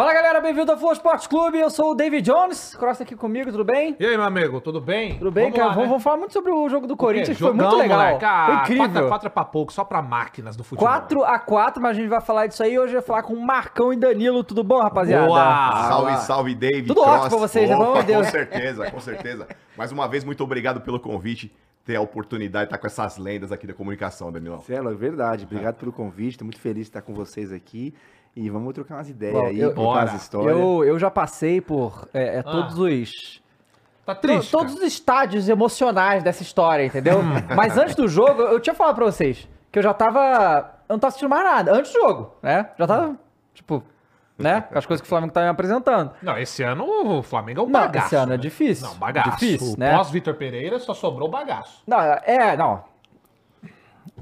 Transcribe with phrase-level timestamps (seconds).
[0.00, 1.58] Fala galera, bem-vindo ao Flow Esporte Clube.
[1.58, 2.74] Eu sou o David Jones.
[2.74, 3.94] Cross aqui comigo, tudo bem?
[4.00, 5.18] E aí, meu amigo, tudo bem?
[5.18, 5.68] Tudo bem, Vamos cara?
[5.68, 5.90] lá, vamos, né?
[5.90, 6.96] vamos falar muito sobre o jogo do?
[6.96, 7.98] Corinthians, que foi muito legal.
[7.98, 8.24] moleque.
[8.24, 9.08] Ah, Foi incrível.
[9.08, 10.88] 4 é pra pouco, só pra máquinas do futebol.
[10.88, 12.78] 4x4, mas a gente vai falar disso aí.
[12.78, 14.42] Hoje vai falar com o Marcão e Danilo.
[14.42, 15.26] Tudo bom, rapaziada?
[15.26, 15.88] Boa!
[15.88, 16.86] Salve, salve, David.
[16.86, 17.76] Tudo ótimo pra vocês, né?
[17.76, 18.24] Opa, Pelo amor de Deus.
[18.24, 19.48] Com certeza, com certeza.
[19.76, 21.54] Mais uma vez, muito obrigado pelo convite,
[21.84, 24.60] ter a oportunidade de estar com essas lendas aqui da comunicação, Danilão.
[24.60, 25.44] Celo, é verdade.
[25.44, 26.38] Obrigado pelo convite.
[26.38, 27.92] Tô muito feliz de estar com vocês aqui.
[28.36, 30.10] E vamos trocar umas ideias Bom, aí, eu- contar Bora.
[30.12, 30.56] as histórias.
[30.56, 33.42] Eu, eu já passei por é, é, todos os...
[34.06, 37.20] Tá triste, to- todos os estádios emocionais dessa história, entendeu?
[37.56, 40.74] Mas antes do jogo, eu tinha falado pra vocês que eu já tava...
[40.88, 41.72] Eu não tava assistindo mais nada.
[41.72, 42.70] Antes do jogo, né?
[42.78, 43.16] Já tava,
[43.54, 43.82] tipo...
[44.38, 44.62] Né?
[44.62, 46.12] Com as coisas que o Flamengo tá me apresentando.
[46.22, 46.84] Não, esse ano
[47.18, 48.06] o Flamengo é um Não, bagaço.
[48.06, 48.42] esse ano é né?
[48.42, 48.88] difícil.
[48.88, 49.30] Não, bagaço.
[49.32, 49.94] Difícil, o né?
[49.94, 51.82] Pós-Vitor Pereira só sobrou bagaço.
[51.86, 52.82] Não, é, não.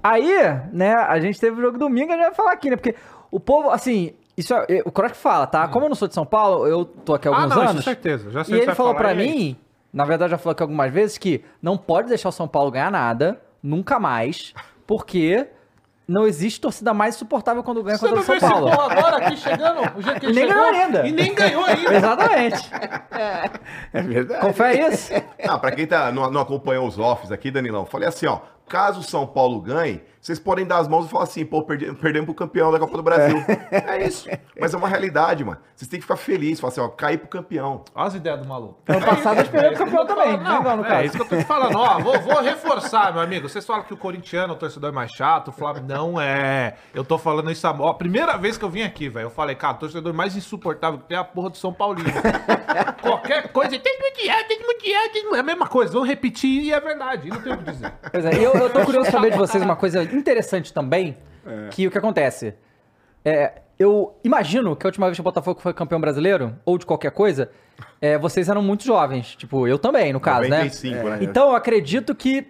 [0.02, 0.32] Aí,
[0.72, 2.76] né, a gente teve o jogo domingo, a gente vai falar aqui, né?
[2.76, 2.94] Porque
[3.30, 5.66] o povo, assim, isso é, o Croc fala, tá?
[5.68, 7.80] Como eu não sou de São Paulo, eu tô aqui há alguns ah, não, anos.
[7.80, 8.30] isso é certeza.
[8.30, 9.16] Já sei E o que ele você falou e aí?
[9.16, 9.56] mim,
[9.92, 12.90] na verdade já falou aqui algumas vezes, que não pode deixar o São Paulo ganhar
[12.90, 14.54] nada, nunca mais,
[14.86, 15.48] porque
[16.06, 18.70] não existe torcida mais insuportável quando ganha Você contra não o São Paulo.
[18.70, 19.98] gol agora aqui chegando?
[19.98, 20.62] O jeito que E ele nem chegou?
[20.64, 21.06] ganhou ainda.
[21.06, 21.94] E nem ganhou ainda.
[21.94, 22.70] Exatamente.
[23.92, 24.40] É verdade.
[24.40, 25.12] Confere isso?
[25.46, 29.00] Ah, pra quem tá, não, não acompanhou os offs aqui, Danilão, falei assim, ó, caso
[29.00, 32.26] o São Paulo ganhe, vocês podem dar as mãos e falar assim, pô, perdi, perdemos
[32.26, 33.42] pro campeão da Copa do Brasil.
[33.70, 34.28] É, isso.
[34.60, 35.58] Mas é uma realidade, mano.
[35.74, 37.82] Vocês têm que ficar felizes, falar assim, ó, cair pro campeão.
[37.94, 38.78] Olha as ideias do maluco.
[38.86, 40.42] Ano passado eles perderam o É isso que campeão também, falando.
[40.42, 41.76] né, Não, no é isso que eu tô te falando.
[41.76, 43.48] Ó, vou, vou reforçar, meu amigo.
[43.48, 46.76] Vocês falam que o corintiano, o torcedor é mais chato, o Flamengo não é.
[46.92, 49.26] Eu tô falando isso a ó, primeira vez que eu vim aqui, velho.
[49.26, 52.10] Eu falei, cara, o torcedor mais insuportável que tem é a porra do São Paulino.
[53.00, 55.36] Qualquer coisa, tem que mundial, tem que mundial, tem que...
[55.36, 57.30] É a mesma coisa, vão repetir e é verdade.
[57.30, 57.92] Não tem o que dizer.
[58.10, 61.16] Pois é, e eu, eu tô curioso saber de vocês uma coisa interessante também,
[61.70, 62.54] que o que acontece?
[63.24, 66.84] É, eu imagino que a última vez que o Botafogo foi campeão brasileiro, ou de
[66.84, 67.50] qualquer coisa,
[68.00, 69.36] é, vocês eram muito jovens.
[69.36, 71.02] Tipo, eu também, no caso, 95, né?
[71.02, 71.18] né?
[71.22, 72.46] Então, eu acredito que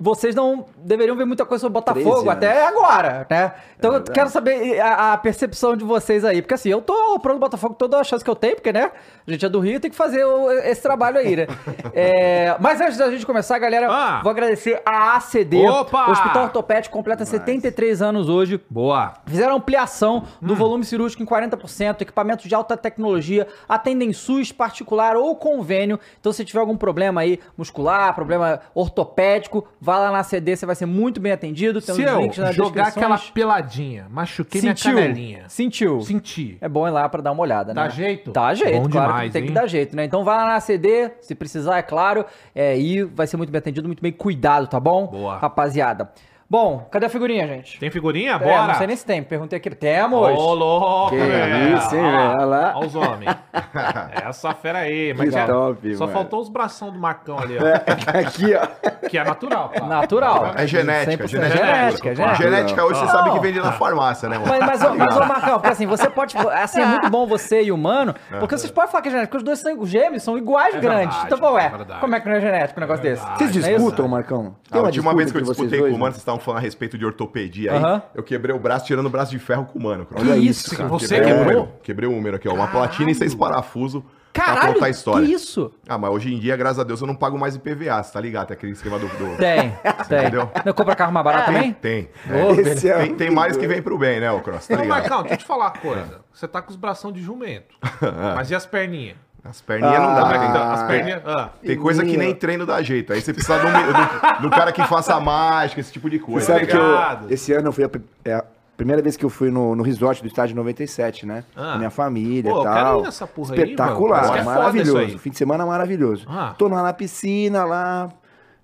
[0.00, 3.52] vocês não deveriam ver muita coisa sobre o 13 Botafogo até agora, né?
[3.78, 4.12] Então, eu verdade.
[4.12, 6.42] quero saber a, a percepção de vocês aí.
[6.42, 8.90] Porque assim, eu tô pro Botafogo toda a chance que eu tenho, porque, né?
[9.26, 11.46] A gente é do Rio, tem que fazer o- esse trabalho aí, né?
[11.94, 14.20] É, mas antes da gente começar, galera, Ah.
[14.22, 15.56] vou agradecer a ACD.
[15.66, 16.08] Opa!
[16.08, 18.60] O Hospital Ortopédico completa 73 anos hoje.
[18.68, 19.14] Boa.
[19.26, 20.46] Fizeram ampliação Hum.
[20.48, 25.98] do volume cirúrgico em 40%, equipamentos de alta tecnologia, atendem SUS particular ou convênio.
[26.20, 30.74] Então, se tiver algum problema aí muscular, problema ortopédico, vá lá na ACD, você vai
[30.74, 31.80] ser muito bem atendido.
[31.80, 35.44] Tem Se links nas jogar aquela peladinha, machuquei Sentiu, minha canelinha.
[35.48, 36.00] sentiu.
[36.00, 36.58] Senti.
[36.60, 37.82] É bom ir lá pra dar uma olhada, né?
[37.82, 38.30] Dá jeito?
[38.32, 39.54] Dá jeito, Bom claro demais, que tem que hein?
[39.54, 40.04] dar jeito, né?
[40.04, 42.24] Então vai lá na CD, se precisar, é claro,
[42.54, 45.06] é, e vai ser muito bem atendido, muito bem cuidado, tá bom?
[45.06, 45.36] Boa.
[45.38, 46.10] Rapaziada.
[46.52, 47.78] Bom, cadê a figurinha, gente?
[47.80, 48.32] Tem figurinha?
[48.32, 48.66] É, Bora.
[48.66, 49.70] não sei nem se tem, perguntei aqui.
[49.70, 50.38] Temos!
[50.38, 51.78] Ô, louco, Que velho.
[51.78, 52.30] isso, hein, Olha velho?
[52.36, 52.72] Olha lá.
[52.76, 53.36] Olha os homens.
[54.28, 55.14] Essa fera aí.
[55.16, 56.12] Mas Que é- top, Só mano.
[56.18, 57.62] faltou os bração do Marcão ali, ó.
[58.20, 59.08] Aqui, ó.
[59.08, 59.72] Que é natural.
[59.88, 60.52] Natural.
[60.54, 61.56] É genética, 100% genética.
[61.64, 62.14] genética, pura.
[62.16, 62.42] genética.
[62.50, 64.50] Genética hoje você sabe que vende na farmácia, né, mano?
[64.50, 66.36] Mas, mas, ô- mas, ô Marcão, porque assim, você pode.
[66.36, 69.30] Assim, é muito bom você e o Mano, porque vocês podem falar que é genético,
[69.38, 71.16] porque os dois são gêmeos, são iguais É grandes.
[71.16, 71.68] verdade, então, pô, é é.
[71.70, 72.00] verdade.
[72.00, 73.24] Como é que não é genético um negócio desse?
[73.38, 74.54] Vocês é disputam, Marcão?
[74.70, 76.10] A última vez que eu disputei com o Mano, né?
[76.10, 77.78] vocês estavam falando a respeito de ortopedia aí.
[77.78, 78.02] Aham.
[78.14, 80.04] Eu quebrei o braço tirando o braço de ferro com o Mano.
[80.06, 80.22] Cross.
[80.22, 80.88] Que isso, cara?
[80.88, 81.78] Você Quebrei o quebrou?
[81.82, 82.54] Quebrei o húmero aqui, ó.
[82.54, 85.26] Uma platina e seis parafusos pra Caralho, contar a história.
[85.26, 85.70] que isso?
[85.86, 88.20] Ah, mas hoje em dia, graças a Deus, eu não pago mais IPVA, você tá
[88.20, 88.46] ligado?
[88.48, 89.06] Tem aquele esquema do...
[89.06, 89.36] do...
[89.36, 89.76] Tem,
[90.08, 90.18] tem.
[90.20, 90.50] Entendeu?
[90.64, 91.72] Não compra carro mais barato também?
[91.74, 92.08] Tem.
[92.28, 92.60] Ô, É.
[92.60, 94.68] Esse é Tem, tem mais que vem pro bem, né, o Cross?
[94.68, 94.88] Tá Ô, ligado?
[95.00, 96.20] Marcão, deixa eu te falar uma coisa.
[96.32, 97.74] Você tá com os bração de jumento.
[98.34, 99.16] Mas e as perninhas?
[99.44, 100.72] As perninhas não dá, é tá?
[100.72, 101.22] As perninhas...
[101.26, 101.50] Ah.
[101.60, 103.12] Tem coisa que nem treino dá jeito.
[103.12, 106.46] Aí você precisa do, do, do cara que faça mágica, esse tipo de Você coisa.
[106.46, 107.32] sabe que eu, Obrigado.
[107.32, 107.90] esse ano eu fui a,
[108.24, 108.44] é a
[108.76, 111.42] primeira vez que eu fui no, no resort do estádio 97, né?
[111.56, 111.72] Ah.
[111.72, 113.00] Com minha família Pô, e quero tal.
[113.00, 113.58] ir nessa porra aí.
[113.60, 114.98] Espetacular, Parece que é maravilhoso.
[114.98, 115.18] aí.
[115.18, 116.24] Fim de semana maravilhoso.
[116.28, 116.54] Ah.
[116.56, 118.10] Tô lá na piscina, lá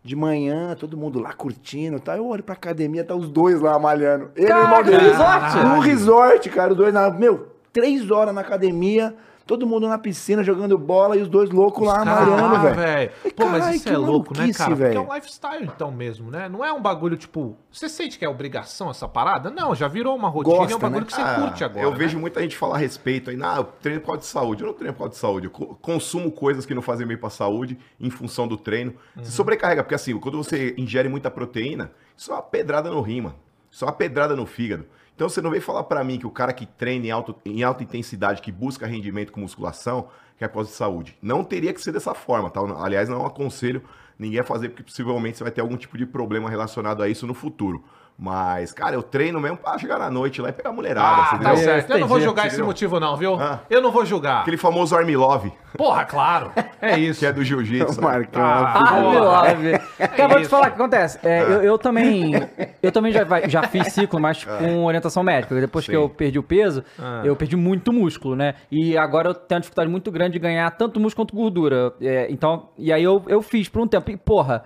[0.05, 2.17] de manhã, todo mundo lá curtindo, tá?
[2.17, 4.31] Eu olho pra academia, tá os dois lá malhando.
[4.37, 4.97] Ele e o irmão dele.
[4.97, 5.57] no resort?
[5.57, 9.15] No resort, cara, os dois na, meu, três horas na academia,
[9.49, 13.11] todo mundo na piscina jogando bola e os dois loucos lá malhando, velho.
[13.35, 14.77] Pô, mas isso que é louco, né, cara?
[14.77, 16.49] Porque é um lifestyle, então, mesmo, né?
[16.49, 17.57] Não é um bagulho, tipo...
[17.73, 19.51] Você sente que é obrigação essa parada?
[19.51, 21.07] Não, já virou uma rotina, é um Gosta, bagulho né?
[21.07, 21.97] que você Ah, curte agora, Eu né?
[21.97, 24.63] vejo muita gente falar a respeito aí, não, eu treino por causa de saúde.
[24.63, 25.47] Eu não treino por causa de saúde.
[25.47, 28.93] Eu co- consumo coisas que não fazem bem pra saúde em função do treino.
[29.17, 29.25] Uhum.
[29.25, 33.23] Se sobrecarrega, porque assim, quando você ingere muita proteína, isso é uma pedrada no rim,
[33.23, 33.35] mano.
[33.71, 34.85] Isso é uma pedrada no fígado.
[35.19, 37.65] Então você não vem falar pra mim que o cara que treina em, alto, em
[37.65, 41.19] alta intensidade, que busca rendimento com musculação, que é por causa de saúde.
[41.21, 42.61] Não teria que ser dessa forma, tá?
[42.81, 43.83] Aliás, não aconselho
[44.17, 47.27] ninguém vai fazer porque possivelmente você vai ter algum tipo de problema relacionado a isso
[47.27, 47.83] no futuro.
[48.21, 51.39] Mas, cara, eu treino mesmo pra chegar na noite lá e pegar a mulherada, Ah,
[51.39, 51.93] tá certo.
[51.93, 53.35] Eu não vou julgar esse motivo, não, viu?
[53.41, 53.61] Ah.
[53.71, 54.41] Eu não vou julgar.
[54.41, 56.51] Aquele famoso Army Love, Porra, claro.
[56.83, 57.21] É isso.
[57.21, 58.01] que é do jiu-jitsu.
[58.01, 58.07] né?
[58.09, 58.43] Marcão.
[58.43, 59.11] Ah, Porra.
[59.13, 59.79] meu love.
[60.17, 60.51] Cara, vou te isso.
[60.51, 61.19] falar o que acontece.
[61.23, 62.33] É, eu, eu também.
[62.83, 65.55] Eu também já, já fiz ciclo, mas com orientação médica.
[65.61, 65.97] Depois que Sim.
[65.99, 67.23] eu perdi o peso, Ah.
[67.25, 68.55] eu perdi muito músculo, né?
[68.71, 71.93] E agora eu tenho uma dificuldade muito grande de ganhar tanto músculo quanto gordura.
[72.01, 74.11] É, então, e aí eu, eu fiz por um tempo.
[74.11, 74.65] E, porra.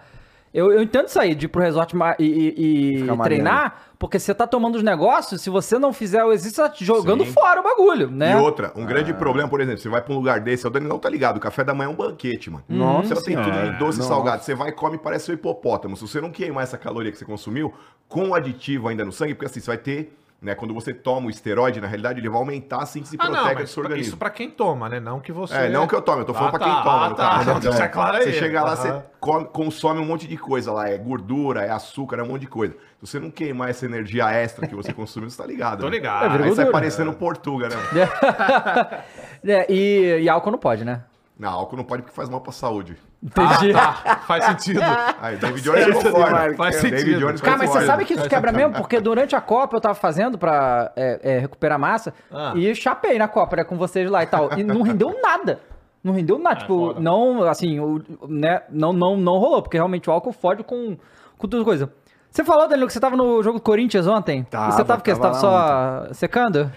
[0.54, 4.46] Eu, eu entendo sair de ir pro resort e, e- e treinar, porque você tá
[4.46, 7.32] tomando os negócios, se você não fizer o exercício, você tá jogando Sim.
[7.32, 8.32] fora o bagulho, né?
[8.32, 10.98] E outra, um grande problema, por exemplo, você vai pra um lugar desse, o Danilão
[10.98, 12.64] tá ligado, o café da manhã é um banquete, mano.
[12.68, 14.08] Nossa Você tem tudo em doce e Nossa.
[14.14, 14.42] salgado.
[14.42, 15.96] Você vai e come parece um hipopótamo.
[15.96, 17.72] Se você não queimar essa caloria que você consumiu,
[18.06, 21.28] com o aditivo ainda no sangue, porque assim, você vai ter, né, quando você toma
[21.28, 23.82] o esteroide, na realidade, ele vai aumentar a síntese Ah, não, proteica do mas seu
[23.82, 24.08] organismo.
[24.08, 24.98] isso pra quem toma, né?
[24.98, 25.54] Não que você...
[25.54, 27.16] É, não que eu tome, eu tô falando Ah, pra quem tá, toma, ah, tá.
[27.30, 27.42] caso.
[27.42, 28.24] Então, Então, deixa claro aí.
[28.24, 32.18] Você chega lá, você come- consome um monte de coisa lá, é gordura, é açúcar,
[32.18, 32.74] é um monte de coisa.
[32.74, 35.78] Se você não queimar essa energia extra que você consumiu, você tá ligado.
[35.80, 35.92] Tô né?
[35.92, 36.24] ligado.
[36.24, 36.72] É, vira Aí você vai gordura.
[36.72, 37.76] parecendo Portuga, né?
[39.44, 41.02] É, e, e álcool não pode, né?
[41.42, 42.96] Não, álcool não pode porque faz mal pra saúde.
[43.20, 43.72] Entendi.
[43.72, 44.80] Tá, faz sentido.
[45.20, 46.54] Aí, David Jones concorda.
[46.54, 47.18] Faz David sentido.
[47.18, 48.74] Jones Cara, mas você sabe que isso quebra mesmo?
[48.74, 52.52] Porque durante a Copa eu tava fazendo pra é, é, recuperar massa Ah.
[52.54, 54.56] e chapei na Copa, né, com vocês lá e tal.
[54.56, 55.58] E não rendeu nada.
[56.04, 56.60] Não rendeu nada.
[56.60, 57.00] tipo, foda.
[57.00, 60.96] não, assim, o, né, não, não, não rolou, porque realmente o álcool fode com,
[61.36, 61.92] com tudo coisa.
[62.30, 64.44] Você falou, Danilo, que você tava no jogo do Corinthians ontem?
[64.44, 65.12] Tava, e você tava o quê?
[65.12, 66.70] Você tava só secando?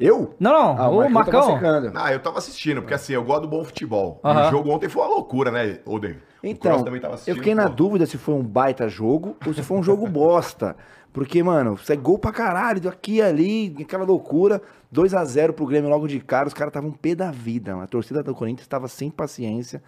[0.00, 0.34] Eu?
[0.40, 1.60] Não, não, Ah, o tava Marcão.
[1.94, 4.20] Ah, eu tava assistindo, porque assim, eu gosto do bom futebol.
[4.24, 4.48] Aham.
[4.48, 6.16] o jogo ontem foi uma loucura, né, Oden?
[6.42, 6.82] Então,
[7.26, 10.74] eu fiquei na dúvida se foi um baita jogo ou se foi um jogo bosta.
[11.12, 14.62] Porque, mano, você é gol pra caralho, aqui e ali, aquela loucura.
[14.92, 17.72] 2 a 0 pro Grêmio logo de cara, os caras estavam um pé da vida.
[17.72, 17.84] mano.
[17.84, 19.82] A torcida do Corinthians estava sem paciência.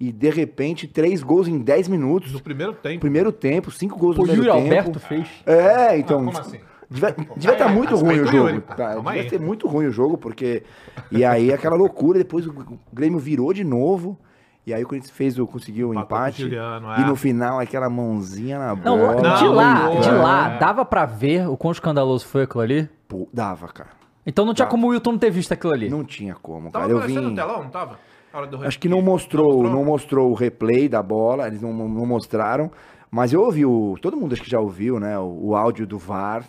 [0.00, 2.32] E, de repente, três gols em 10 minutos.
[2.32, 3.00] No primeiro tempo.
[3.00, 4.74] Primeiro tempo, cinco gols O no primeiro Yuri tempo.
[4.78, 5.28] Alberto fez.
[5.46, 6.20] É, então.
[6.20, 6.58] Ah, como assim?
[6.92, 7.14] Devia
[7.52, 8.60] estar muito ruim o jogo.
[8.60, 10.62] Tá, devia ser muito ruim o jogo, porque.
[11.10, 12.54] E aí aquela loucura, depois o
[12.92, 14.18] Grêmio virou de novo.
[14.64, 16.42] E aí o Corinthians fez o, conseguiu o empate.
[16.42, 17.04] Juliano, E é.
[17.04, 19.16] no final, aquela mãozinha na Não, bola.
[19.36, 20.12] de Não, lá, não, de é.
[20.12, 22.88] lá, dava pra ver o quão escandaloso foi aquilo ali?
[23.08, 23.90] Pô, dava, cara.
[24.24, 25.90] Então não tinha como o Wilton não ter visto aquilo ali.
[25.90, 26.92] Não tinha como, Tava cara.
[26.92, 27.30] Eu aparecendo vim.
[27.30, 27.98] no telão, não tava?
[28.64, 29.72] Acho que não mostrou, mostrou?
[29.72, 32.70] não mostrou o replay da bola, eles não, não mostraram.
[33.10, 33.96] Mas eu ouvi o.
[34.00, 35.18] Todo mundo acho que já ouviu, né?
[35.18, 36.44] O, o áudio do VAR.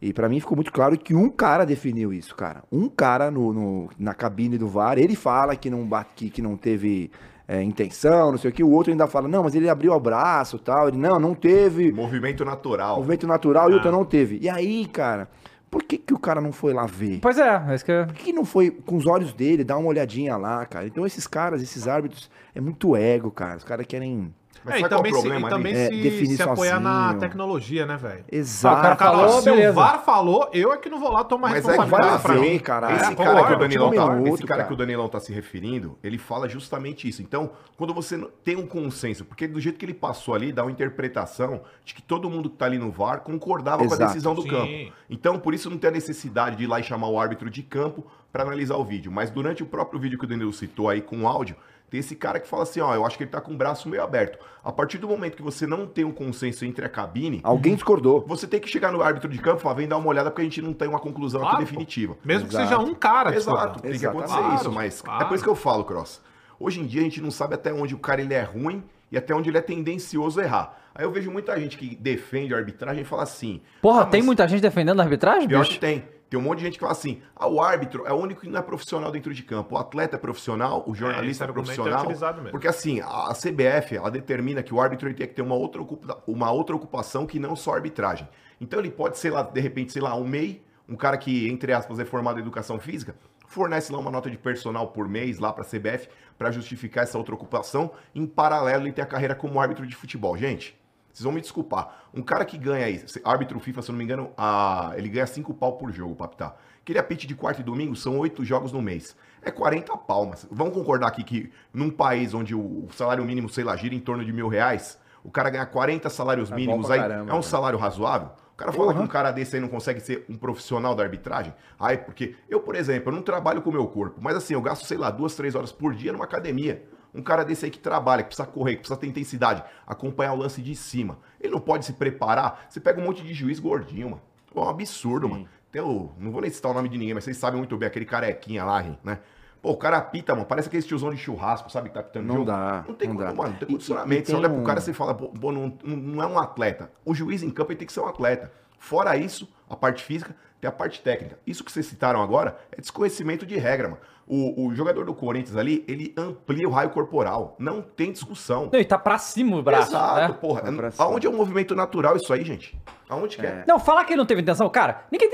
[0.00, 2.62] E pra mim ficou muito claro que um cara definiu isso, cara.
[2.70, 6.40] Um cara no, no- na cabine do VAR, ele fala que não bate, que, que
[6.42, 7.10] não teve
[7.48, 8.62] é, intenção, não sei o que.
[8.62, 10.86] O outro ainda fala, não, mas ele abriu o braço e tal.
[10.88, 11.90] Ele, não, não teve.
[11.92, 12.96] Movimento natural.
[12.96, 14.38] Movimento natural e o outro não teve.
[14.40, 15.28] E aí, cara,
[15.68, 17.18] por que, que o cara não foi lá ver?
[17.20, 18.04] Pois é, é isso que.
[18.04, 20.86] Por que que não foi com os olhos dele, dar uma olhadinha lá, cara?
[20.86, 23.56] Então esses caras, esses árbitros, é muito ego, cara.
[23.56, 24.32] Os caras querem.
[24.64, 25.80] Mas É, e qual também, se, problema e também ali?
[25.82, 27.20] É, se, definir se apoiar na sozinho.
[27.20, 28.24] tecnologia, né, velho?
[28.30, 28.76] Exato.
[28.76, 29.70] Ah, o cara Cara, Falou, se beleza.
[29.70, 32.22] o VAR falou, eu é que não vou lá tomar Mas é que vai responsabilidade
[32.22, 32.58] pra ver, mim.
[32.58, 32.92] cara.
[32.92, 34.64] Esse É, cara que o Danilão tá, esse cara cara.
[34.64, 37.22] que o Danilão tá se referindo, ele fala justamente isso.
[37.22, 40.62] Então, quando você não- tem um consenso, porque do jeito que ele passou ali, dá
[40.64, 44.04] uma interpretação de que todo mundo que tá ali no VAR concordava com a Exato.
[44.06, 44.48] decisão do Sim.
[44.48, 44.92] campo.
[45.08, 47.62] Então, por isso não tem a necessidade de ir lá e chamar o árbitro de
[47.62, 49.10] campo para analisar o vídeo.
[49.10, 51.56] Mas durante o próprio vídeo que o Danilo citou aí com o áudio,
[51.90, 53.88] tem esse cara que fala assim, ó, eu acho que ele tá com o braço
[53.88, 54.38] meio aberto.
[54.62, 58.24] A partir do momento que você não tem um consenso entre a cabine, Alguém discordou.
[58.26, 60.42] você tem que chegar no árbitro de campo e falar, vem dar uma olhada porque
[60.42, 61.70] a gente não tem uma conclusão Claro, aqui pô.
[61.70, 62.16] definitiva.
[62.24, 62.68] Mesmo que Exato.
[62.68, 65.22] seja um cara Exato, tem que acontecer isso, Claro, mas claro.
[65.22, 66.20] é por isso que eu falo, Cross.
[66.60, 69.16] Hoje em dia a gente não sabe até onde o cara ele é ruim e
[69.16, 70.78] até onde ele é tendencioso a errar.
[70.94, 73.60] Aí eu vejo muita gente que defende a arbitragem e fala assim...
[73.80, 75.72] Porra, "Ah, tem muita gente defendendo a arbitragem, Pior bicho?
[75.74, 76.04] que tem.
[76.28, 78.48] Tem um monte de gente que fala assim: ah, o árbitro é o único que
[78.48, 79.74] não é profissional dentro de campo.
[79.74, 82.06] O atleta é profissional, o esse jornalista é, é profissional.
[82.34, 82.50] mesmo.
[82.50, 85.82] porque assim, a CBF ela determina que o árbitro tem que ter uma outra,
[86.26, 88.28] uma outra ocupação que não só a arbitragem.
[88.60, 91.72] Então ele pode ser lá, de repente, sei lá, um MEI, um cara que, entre
[91.72, 93.14] aspas, é formado em educação física,
[93.46, 97.18] fornece lá uma nota de personal por mês lá para a CBF para justificar essa
[97.18, 97.90] outra ocupação.
[98.14, 100.36] Em paralelo, ele tem a carreira como árbitro de futebol.
[100.36, 100.77] Gente,
[101.18, 102.04] vocês vão me desculpar.
[102.14, 105.26] Um cara que ganha aí, árbitro FIFA, se eu não me engano, a- ele ganha
[105.26, 106.56] 5 pau por jogo pra apitar.
[106.84, 109.16] Que ele apite de quarta e domingo, são 8 jogos no mês.
[109.42, 110.46] É 40 palmas.
[110.50, 114.24] Vamos concordar aqui que num país onde o salário mínimo, sei lá, gira em torno
[114.24, 117.42] de mil reais, o cara ganha 40 salários bom mínimos aí, caramba, é um cara.
[117.42, 118.30] salário razoável?
[118.54, 121.54] O cara fala que um cara desse aí não consegue ser um profissional da arbitragem?
[121.78, 124.60] Ai, porque eu, por exemplo, eu não trabalho com o meu corpo, mas assim, eu
[124.62, 126.84] gasto, sei lá, duas, três horas por dia numa academia.
[127.14, 130.36] Um cara desse aí que trabalha, que precisa correr, que precisa ter intensidade, acompanhar o
[130.36, 131.18] lance de cima.
[131.40, 132.66] Ele não pode se preparar.
[132.68, 134.22] Você pega um monte de juiz gordinho, mano.
[134.52, 135.48] Pô, É um absurdo, mano.
[135.72, 137.86] Tem o, não vou nem citar o nome de ninguém, mas vocês sabem muito bem,
[137.86, 139.18] aquele carequinha lá, né?
[139.60, 142.34] Pô, o cara apita, mano, parece aquele tiozão de churrasco, sabe, que tá apitando Não
[142.36, 142.46] jogo.
[142.46, 143.34] dá, Não tem, não como, dá.
[143.34, 144.22] mano, não tem condicionamento.
[144.22, 146.90] e Você tem olha pro cara e fala, pô, não- não é um atleta.
[147.04, 148.52] O juiz em campo ele tem que ser um atleta.
[148.78, 151.38] Fora isso, a parte física, tem a parte técnica.
[151.46, 154.00] Isso que vocês citaram agora é desconhecimento de regra, mano.
[154.28, 157.56] O, o jogador do Corinthians ali, ele amplia o raio corporal.
[157.58, 158.68] Não tem discussão.
[158.72, 159.90] Não, e tá pra cima o braço.
[159.90, 160.38] Exato, né?
[160.38, 160.62] porra.
[160.66, 160.92] Cima.
[160.98, 162.78] Aonde é um movimento natural isso aí, gente?
[163.08, 163.64] Aonde que é?
[163.66, 165.30] Não, falar que ele não teve intenção, cara, ninguém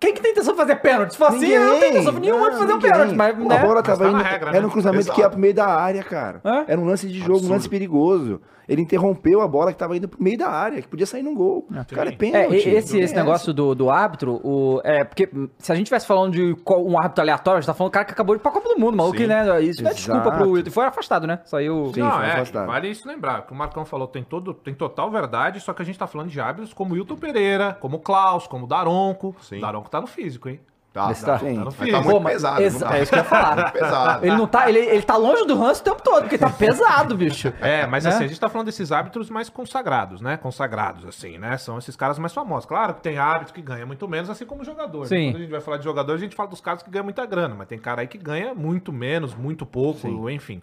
[0.00, 1.10] Quem que tem intenção de fazer pênalti?
[1.12, 2.90] Se for assim, eu não tenho intenção nenhuma de fazer um ninguém.
[2.92, 3.56] pênalti, mas, né?
[3.56, 4.66] A bola tava na indo, regra, era né?
[4.66, 5.14] um cruzamento Exato.
[5.14, 6.40] que ia pro meio da área, cara.
[6.42, 6.72] É?
[6.72, 7.52] Era um lance de jogo, um Absurdo.
[7.54, 8.40] lance perigoso.
[8.68, 11.34] Ele interrompeu a bola que tava indo pro meio da área, que podia sair num
[11.34, 11.66] gol.
[11.92, 12.54] Cara, é É, pênalti.
[12.68, 15.28] e- esse, esse negócio do, do árbitro, o, é porque
[15.58, 18.04] se a gente estivesse falando de um árbitro aleatório, a gente tá falando do cara
[18.04, 19.26] que acabou de ir pra Copa do Mundo, maluco, Sim.
[19.26, 19.60] né?
[19.60, 20.70] Isso não é desculpa pro Wilton.
[20.70, 21.40] Foi afastado, né?
[21.46, 21.90] Saiu.
[21.92, 22.66] Sim, não, foi é, afastado.
[22.68, 23.40] vale isso lembrar.
[23.40, 26.06] O que o Marcão falou tem, todo, tem total verdade, só que a gente tá
[26.06, 29.34] falando de árbitros como o Wilton Pereira, como o Klaus, como o Daronco.
[29.40, 29.58] Sim.
[29.58, 30.60] O Tá no físico, hein?
[30.92, 31.38] Tá, tá- tá.
[31.38, 31.54] Sim.
[31.54, 31.92] Tá no Mas físico.
[31.96, 32.62] tá muito Pô, mas pesado.
[32.62, 32.98] exa- tá?
[32.98, 33.70] é isso que eu ia falar.
[33.72, 34.26] Pesado.
[34.26, 34.68] Ele não tá.
[34.68, 37.52] Ele, ele tá longe do Hans o tempo todo, porque tá pesado, bicho.
[37.60, 38.10] É, mas Né?
[38.10, 40.36] assim, a gente tá falando desses árbitros mais consagrados, né?
[40.36, 41.56] Consagrados, assim, né?
[41.58, 42.66] São esses caras mais famosos.
[42.66, 45.02] Claro que tem árbitro que ganha muito menos, assim como jogador.
[45.02, 45.06] né?
[45.06, 45.26] Sim.
[45.30, 47.24] Quando a gente vai falar de jogador, a gente fala dos caras que ganham muita
[47.24, 50.60] grana, mas tem cara aí que ganha muito menos, muito pouco, enfim.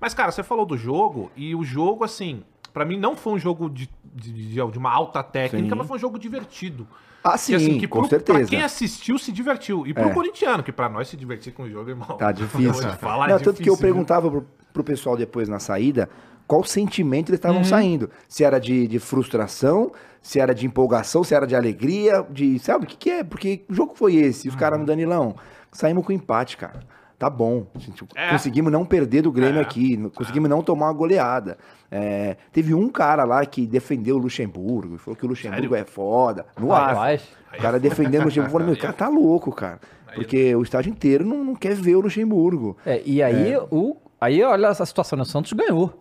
[0.00, 2.42] Mas, cara, você falou do jogo, e o jogo, assim,
[2.72, 5.74] pra mim não foi um jogo de, de, de- de uma alta técnica, Sim.
[5.78, 6.84] mas foi um jogo divertido.
[7.28, 8.38] Ah, Que, sim, assim, que com pro- certeza.
[8.40, 9.86] Pra quem assistiu, se divertiu.
[9.86, 10.12] E pro É.
[10.12, 12.16] corintiano, que pra nós se divertir com o jogo, irmão.
[12.16, 12.72] Tá difícil.
[12.98, 16.08] Falar, é Não, tanto que eu difícil, perguntava pro, pro pessoal depois na saída
[16.46, 17.50] qual sentimento eles Uhum.
[17.50, 18.10] estavam saindo.
[18.28, 19.92] Se era de, de frustração,
[20.22, 22.58] se era de empolgação, se era de alegria, de.
[22.58, 23.22] Sabe o que, que é?
[23.24, 24.46] Porque o jogo foi esse.
[24.46, 24.60] E os Uhum.
[24.60, 25.36] caras no Danilão.
[25.70, 26.80] Saímos com empate, cara.
[27.18, 27.66] Tá bom.
[28.14, 28.30] É.
[28.30, 29.62] Conseguimos não perder do Grêmio É.
[29.62, 29.96] aqui.
[30.14, 31.58] Conseguimos não tomar uma goleada.
[31.90, 34.96] É, teve um cara lá que defendeu o Luxemburgo.
[34.96, 35.74] e Falou que o Luxemburgo Sério?
[35.76, 36.46] é foda.
[36.58, 36.88] No Ah, ar.
[36.94, 37.22] Rapaz.
[37.56, 38.52] O cara defendendo o Luxemburgo.
[38.52, 39.80] Falei, meu, o cara tá louco, cara.
[40.14, 42.76] Porque o estádio inteiro não, não quer ver o Luxemburgo.
[42.84, 43.96] É, e aí, o.
[44.20, 45.22] Aí, olha essa situação, né?
[45.22, 45.92] O Santos ganhou.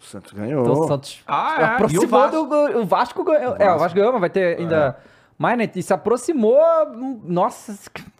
[0.00, 0.62] O Santos ganhou.
[0.62, 1.64] Então o Santos Ah, é.
[1.64, 2.44] aproximou E o Vasco?
[2.46, 2.78] do.
[2.80, 3.56] O Vasco ganhou.
[3.58, 4.80] É, o Vasco ganhou, mas vai ter ainda.
[4.80, 4.94] Mais,
[5.38, 5.70] né?
[5.74, 6.58] E se aproximou.
[6.94, 7.72] hum, Nossa,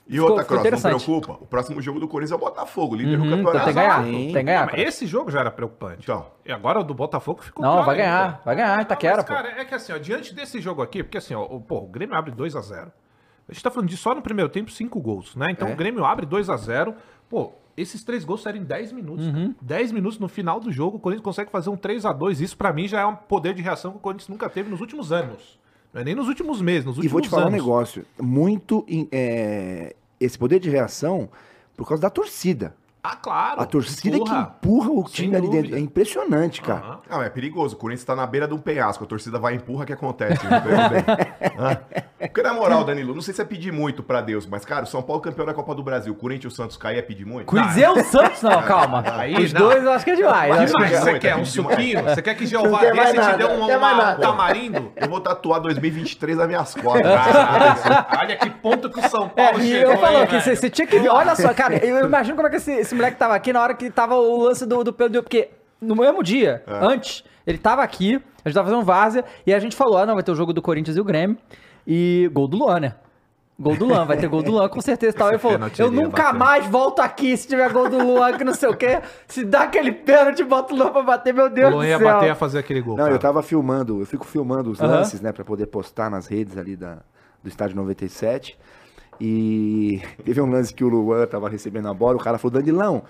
[0.06, 1.32] E ficou- outra, ficou Cross, não preocupa.
[1.42, 3.64] O próximo jogo do Corinthians é o Botafogo, líder Uhum, do então campeonato.
[3.64, 4.02] tem que ganhar.
[4.04, 4.66] Tem que ganhar.
[4.66, 6.00] Não, esse jogo já era preocupante.
[6.02, 6.26] Então.
[6.44, 8.40] E agora o do Botafogo ficou Não, vai ganhar, ainda.
[8.44, 9.32] vai ganhar, Itaquera, mas, pô.
[9.34, 11.86] cara, é que assim, ó, diante desse jogo aqui, porque assim, ó, o, pô, o
[11.86, 12.90] Grêmio abre 2x0.
[13.48, 15.50] A gente tá falando de só no primeiro tempo, 5 gols, né?
[15.50, 15.72] Então É.
[15.72, 16.94] o Grêmio abre 2x0.
[17.28, 19.26] Pô, esses três gols saíram em 10 minutos.
[19.26, 19.54] Uhum.
[19.60, 22.40] 10 minutos no final do jogo, o Corinthians consegue fazer um 3x2.
[22.40, 24.80] Isso pra mim já é um poder de reação que o Corinthians nunca teve nos
[24.80, 25.58] últimos anos.
[25.94, 27.54] Não é nem nos últimos meses, nos E últimos vou te falar anos.
[27.54, 28.04] um negócio.
[28.20, 28.84] Muito.
[29.12, 31.28] é, esse poder de reação
[31.76, 32.74] por causa da torcida.
[33.06, 33.60] Ah, claro.
[33.60, 34.34] A torcida empurra.
[34.62, 35.62] que empurra o Sem time ali dúvida.
[35.62, 35.76] dentro.
[35.76, 36.80] É impressionante, cara.
[36.80, 36.98] Aham.
[37.10, 37.76] Não, é perigoso.
[37.76, 39.04] O Corinthians tá na beira de um penhasco.
[39.04, 40.40] A torcida vai e empurra, o que acontece?
[41.58, 41.76] Hã?
[42.18, 44.86] Porque na moral, Danilo, não sei se é pedir muito pra Deus, mas, cara, o
[44.86, 47.26] São Paulo campeão da Copa do Brasil, o Corinthians e o Santos cair é pedir
[47.26, 47.46] muito?
[47.46, 49.04] Cruzeiro o Santos, não, calma.
[49.18, 49.60] Aí, Os não.
[49.60, 50.70] dois eu acho que é demais.
[50.72, 51.28] Que mais que- você muito, quer?
[51.28, 52.02] é Um suquinho?
[52.04, 54.90] Você quer que Jeová desse te nada, dê um, uma- um tamarindo?
[54.96, 57.04] Eu vou tatuar 2023 nas minhas costas.
[58.18, 60.70] Olha que ponto que o São É, Paulo e chegou, eu falo que você, você
[60.70, 61.08] tinha que ver.
[61.10, 63.74] Olha só, cara, eu imagino como é que esse, esse moleque tava aqui na hora
[63.74, 65.22] que tava o lance do, do Pedro.
[65.22, 69.58] Porque no mesmo dia, antes, ele tava aqui, a gente tava fazendo várzea, e a
[69.58, 71.36] gente falou: ah, não, vai ter o jogo do Corinthians e o Grêmio.
[71.86, 72.94] E gol do Luan, né?
[73.56, 75.14] Gol do Luan, vai ter gol do Luan, com certeza.
[75.14, 75.28] e Tal.
[75.28, 76.38] Ele falou: eu nunca bater.
[76.38, 79.00] mais volto aqui se tiver gol do Luan, que não sei o quê.
[79.28, 82.00] Se dá aquele pênalti, bota o Luan pra bater, meu O Deus do Luan céu.
[82.00, 82.96] ia bater ia fazer aquele gol.
[82.96, 83.14] Não, cara.
[83.14, 86.74] eu tava filmando, eu fico filmando os lances, né, pra poder postar nas redes ali
[86.74, 86.98] da,
[87.42, 88.58] do estádio 97.
[89.20, 93.02] E teve um lance que o Luan tava recebendo a bola, o cara falou: Danilão,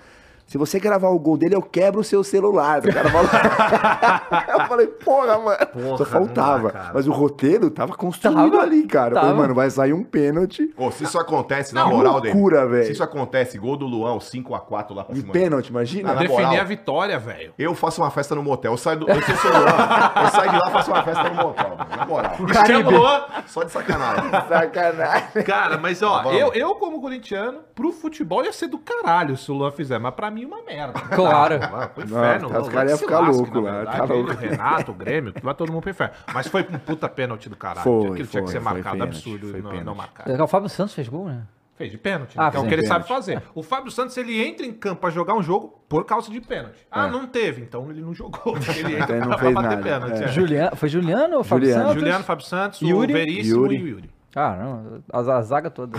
[0.47, 2.79] se você gravar o gol dele, eu quebro o seu celular.
[2.79, 3.29] O cara falou...
[4.61, 5.57] eu falei, porra, mano.
[5.67, 6.71] Porra, Só faltava.
[6.71, 6.91] cara.
[6.93, 9.11] Mas o roteiro tava construído Tava, ali, cara.
[9.11, 9.41] Eu falei, tava.
[9.41, 10.71] mano, vai sair um pênalti.
[10.77, 12.33] Ô, se isso acontece, na Não, moral dele.
[12.33, 12.85] loucura, velho.
[12.85, 15.33] Se isso acontece, gol do Luan, 5x4 lá pra Um cima.
[15.33, 16.11] pênalti, imagina?
[16.11, 16.61] Ah, na Defender moral.
[16.61, 17.53] a vitória, velho.
[17.57, 18.73] Eu faço uma festa no motel.
[18.73, 19.09] Eu saio do.
[19.09, 21.69] Eu, sou Luan, eu saio de lá e faço uma festa no motel.
[21.69, 22.31] mano, Na moral.
[22.49, 23.25] Estilo Luan.
[23.47, 24.29] Só de sacanagem.
[24.47, 25.43] Sacanagem.
[25.43, 26.39] Cara, mas ó, Vamos.
[26.39, 30.13] eu, eu como corintiano, pro futebol ia ser do caralho se o Luan fizer, mas
[30.13, 30.99] pra mim uma merda.
[31.15, 31.57] Claro.
[31.59, 32.61] Vai pro Não, inferno.
[32.61, 34.31] os caras iam ficar lasque, louco lá, verdade, tá louco.
[34.31, 36.13] O Renato, o Grêmio, que vai todo mundo pro inferno.
[36.33, 37.81] Mas foi um puta pênalti do caralho.
[37.83, 38.97] Foi, Aquilo tinha que foi, ser foi marcado.
[38.97, 39.85] pênalti, absurdo foi não, pênalti.
[39.85, 40.41] não marcar.
[40.41, 41.41] O Fábio Santos fez gol, né?
[41.77, 42.55] Fez de pênalti, Ah, né?
[42.55, 43.25] é o que ele de sabe pênalti.
[43.25, 43.43] fazer.
[43.53, 46.87] O Fábio Santos, ele entra em campo pra jogar um jogo por causa de pênalti.
[46.89, 47.11] Ah, É.
[47.11, 48.55] não teve, então ele não jogou.
[48.77, 50.21] Ele Então entra ele não pra, fez bater nada, pênalti.
[50.21, 50.25] é.
[50.25, 50.27] é.
[50.29, 51.83] Juliano, foi Juliano ou Fábio Juliano.
[51.89, 52.01] Santos?
[52.01, 53.11] Juliano, Fábio Santos, Yuri.
[53.13, 53.75] o Veríssimo Yuri.
[53.75, 54.09] e o Yuri.
[54.37, 55.97] Ah, não, a, a zaga toda.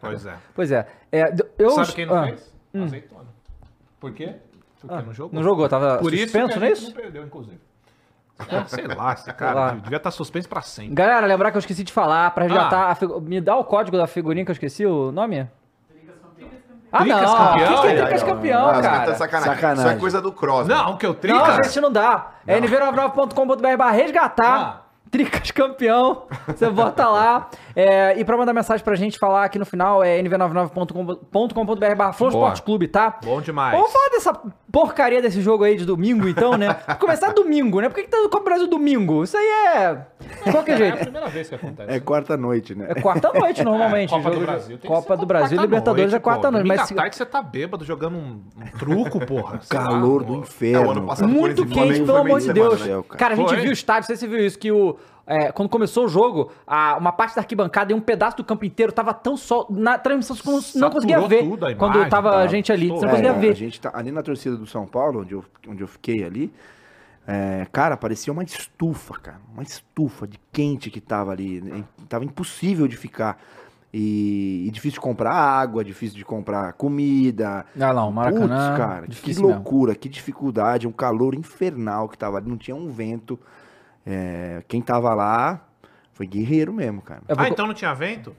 [0.00, 0.34] Pois é.
[0.54, 0.86] Pois é.
[1.12, 2.52] é d- eu, Sabe quem não ah, fez?
[2.74, 3.21] Azeitona.
[4.02, 4.34] Por quê?
[4.80, 5.32] Porque não jogou.
[5.32, 6.84] Não jogou, tava Por isso suspenso, que não a é isso?
[6.86, 7.60] não perdeu, inclusive.
[8.66, 9.32] Sei lá, esse lá.
[9.34, 10.92] cara devia estar suspenso pra sempre.
[10.94, 12.90] Galera, lembrar que eu esqueci de falar, pra resgatar, Ah.
[12.90, 15.48] a figu- me dá o código da figurinha que eu esqueci, o nome?
[16.90, 17.36] Ah, Tricas não.
[17.38, 17.72] campeão?
[17.72, 19.04] O que, que é Tricas campeão, Ah, caras cara?
[19.06, 19.54] tá sacanagem.
[19.54, 19.84] Sacanagem.
[19.86, 20.66] Isso é coisa do Cross.
[20.68, 20.82] mano.
[20.82, 21.66] Não, que eu Não, Tricas.
[21.66, 22.32] gente, não dá.
[22.46, 24.58] É nv99.com.br barra resgatar.
[24.58, 24.82] Ah.
[25.12, 26.22] Tricas campeão.
[26.46, 27.50] Você bota lá.
[27.76, 32.30] É, e pra mandar mensagem pra gente falar aqui no final é nv99.com.br barra Flow
[32.30, 32.44] Boa.
[32.44, 33.18] Esporte Clube, tá?
[33.22, 33.76] Bom demais.
[33.76, 34.32] Vamos falar dessa
[34.70, 36.74] porcaria desse jogo aí de domingo, então, né?
[36.98, 37.90] Começar domingo, né?
[37.90, 39.22] Por que, que tá no Copa do Brasil domingo?
[39.22, 40.06] Isso aí é.
[40.46, 40.98] De qualquer É a jeito.
[40.98, 41.90] primeira vez que acontece.
[41.92, 42.86] É quarta-noite, né?
[42.88, 44.10] É quarta-noite, normalmente.
[44.10, 44.78] Copa do Brasil.
[44.78, 46.66] tem que Copa ser do Brasil e Libertadores é quarta-noite.
[46.68, 49.60] Mas à tarde você tá bêbado jogando um, um truco, porra.
[49.60, 50.34] Sei lá, Calor do.
[50.34, 50.90] É, inferno.
[50.90, 52.80] ano passado muito quente, pelo amor de Deus.
[52.80, 52.96] né?
[52.96, 53.34] né, cara?
[53.34, 54.96] A gente viu o estádio, não sei se você viu isso, que o.
[55.26, 58.64] é, quando começou o jogo, a- uma parte da arquibancada e um pedaço do campo
[58.64, 59.66] inteiro tava tão só.
[59.70, 61.42] Na transmissão você não- não Saturou conseguia ver.
[61.48, 62.46] tudo a quando imagem, tava a tá?
[62.48, 62.88] gente ali.
[62.88, 63.50] Você não conseguia É, ver.
[63.50, 66.52] A gente tá ali na torcida do São Paulo, onde eu, onde eu fiquei ali.
[67.26, 69.40] é, cara, parecia uma estufa, cara.
[69.54, 71.60] Uma estufa de quente que tava ali.
[71.60, 71.84] né?
[72.08, 73.38] Tava impossível de ficar.
[73.94, 77.64] E, e difícil de comprar água, difícil de comprar comida.
[77.78, 78.48] Ah, não, Maracanã.
[78.48, 79.54] Putz, cara, que difícil mesmo.
[79.56, 83.38] loucura, que dificuldade, um calor infernal que tava ali, não tinha um vento.
[84.06, 85.60] É, quem tava lá
[86.12, 87.22] foi guerreiro mesmo, cara.
[87.36, 88.34] Ah, então não tinha vento?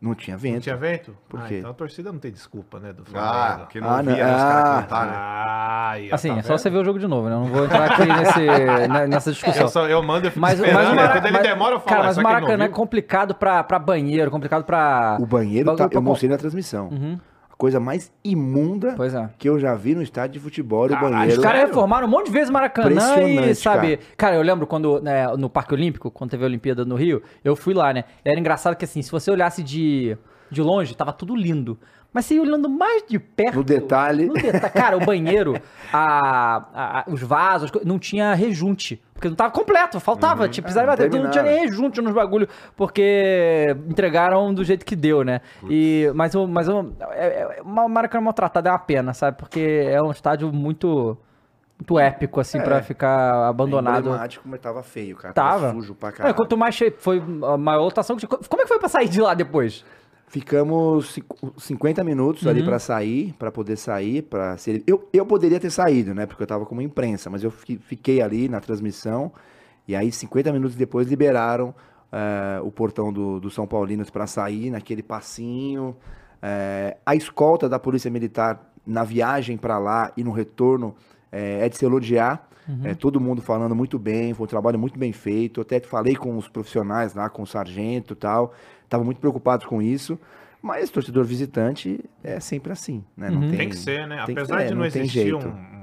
[0.00, 0.62] Não tinha Não vento.
[0.62, 1.16] tinha vento?
[1.28, 1.58] Por ah, quê?
[1.58, 3.58] então a torcida não tem desculpa, né, do Ah, Flamengo.
[3.60, 4.14] porque não Ah, não.
[4.14, 4.46] via né, os Ah.
[4.52, 5.12] caras cantar, né?
[5.16, 7.34] Ah, Assim, tá é só você ver o jogo de novo, né?
[7.34, 9.62] Eu não vou entrar aqui nesse, né, nessa discussão.
[9.62, 11.08] Eu, só, eu mando e fico Mas, mas esperando, o né?
[11.08, 13.34] Quando ele mas- demora, eu falo, Cara, ah, mas o que Maracanã é não complicado
[13.34, 15.16] pra, pra banheiro, complicado pra.
[15.18, 16.88] O banheiro, tá, eu mostrei na transmissão.
[16.88, 17.18] Uhum.
[17.58, 19.30] Coisa mais imunda Pois é.
[19.38, 21.40] que eu já vi no estádio de futebol, o Caralho, banheiro.
[21.40, 23.98] Os caras reformaram um monte de vezes o Maracanã e, sabe...
[24.14, 24.36] Cara.
[24.36, 27.72] eu lembro quando, né, no Parque Olímpico, quando teve a Olimpíada no Rio, eu fui
[27.72, 28.04] lá, né?
[28.22, 30.18] Era engraçado que, assim, se você olhasse de,
[30.50, 31.78] de longe, tava tudo lindo.
[32.16, 33.56] Mas você olhando mais de perto...
[33.56, 34.24] No detalhe.
[34.24, 35.60] No deta cara, o banheiro,
[35.92, 39.02] a, a- os vasos, não tinha rejunte.
[39.12, 41.06] Porque não tava completo, faltava, tipo, precisava É, bater.
[41.08, 45.42] Então não tinha nem rejunte nos bagulho, porque entregaram do jeito que deu, né?
[45.68, 49.36] E, mas o, mas o, é, é, o Maracanã maltratado é uma pena, sabe?
[49.36, 51.16] Porque é um estádio muito,
[51.78, 54.06] muito épico, assim, pra ficar É abandonado.
[54.06, 55.34] emblemático, mas tava feio, cara.
[55.34, 55.72] Tava.
[55.72, 56.34] sujo pra É, caralho.
[56.34, 58.38] quanto mais cheio, foi a maior lotação que tinha.
[58.48, 59.84] Como é que foi pra sair de lá depois?
[60.28, 62.50] Ficamos cinco- 50 minutos Uhum.
[62.50, 64.82] ali pra sair, pra poder sair, para ser.
[64.86, 66.26] Eu, eu poderia ter saído, né?
[66.26, 69.30] Porque eu tava como imprensa, mas eu fi- fiquei ali na transmissão
[69.86, 71.72] e aí 50 minutos depois liberaram
[72.12, 75.96] eh, o portão do, do São Paulinos pra sair naquele passinho.
[76.42, 80.94] Eh, a escolta da Polícia Militar na viagem pra lá e no retorno
[81.30, 82.48] eh, é de se elogiar.
[82.84, 85.60] Eh, todo mundo falando muito bem, foi um trabalho muito bem feito.
[85.60, 88.52] Eu até falei com os profissionais lá, com o sargento e tal.
[88.84, 90.18] Estavam muito preocupados com isso.
[90.60, 93.30] Mas torcedor visitante é sempre assim, né?
[93.30, 94.16] Não Tem que ser, né?
[94.26, 95.46] tem que Apesar ser, de não, tem existir jeito.
[95.46, 95.76] um, um-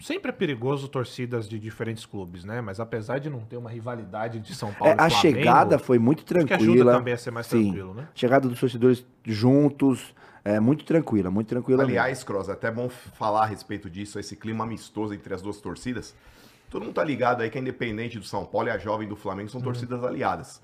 [0.00, 2.60] Sempre é perigoso torcidas de diferentes clubes, né?
[2.60, 5.76] Mas apesar de não ter uma rivalidade de São Paulo É, e a Flamengo, chegada
[5.78, 6.92] foi muito que ajuda tranquila.
[6.92, 7.64] também a ser mais Sim.
[7.64, 8.06] tranquilo, né?
[8.14, 10.14] Chegada dos torcedores juntos,
[10.56, 11.82] é muito tranquila, muito tranquila.
[11.82, 15.58] Aliás, Cross, é até bom falar a respeito disso, esse clima amistoso entre as duas
[15.60, 16.14] torcidas.
[16.70, 19.16] Todo mundo tá ligado aí que a Independente do São Paulo e a Jovem do
[19.16, 20.60] Flamengo são torcidas aliadas.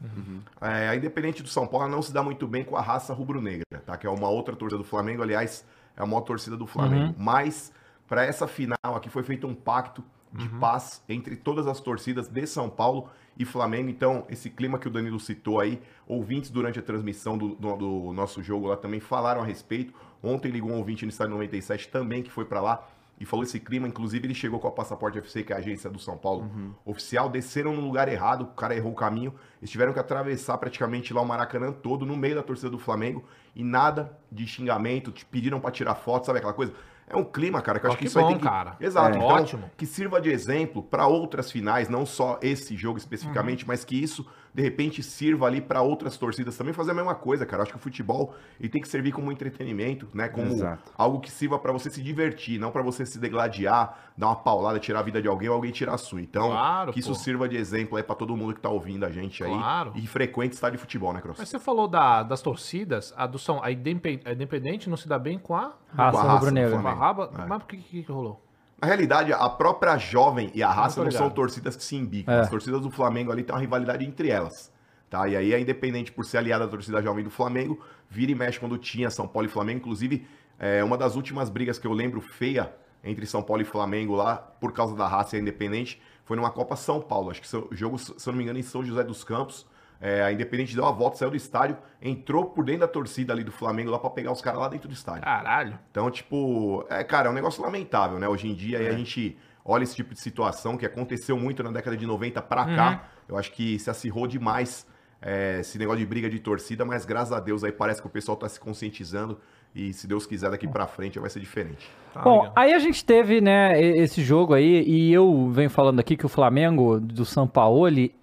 [0.60, 3.64] É, a Independente do São Paulo não se dá muito bem com a raça rubro-negra,
[3.86, 3.96] tá?
[3.96, 5.64] Que é uma outra torcida do Flamengo, aliás,
[5.96, 7.14] é a maior torcida do Flamengo.
[7.18, 7.72] Mas,
[8.06, 12.46] para essa final aqui, foi feito um pacto de paz entre todas as torcidas de
[12.46, 13.88] São Paulo e Flamengo.
[13.88, 18.12] Então, esse clima que o Danilo citou aí, ouvintes durante a transmissão do, do- do
[18.12, 19.92] nosso jogo lá também falaram a respeito.
[20.22, 22.86] Ontem ligou um ouvinte no Estádio 97 também que foi para lá
[23.20, 23.86] e falou esse clima.
[23.86, 26.50] Inclusive, ele chegou com a Passaporte FC, que é a agência do São Paulo
[26.84, 27.28] oficial.
[27.28, 29.34] Desceram no lugar errado, o cara errou o caminho.
[29.60, 33.24] Eles tiveram que atravessar praticamente lá o Maracanã todo, no meio da torcida do Flamengo.
[33.54, 36.72] E nada de xingamento, te pediram para tirar foto, sabe aquela coisa?
[37.06, 38.44] É um clima, cara, que eu acho que, que isso aí bom, tem que...
[38.44, 38.76] cara.
[38.80, 39.14] Exato.
[39.14, 39.18] É.
[39.18, 39.70] Então, Ótimo.
[39.76, 44.26] que sirva de exemplo para outras finais, não só esse jogo especificamente, mas que isso
[44.54, 47.58] de repente sirva ali para outras torcidas também fazer a mesma coisa, cara.
[47.60, 50.28] Eu acho que o futebol ele tem que servir como entretenimento, né?
[50.28, 50.92] Como Exato.
[50.96, 54.78] algo que sirva para você se divertir, não para você se degladiar, dar uma paulada,
[54.78, 56.20] tirar a vida de alguém ou alguém tirar a sua.
[56.20, 57.14] Então, Claro, que isso pô.
[57.16, 59.92] sirva de exemplo aí para todo mundo que tá ouvindo a gente aí Claro.
[59.96, 61.36] e frequente estádio de futebol, né, Cross?
[61.38, 65.36] Mas você falou da- das torcidas, a do São, a Independente não se dá bem
[65.38, 66.78] com a, Raça rubro-negra.
[66.80, 68.43] mas por que que rolou?
[68.84, 72.34] Na realidade, a própria jovem e a raça não são torcidas que se embicam.
[72.34, 72.40] É.
[72.40, 74.70] As torcidas do Flamengo ali tem uma rivalidade entre elas.
[75.08, 75.26] Tá?
[75.26, 78.60] E aí a Independente, por ser aliada à torcida jovem do Flamengo, vira e mexe
[78.60, 79.78] quando tinha São Paulo e Flamengo.
[79.78, 80.26] Inclusive,
[80.58, 84.36] é, uma das últimas brigas que eu lembro feia entre São Paulo e Flamengo lá,
[84.36, 87.30] por causa da raça e a Independente, foi numa Copa São Paulo.
[87.30, 89.66] Acho que o jogo, se eu não me engano, em São José dos Campos.
[90.06, 93.42] É, a Independente deu a volta, saiu do estádio, entrou por dentro da torcida ali
[93.42, 95.22] do Flamengo lá pra pegar os caras lá dentro do estádio.
[95.22, 95.78] Caralho.
[95.90, 98.28] Então, tipo, é, cara, é um negócio lamentável, né?
[98.28, 98.88] Hoje em dia É.
[98.90, 102.66] a gente olha esse tipo de situação que aconteceu muito na década de 90 pra
[102.66, 102.76] Uhum.
[102.76, 103.04] cá.
[103.26, 104.86] Eu acho que se acirrou demais
[105.22, 108.10] é, esse negócio de briga de torcida, mas graças a Deus aí parece que o
[108.10, 109.40] pessoal tá se conscientizando
[109.74, 111.90] e se Deus quiser daqui pra frente vai ser diferente.
[112.12, 112.52] Tá Bom, legal.
[112.54, 116.28] aí a gente teve, né, esse jogo aí, e eu venho falando aqui que o
[116.28, 118.14] Flamengo do São Paulo, ele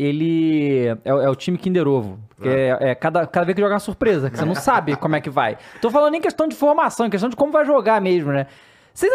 [1.03, 2.17] é, é o time Kinder Ovo.
[2.35, 5.15] Porque é, é cada, cada vez que joga uma surpresa, que você não sabe como
[5.15, 5.57] é que vai.
[5.81, 8.47] Tô falando em questão de formação, em questão de como vai jogar mesmo, né?
[8.93, 9.11] Vocês,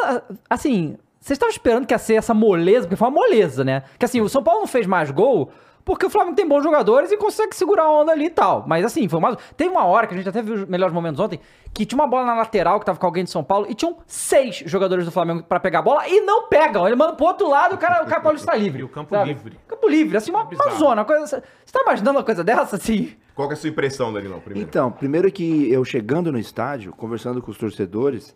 [0.51, 3.83] assim, vocês estavam esperando que ia ser essa moleza, porque foi uma moleza, né?
[3.99, 5.51] Que assim, o São Paulo não fez mais gol
[5.87, 8.64] porque o Flamengo tem bons jogadores e consegue segurar a onda ali e tal.
[8.66, 9.37] Mas assim, foi uma...
[9.57, 11.38] teve uma hora que a gente até viu os melhores momentos ontem,
[11.72, 13.96] que tinha uma bola na lateral que tava com alguém de São Paulo e tinham
[14.05, 16.88] seis jogadores do Flamengo pra pegar a bola e não pegam.
[16.88, 18.81] Ele manda pro outro lado e o cara, o cara Paulista tá livre.
[18.81, 19.61] E o campo livre.
[19.68, 21.03] Campo livre, assim, uma, uma zona.
[21.03, 21.25] Uma coisa...
[21.25, 23.14] Você tá imaginando uma coisa dessa, assim?
[23.33, 24.68] Qual que é a sua impressão, Danilão, primeiro?
[24.68, 28.35] Então, primeiro que eu chegando no estádio, conversando com os torcedores,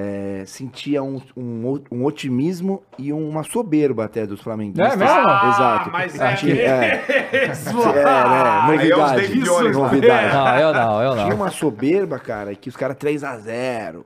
[0.00, 4.92] é, sentia um, um, um otimismo e uma soberba até dos flamenguistas.
[4.92, 5.14] É mesmo?
[5.28, 5.90] Ah, Exato.
[5.90, 6.90] mas Ah, é tinha- é,
[7.48, 7.82] mesmo.
[7.82, 8.04] é, né,
[8.78, 9.40] Aí é os novidade.
[9.40, 9.82] Jones, lá.
[9.82, 10.34] novidade.
[10.34, 11.36] Não, eu não, eu Tinha não.
[11.36, 14.04] uma soberba, cara, que os caras 3x0,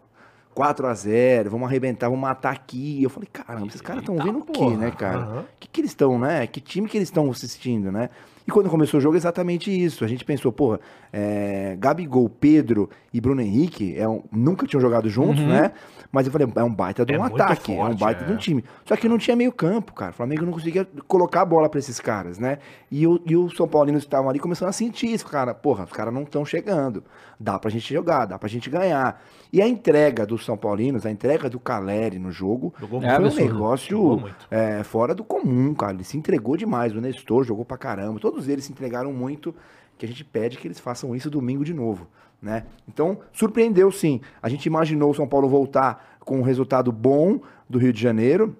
[0.55, 3.03] 4x0, vamos arrebentar, vamos matar aqui.
[3.03, 5.19] Eu falei, caramba, esses caras estão vendo o quê, né, cara?
[5.19, 5.45] O Aham.
[5.61, 6.47] que, que eles estão, né?
[6.47, 8.09] Que time que eles estão assistindo, né?
[8.47, 10.05] E quando começou o jogo, exatamente isso.
[10.05, 10.81] A gente pensou, porra,
[11.13, 15.73] é, Gabigol, Pedro e Bruno Henrique é um- nunca tinham jogado juntos, né?
[16.11, 18.25] Mas eu falei, é um baita de É um muito ataque, é um forte, baita
[18.25, 18.27] é.
[18.27, 18.65] de um time.
[18.85, 20.11] Só que não tinha meio campo, cara.
[20.11, 22.59] O Flamengo não conseguia colocar a bola pra esses caras, né?
[22.91, 25.55] E o, e o São Paulinos estavam ali começando a sentir isso, cara.
[25.55, 27.03] Porra, os caras não estão chegando.
[27.41, 29.23] Dá pra gente jogar, dá pra gente ganhar.
[29.53, 33.25] E a entrega dos São Paulinos, a entrega do Caleri no jogo, Jogou É foi
[33.29, 35.93] um negócio é, fora do comum, cara.
[35.95, 36.95] Ele se entregou demais.
[36.95, 38.19] O Nestor jogou pra caramba.
[38.33, 39.55] Todos eles se entregaram muito.
[39.99, 42.09] Que a gente pede que eles façam isso domingo de novo,
[42.41, 42.65] né?
[42.89, 44.23] Então, surpreendeu sim.
[44.43, 48.57] A gente imaginou o São Paulo voltar com um resultado bom do Rio de Janeiro.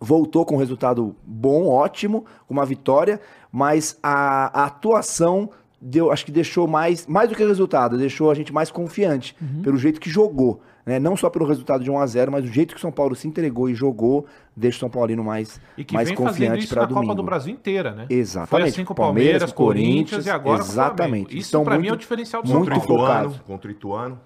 [0.00, 3.20] Voltou com um resultado bom, ótimo, com uma vitória,
[3.52, 5.48] mas a, a atuação
[5.80, 9.36] deu, acho que deixou mais, mais do que o resultado, deixou a gente mais confiante
[9.62, 10.60] pelo jeito que jogou.
[10.88, 10.98] Né?
[10.98, 13.14] Não só pelo resultado de 1 a 0 mas o jeito que o São Paulo
[13.14, 14.24] se entregou e jogou,
[14.56, 17.06] deixa o São Paulino mais, E que mais vem fazendo confiante isso para na domingo.
[17.08, 18.06] Copa do Brasil inteira, né?
[18.08, 18.48] Exatamente.
[18.48, 21.10] Foi assim com o Palmeiras, Palmeiras, Corinthians, Corinthians e agora com o exatamente.
[21.26, 21.40] Flamengo.
[21.40, 22.82] Isso pra mim é o diferencial do São Paulo.
[22.82, 23.40] Ituano, focados.
[23.46, 24.20] contra o Ituano.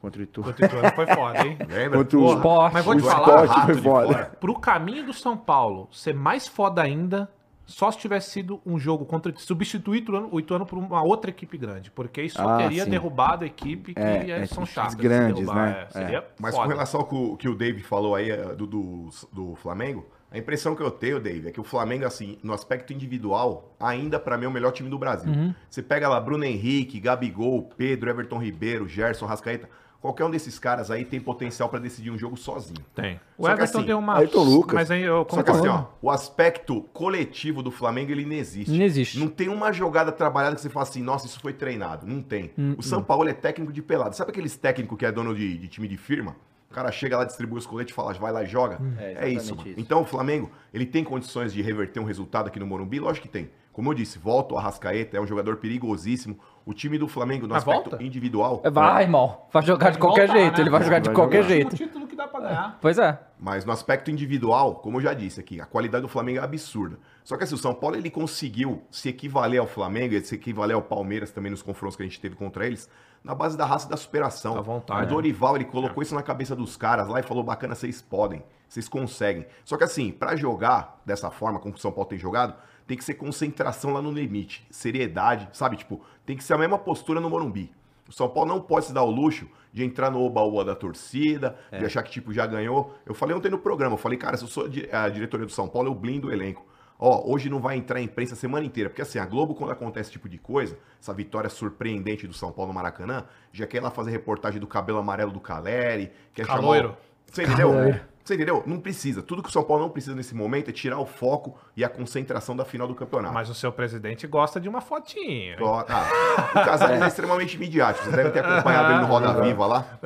[0.00, 0.42] Contra o Itu.
[0.44, 1.58] Contra o Ituano foi foda, hein?
[1.68, 1.98] Lembra?
[1.98, 2.72] Contra o Porra, Esporte.
[2.74, 4.30] Mas vou te O falar, esporte foi foda.
[4.38, 7.28] pro caminho do São Paulo ser mais foda ainda,
[7.68, 11.30] só se tivesse sido um jogo contra substituir o Ituano, o Ituano por uma outra
[11.30, 12.90] equipe grande, porque isso só Ah, teria sim.
[12.90, 14.96] derrubado a equipe que É, é, é, são chatas.
[14.96, 15.82] de grandes, derrubar, né?
[15.82, 16.66] é, seria Mas foda.
[16.66, 20.06] com relação ao que o, que o David falou aí eh, do, do, do Flamengo,
[20.30, 24.18] a impressão que eu tenho, David, é que o Flamengo, assim, no aspecto individual, ainda
[24.18, 25.30] pra mim é o melhor time do Brasil.
[25.68, 29.68] Você pega lá Bruno Henrique, Gabigol, Pedro, Everton Ribeiro, Gerson, Rascaeta.
[30.00, 32.84] Qualquer um desses caras aí tem potencial pra decidir um jogo sozinho.
[32.94, 33.20] Tem.
[33.36, 34.16] O Só que Everton assim, deu uma.
[34.18, 34.74] Ayrton Lucas.
[34.74, 35.58] Mas aí eu Só que concordo.
[35.58, 38.70] assim, ó, o aspecto coletivo do Flamengo, ele não existe.
[38.70, 39.18] Não existe.
[39.18, 42.06] Não tem uma jogada trabalhada que você fala assim, nossa, isso foi treinado.
[42.06, 42.52] Não tem.
[42.76, 44.14] o São Paulo é técnico de pelado.
[44.14, 46.36] Sabe aqueles técnicos que é dono de, de time de firma?
[46.70, 48.78] O cara chega lá, distribui os coletes e fala, vai lá e joga.
[48.98, 49.68] É, É, exatamente isso, mano.
[49.70, 49.80] isso.
[49.80, 53.00] Então o Flamengo, ele tem condições de reverter um resultado aqui no Morumbi?
[53.00, 53.50] Lógico que tem.
[53.78, 56.36] Como eu disse, volta o Arrascaeta, é um jogador perigosíssimo.
[56.66, 58.04] O time do Flamengo, no Mas aspecto volta?
[58.04, 58.60] individual...
[58.72, 59.42] Vai, irmão.
[59.52, 60.54] Vai jogar de qualquer voltar, jeito.
[60.56, 60.60] né?
[60.62, 61.48] Ele vai jogar de Vai qualquer jogar.
[61.54, 61.72] jeito.
[61.74, 62.76] O título que dá pra ganhar.
[62.80, 63.20] Pois é.
[63.38, 66.98] Mas no aspecto individual, como eu já disse aqui, a qualidade do Flamengo é absurda.
[67.22, 70.74] Só que assim, o São Paulo ele conseguiu se equivaler ao Flamengo e se equivaler
[70.74, 72.90] ao Palmeiras também nos confrontos que a gente teve contra eles,
[73.22, 74.54] na base da raça e da superação.
[74.56, 77.76] Da vontade, O Dorival ele colocou isso na cabeça dos caras lá e falou: bacana,
[77.76, 79.46] vocês podem, vocês conseguem.
[79.64, 82.54] Só que assim, pra jogar dessa forma, como o São Paulo tem jogado,
[82.88, 85.76] tem que ser concentração lá no limite, seriedade, sabe?
[85.76, 87.70] Tipo, tem que ser a mesma postura no Morumbi.
[88.08, 91.54] O São Paulo não pode se dar o luxo de entrar no oba-oba da torcida,
[91.70, 92.94] de achar que, tipo, já ganhou.
[93.04, 95.68] Eu falei ontem no programa, eu falei, cara, se eu sou a diretoria do São
[95.68, 96.66] Paulo, eu blindo o elenco.
[96.98, 99.70] Ó, hoje não vai entrar a imprensa a semana inteira, porque assim, a Globo, quando
[99.70, 103.82] acontece esse tipo de coisa, essa vitória surpreendente do São Paulo no Maracanã, já quer
[103.82, 106.88] lá fazer reportagem do cabelo amarelo do Caleri, quer Caloiro.
[106.88, 106.98] chamar...
[107.26, 107.70] Você entendeu?
[107.70, 108.00] Caloiro.
[108.28, 108.62] Você entendeu?
[108.66, 109.22] Não precisa.
[109.22, 111.88] Tudo que o São Paulo não precisa nesse momento é tirar o foco e a
[111.88, 113.32] concentração da final do campeonato.
[113.32, 115.56] Mas o seu presidente gosta de uma fotinha.
[115.58, 118.04] Ó, ah, o Casares é extremamente midiático.
[118.04, 119.98] Vocês devem ter acompanhado ele no Roda Viva lá.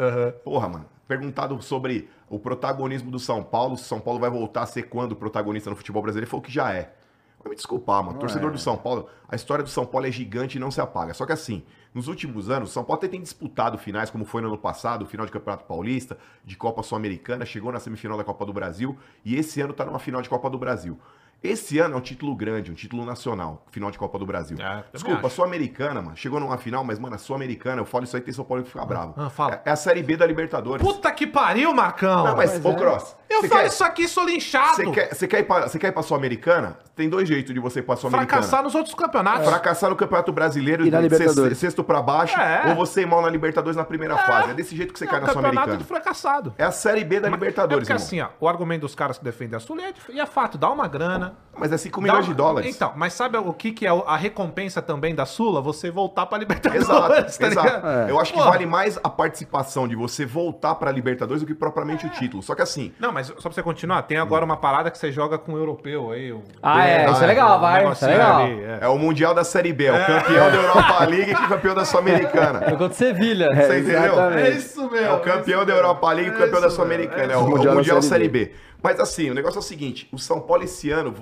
[0.44, 0.84] Porra, mano.
[1.08, 4.84] Perguntado sobre o protagonismo do São Paulo, se o São Paulo vai voltar a ser
[4.84, 6.94] quando protagonista no futebol brasileiro, ele falou que já é.
[7.42, 8.18] Vai me desculpar, mano.
[8.18, 11.12] Torcedor do São Paulo, a história do São Paulo é gigante e não se apaga.
[11.12, 14.40] Só que assim, nos últimos anos, o São Paulo até tem disputado finais, como foi
[14.40, 18.24] no ano passado, o final de Campeonato Paulista, de Copa Sul-Americana, chegou na semifinal da
[18.24, 20.98] Copa do Brasil e esse ano tá numa final de Copa do Brasil.
[21.42, 24.56] Esse ano é um título grande, um título nacional, final de Copa do Brasil.
[24.60, 25.28] É, Desculpa.
[25.28, 28.44] Sul-Americana, mano, chegou numa final, mas, mano, a Sul-Americana, eu falo isso aí, tem São
[28.44, 29.12] Paulo que fica bravo.
[29.16, 29.54] Ah, fala.
[29.54, 30.86] É, é a Série B da Libertadores.
[30.86, 32.26] Puta que pariu, Marcão!
[32.26, 34.76] Não, mas, ô, Cross, Eu Você falo quer- isso aqui, sou linchado.
[34.76, 36.76] Você quer, você quer ir pra, quer ir pra Sul-Americana?
[36.94, 38.42] Tem dois jeitos de você ir pra Sul-Americana.
[38.42, 39.48] Fracassar nos outros campeonatos.
[39.48, 41.56] Fracassar no Campeonato Brasileiro E na de Libertadores.
[41.58, 42.64] sexto, pra baixo, É.
[42.68, 44.50] ou você ir mal na Libertadores na primeira fase.
[44.50, 45.78] É desse jeito que você é cai na campeonato Sul-Americana.
[45.78, 46.54] de fracassado.
[46.58, 48.26] É a Série B da Libertadores, é porque irmão.
[48.28, 50.70] assim, ó, o argumento dos caras que defendem a Sul é, e é fato, dá
[50.70, 51.34] uma grana.
[51.58, 52.74] Mas é 5 dá milhões uma- de dólares.
[52.76, 55.60] Então, mas sabe o que, que é a recompensa também da Sula?
[55.62, 57.66] Você voltar pra Libertadores, Exato, tá exato.
[57.66, 57.86] ligado?
[57.88, 58.10] É.
[58.10, 58.44] Eu acho que Pô.
[58.44, 62.42] vale mais a participação de você voltar pra Libertadores do que propriamente o título.
[62.42, 65.12] Só que assim, Não, mas só pra você continuar, tem agora uma parada que você
[65.12, 66.32] joga com o europeu aí.
[66.32, 66.42] O...
[66.62, 68.42] Ah, é, isso é legal, um vai, isso é legal.
[68.42, 68.78] ali, é.
[68.82, 71.74] é o Mundial da Série B, é o campeão da Europa League e o campeão
[71.74, 72.60] da Sul-Americana.
[72.64, 73.48] Eu contra o Sevilha.
[73.54, 74.12] Você entendeu?
[74.12, 74.46] exatamente.
[74.46, 75.06] É isso mesmo.
[75.06, 77.32] É o campeão da Europa League e o campeão da Sul-Americana.
[77.32, 77.48] É é o.
[77.48, 78.52] Mundial, Mundial Série Série B.
[78.82, 81.14] Mas assim, o negócio é o seguinte: o São Paulo esse ano,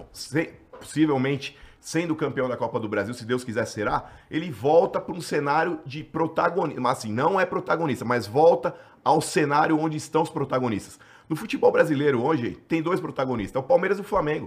[0.79, 5.21] possivelmente sendo campeão da Copa do Brasil, se Deus quiser será, ele volta para um
[5.21, 6.81] cenário de protagonista.
[6.81, 10.99] Mas assim, não é protagonista, mas volta ao cenário onde estão os protagonistas.
[11.31, 14.47] No futebol brasileiro hoje, tem dois protagonistas: é o Palmeiras e o Flamengo.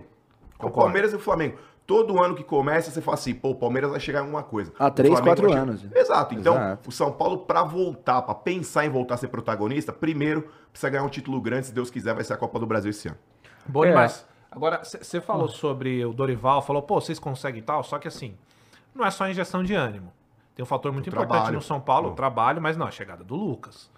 [0.51, 0.81] É o Concordo.
[0.81, 1.57] Palmeiras e o Flamengo.
[1.87, 4.71] Todo ano que começa, você fala assim, pô, o Palmeiras vai chegar em alguma coisa.
[4.79, 5.85] Há O três, quatro chegar- anos.
[5.93, 6.33] Exato.
[6.35, 6.89] Então, Exato.
[6.89, 11.03] o São Paulo, pra voltar, pra pensar em voltar a ser protagonista, primeiro precisa ganhar
[11.03, 13.17] um título grande, se Deus quiser, vai ser a Copa do Brasil esse ano.
[13.65, 13.89] Bom É.
[13.89, 14.25] demais.
[14.51, 18.37] Agora, você falou sobre o Dorival, falou, pô, vocês conseguem e tal, só que assim,
[18.95, 20.13] não é só injeção de ânimo.
[20.55, 21.55] Tem um fator muito O importante trabalho.
[21.55, 22.15] no São Paulo, o Pô.
[22.15, 23.89] trabalho, mas não, a chegada do Lucas.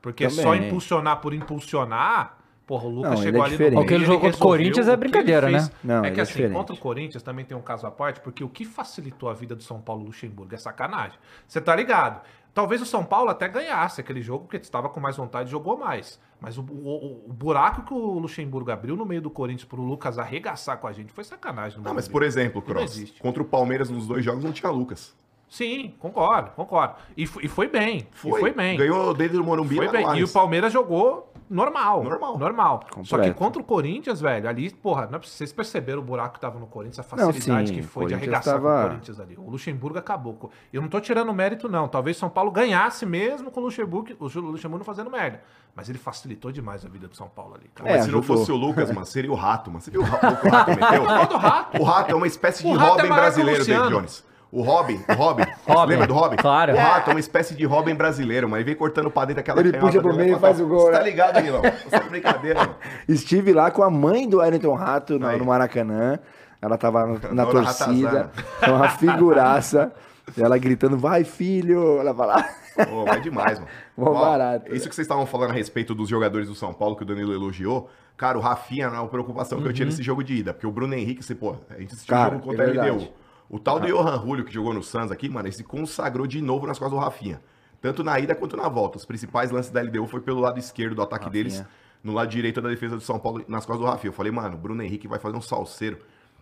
[0.00, 0.42] Porque Também.
[0.42, 3.74] só impulsionar por impulsionar, porra, o Lucas Não, ele chegou é ali diferente.
[3.74, 5.70] no O que ele jogou contra o Corinthians é brincadeira, né?
[5.82, 6.54] Não, é que é assim, diferente.
[6.56, 9.54] contra o Corinthians também tem um caso à parte, porque o que facilitou a vida
[9.56, 11.18] do São Paulo Luxemburgo é sacanagem.
[11.46, 12.20] Você tá ligado?
[12.54, 15.76] Talvez o São Paulo até ganhasse aquele jogo, porque estava com mais vontade e jogou
[15.76, 16.18] mais.
[16.40, 20.18] Mas o, o- o buraco que o Luxemburgo abriu no meio do Corinthians pro Lucas
[20.18, 21.78] arregaçar com a gente foi sacanagem.
[21.78, 25.14] no Não, mas por exemplo, Cross, contra o Palmeiras nos dois jogos não tinha Lucas.
[25.48, 26.94] Sim, concordo, concordo.
[27.16, 28.06] E, e foi bem.
[28.12, 28.76] E foi bem.
[28.76, 30.18] Ganhou dentro do Morumbi Foi bem.
[30.18, 30.28] E o.
[30.28, 32.04] Palmeiras jogou normal.
[32.04, 32.38] Normal.
[32.38, 32.80] Normal.
[32.82, 33.34] Só que Completo.
[33.34, 36.66] contra o Corinthians, velho, ali, porra, não é vocês perceberam o buraco que tava no
[36.66, 39.36] Corinthians, a facilidade sim, que foi de arregaçar com tava- o Corinthians ali.
[39.38, 40.50] O Luxemburgo acabou.
[40.70, 41.88] Eu não tô tirando mérito, não.
[41.88, 45.42] Talvez São Paulo ganhasse mesmo com o Luxemburgo, o Luxemburgo não fazendo merda.
[45.74, 47.88] Mas ele facilitou demais a vida do São Paulo ali, cara.
[47.90, 49.80] Mas É, se não fosse o Lucas, mano, seria o Rato, mano.
[49.80, 51.80] Você viu o Rato o Rato meteu?
[51.80, 53.64] O Rato é uma espécie de é Robin o brasileiro.
[53.64, 54.27] David Jones.
[54.50, 55.44] O Robin, o Robin.
[55.66, 56.36] Robin, Lembra do Robin?
[56.36, 56.72] claro.
[56.72, 59.72] O Rato é uma espécie de Robin brasileiro, mas vem cortando pra dentro aquela Ele
[59.74, 61.04] puxa pro meio e faz o gol, Você tá né?
[61.04, 61.60] ligado, Milão?
[61.60, 62.74] Você é brincadeira, mano.
[63.06, 66.18] Estive lá com a mãe do Wellington Rato no, no Maracanã.
[66.60, 68.30] Ela tava na Dona torcida.
[68.62, 69.92] É uma figuraça.
[70.36, 72.00] Ela gritando, vai filho.
[72.00, 72.44] Ela fala.
[72.88, 73.70] Pô, é demais, mano.
[73.96, 74.74] Mó Ó, barato.
[74.74, 77.32] Isso que vocês estavam falando a respeito dos jogadores do São Paulo, que o Danilo
[77.32, 77.90] elogiou.
[78.16, 80.52] Cara, o Rafinha não é uma preocupação que eu tinha nesse jogo de ida.
[80.52, 82.92] Porque o Bruno Henrique, você, pô, a gente assistiu o Cara, jogo contra é a
[82.92, 83.08] LDU.
[83.48, 86.42] O tal do Johan Julio, que jogou no Suns aqui, mano, ele se consagrou de
[86.42, 87.40] novo nas costas do Rafinha.
[87.80, 88.98] Tanto na ida quanto na volta.
[88.98, 91.44] Os principais lances da LDU foi pelo lado esquerdo do ataque Rafinha.
[91.44, 91.64] deles,
[92.02, 94.10] no lado direito da defesa do São Paulo, nas costas do Rafinha.
[94.10, 95.98] Eu falei, mano, o Bruno Henrique vai fazer um salseiro.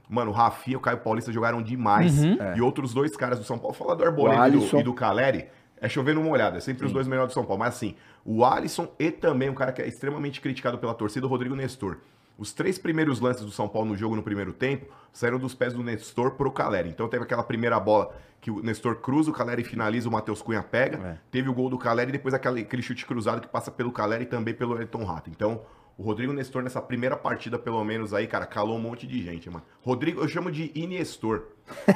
[0.09, 2.14] Mano, o Rafinha e o Caio Paulista jogaram demais.
[2.57, 5.47] E outros dois caras do São Paulo, fala do Arboleda e e do Caleri,
[5.81, 6.57] é chovendo uma olhada.
[6.57, 7.61] É sempre os dois melhores do São Paulo.
[7.61, 11.29] Mas assim, o Alisson e também um cara que é extremamente criticado pela torcida, o
[11.29, 11.99] Rodrigo Nestor.
[12.38, 15.72] Os três primeiros lances do São Paulo no jogo no primeiro tempo saíram dos pés
[15.72, 16.90] do Nestor pro Caleri.
[16.90, 20.62] Então teve aquela primeira bola que o Nestor cruza, o Caleri finaliza, o Matheus Cunha
[20.62, 20.99] pega.
[20.99, 21.18] É.
[21.31, 24.25] Teve o gol do Caleri e depois aquele, aquele chute cruzado que passa pelo Caleri
[24.25, 25.31] e também pelo Elton Rato.
[25.31, 25.62] Então,
[25.96, 29.49] o Rodrigo Nestor nessa primeira partida, pelo menos aí, cara, calou um monte de gente,
[29.49, 29.64] mano.
[29.81, 31.44] Rodrigo, eu chamo de Iniestor.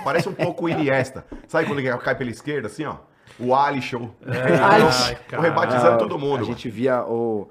[0.02, 1.26] Parece um pouco o Iniesta.
[1.46, 2.96] Sabe quando ele cai pela esquerda, assim, ó?
[3.38, 4.10] O Alisson.
[4.26, 5.42] Ai, Tô cara.
[5.42, 6.36] rebatizando Ah, todo mundo.
[6.36, 6.46] A mano.
[6.46, 7.48] gente via o,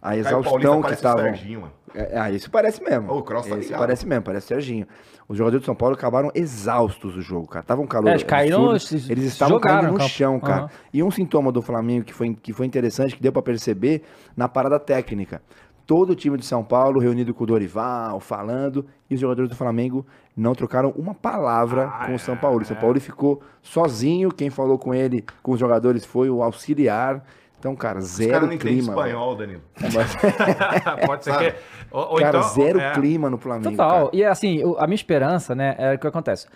[0.00, 1.24] a exaustão que estavam.
[1.24, 1.72] Mano.
[1.94, 3.12] É, ah, isso parece mesmo.
[3.12, 3.78] O Cross tá ligado.
[3.78, 4.86] parece mesmo, parece Serginho.
[5.28, 7.64] Os jogadores de São Paulo acabaram exaustos do jogo, cara.
[7.64, 8.08] Tava um calor.
[8.08, 9.12] É, eles caíram, absurdo.
[9.12, 10.10] Eles estavam jogaram caindo no campo.
[10.10, 10.62] chão, cara.
[10.62, 10.70] Aham.
[10.92, 14.02] E um sintoma do Flamengo que foi, que foi interessante, que deu pra perceber
[14.36, 15.42] na parada técnica.
[15.86, 19.56] Todo o time de São Paulo reunido com o Dorival, falando, e os jogadores do
[19.56, 22.62] Flamengo não trocaram uma palavra Ah, com o São é, Paulo.
[22.62, 24.30] O São Paulo ficou sozinho.
[24.30, 27.24] Quem falou com ele, com os jogadores, foi o auxiliar.
[27.60, 28.92] Então, cara, Os zero caras não entendem clima.
[28.92, 29.60] espanhol, Danilo.
[31.06, 31.54] Pode ser que.
[31.90, 33.70] Ou, ou Cara, então, zero é, clima no Flamengo.
[33.70, 33.90] Total.
[34.06, 34.10] cara.
[34.12, 36.46] E assim, a minha esperança, né, é o que acontece.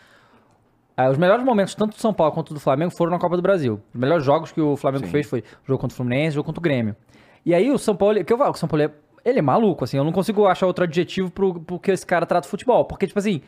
[0.96, 3.42] Ah, os melhores momentos, tanto do São Paulo quanto do Flamengo, foram na Copa do
[3.42, 3.80] Brasil.
[3.92, 5.10] Os melhores jogos que o Flamengo Sim.
[5.10, 6.96] fez foi o jogo contra o Fluminense, o jogo contra o Grêmio.
[7.44, 8.90] E aí o São Paulo, que eu falo, que o São Paulo é,
[9.24, 12.24] ele é maluco, assim, eu não consigo achar outro adjetivo pro, pro que esse cara
[12.24, 12.84] trata o futebol.
[12.84, 13.42] Porque, tipo assim,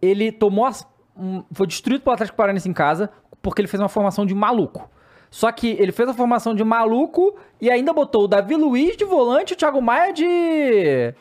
[0.00, 0.84] ele tomou as,
[1.16, 3.10] um- foi destruído pelo Atlético Paranaense em casa
[3.42, 4.90] porque ele fez uma formação de maluco.
[5.30, 9.04] Só que ele fez a formação de maluco e ainda botou o Davi Luiz de
[9.04, 11.14] volante e o Thiago Maia de De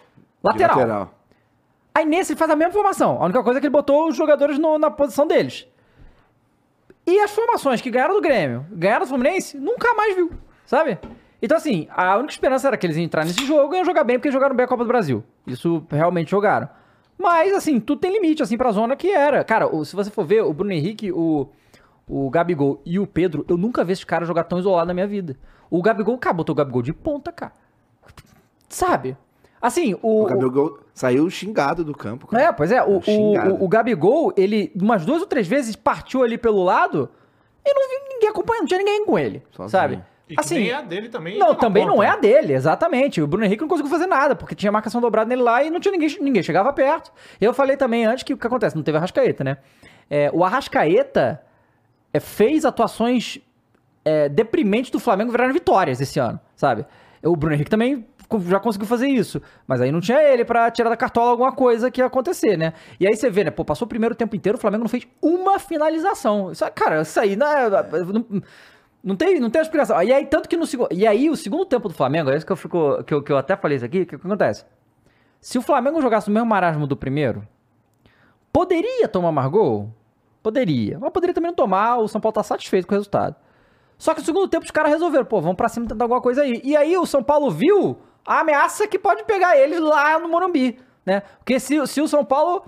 [0.43, 0.76] lateral.
[1.93, 3.22] Aí nesse ele faz a mesma formação.
[3.22, 5.67] A única coisa é que ele botou os jogadores no- na posição deles.
[7.06, 10.32] E as formações que ganharam do Grêmio, ganharam do Fluminense, nunca mais viu,
[10.65, 10.98] sabe?
[11.41, 14.04] Então, assim, a única esperança era que eles iam entrar nesse jogo e iam jogar
[14.04, 15.24] bem, porque jogaram bem a Copa do Brasil.
[15.48, 16.69] Isso realmente jogaram.
[17.17, 19.43] Mas, assim, tudo tem limite, assim, pra zona que era.
[19.43, 21.48] Cara, se você for ver, o Bruno Henrique, o,
[22.10, 25.08] o Gabigol e o Pedro, eu nunca vi esse cara jogar tão isolado na minha
[25.08, 25.38] vida.
[25.69, 27.54] O Gabigol, cara, botou o Gabigol de ponta, cara.
[28.67, 29.15] Sabe?
[29.62, 30.24] Assim, o.
[30.24, 32.28] O Gabigol saiu xingado do campo.
[32.28, 32.43] cara.
[32.43, 36.24] É, pois é, o, o, o, o Gabigol, ele umas duas ou três vezes partiu
[36.24, 37.10] ali pelo lado
[37.65, 39.69] e não vi ninguém acompanhando, não tinha ninguém com ele, Sozinho.
[39.69, 40.04] sabe?
[40.30, 41.38] E que Assim, nem é a dele também.
[41.39, 42.06] não, toma também não conta.
[42.08, 43.19] é a dele, exatamente.
[43.22, 45.80] O Bruno Henrique não conseguiu fazer nada, porque tinha marcação dobrada nele lá e não
[45.80, 47.12] tinha ninguém, ninguém chegava perto.
[47.41, 49.58] Eu falei também antes que o que acontece, não teve Arrascaeta, né?
[50.10, 51.41] É, o Arrascaeta
[52.13, 53.39] é, fez atuações
[54.04, 56.86] é, deprimentes do Flamengo viraram vitórias esse ano, sabe?
[57.24, 58.06] O Bruno Henrique também
[58.48, 61.89] já conseguiu fazer isso, mas aí não tinha ele pra tirar da cartola alguma coisa
[61.89, 62.74] que ia acontecer, né?
[63.00, 63.52] E aí você vê, né?
[63.52, 66.52] Pô, passou o primeiro tempo inteiro, o Flamengo não fez uma finalização.
[66.52, 67.45] Isso, cara, isso aí, né?
[68.13, 68.41] Não,
[69.04, 70.02] não tem, não tem explicação.
[70.04, 70.89] E aí, tanto que no segundo.
[70.91, 73.32] E aí, o segundo tempo do Flamengo, é isso que eu, fico, que eu, que
[73.32, 74.65] eu até falei isso aqui, o que, que acontece?
[75.41, 77.48] Se o Flamengo jogasse o mesmo marasmo do primeiro,
[78.54, 79.91] poderia tomar mais gol?
[80.51, 80.97] Poderia.
[80.99, 83.35] Mas poderia também não tomar, o São Paulo tá satisfeito com o resultado.
[83.97, 86.41] Só que no segundo tempo os caras resolveram, pô, vamos pra cima tentar alguma coisa
[86.41, 86.62] aí.
[86.63, 90.79] E aí o São Paulo viu a ameaça que pode pegar eles lá no Morumbi,
[91.05, 91.21] né?
[91.39, 92.63] Porque se, se o São Paulo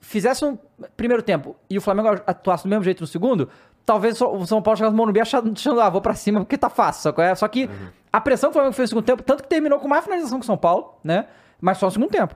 [0.00, 0.58] fizesse um
[0.96, 3.48] primeiro tempo e o Flamengo atuasse do mesmo jeito no segundo,
[3.86, 7.12] talvez o São Paulo chegasse no Morumbi achando, ah, vou pra cima porque tá fácil.
[7.14, 7.68] Só é- só que
[8.12, 10.38] a pressão que o Flamengo fez no segundo tempo, tanto que terminou com mais finalização
[10.38, 11.26] que o São Paulo, né?
[11.60, 12.34] Mas só no segundo tempo.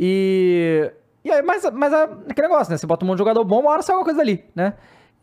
[0.00, 0.90] E.
[1.24, 2.76] E aí, mas, mas é aquele negócio, né?
[2.76, 4.74] Você bota um monte de jogador bom, uma hora sai alguma coisa ali, né?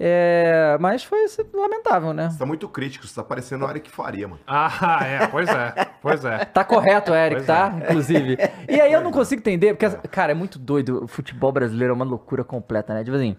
[0.04, 1.20] É, mas foi
[1.54, 2.32] lamentável, né?
[2.32, 4.42] Você tá muito crítico, você tá parecendo o Eric Faria, mano.
[4.48, 6.44] Ah, é, pois é, pois é.
[6.46, 7.72] Tá correto, Eric, Pois tá?
[7.84, 8.36] Inclusive.
[8.68, 11.04] E aí eu não consigo entender, porque, cara, é muito doido.
[11.04, 13.04] O futebol brasileiro é uma loucura completa, né?
[13.04, 13.38] Tipo assim,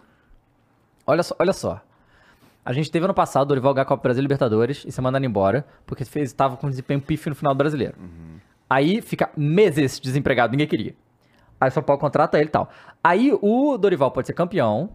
[1.04, 1.80] olha só, olha só.
[2.64, 5.66] A gente teve ano passado o Dorival a Copa Brasil Libertadores e ser mandado embora,
[5.84, 7.96] porque fez, tava com desempenho pífio no final do brasileiro.
[8.70, 10.94] Aí fica meses desempregado, ninguém queria.
[11.62, 12.68] Aí o São Paulo contrata ele e tal.
[13.04, 14.90] Aí o Dorival pode ser campeão,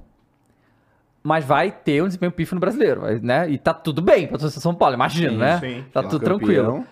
[1.23, 3.49] mas vai ter um desempenho pífio no brasileiro, né?
[3.49, 5.59] E tá tudo bem pra torcer São Paulo, imagino, Sim, né?
[5.59, 5.85] sim.
[5.93, 6.37] Tá Tá tudo campeão.
[6.39, 6.85] tranquilo.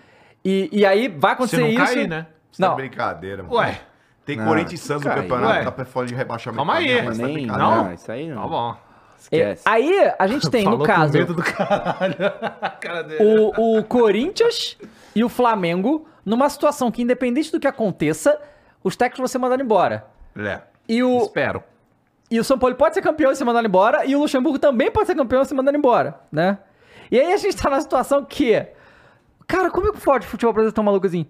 [0.43, 1.77] E, e aí vai Se acontecer não isso.
[1.85, 2.27] cair, né?
[2.51, 2.75] Você tá Não.
[2.75, 3.55] de brincadeira, mano.
[3.55, 3.81] Ué,
[4.25, 5.63] Tem Não, Corinthians e Santos no campeonato, Ué.
[5.65, 6.57] tá pra fora de rebaixamento.
[6.57, 7.01] Calma aí.
[7.03, 7.69] Mas tá de Nem, brincadeira.
[7.75, 7.83] Não?
[7.85, 8.41] não, isso aí não.
[8.43, 8.71] tá bom.
[8.71, 9.63] É, Esquece.
[9.65, 12.15] aí a gente tem, Falou no com caso, medo do caralho.
[12.79, 13.23] Cara dele.
[13.23, 14.77] o, o Corinthians
[15.15, 18.39] e o Flamengo numa situação que, independente do que aconteça,
[18.85, 20.05] os técnicos vão ser mandados embora.
[20.37, 21.63] É, E o, espero.
[22.29, 24.91] e o São Paulo pode ser campeão e ser mandado embora, e o Luxemburgo também
[24.91, 26.59] pode ser campeão e ser mandado embora, né?
[27.11, 28.65] E aí a gente tá na situação que.
[29.47, 31.25] Cara, como é que pode o futebol brasileiro tão maluco assim?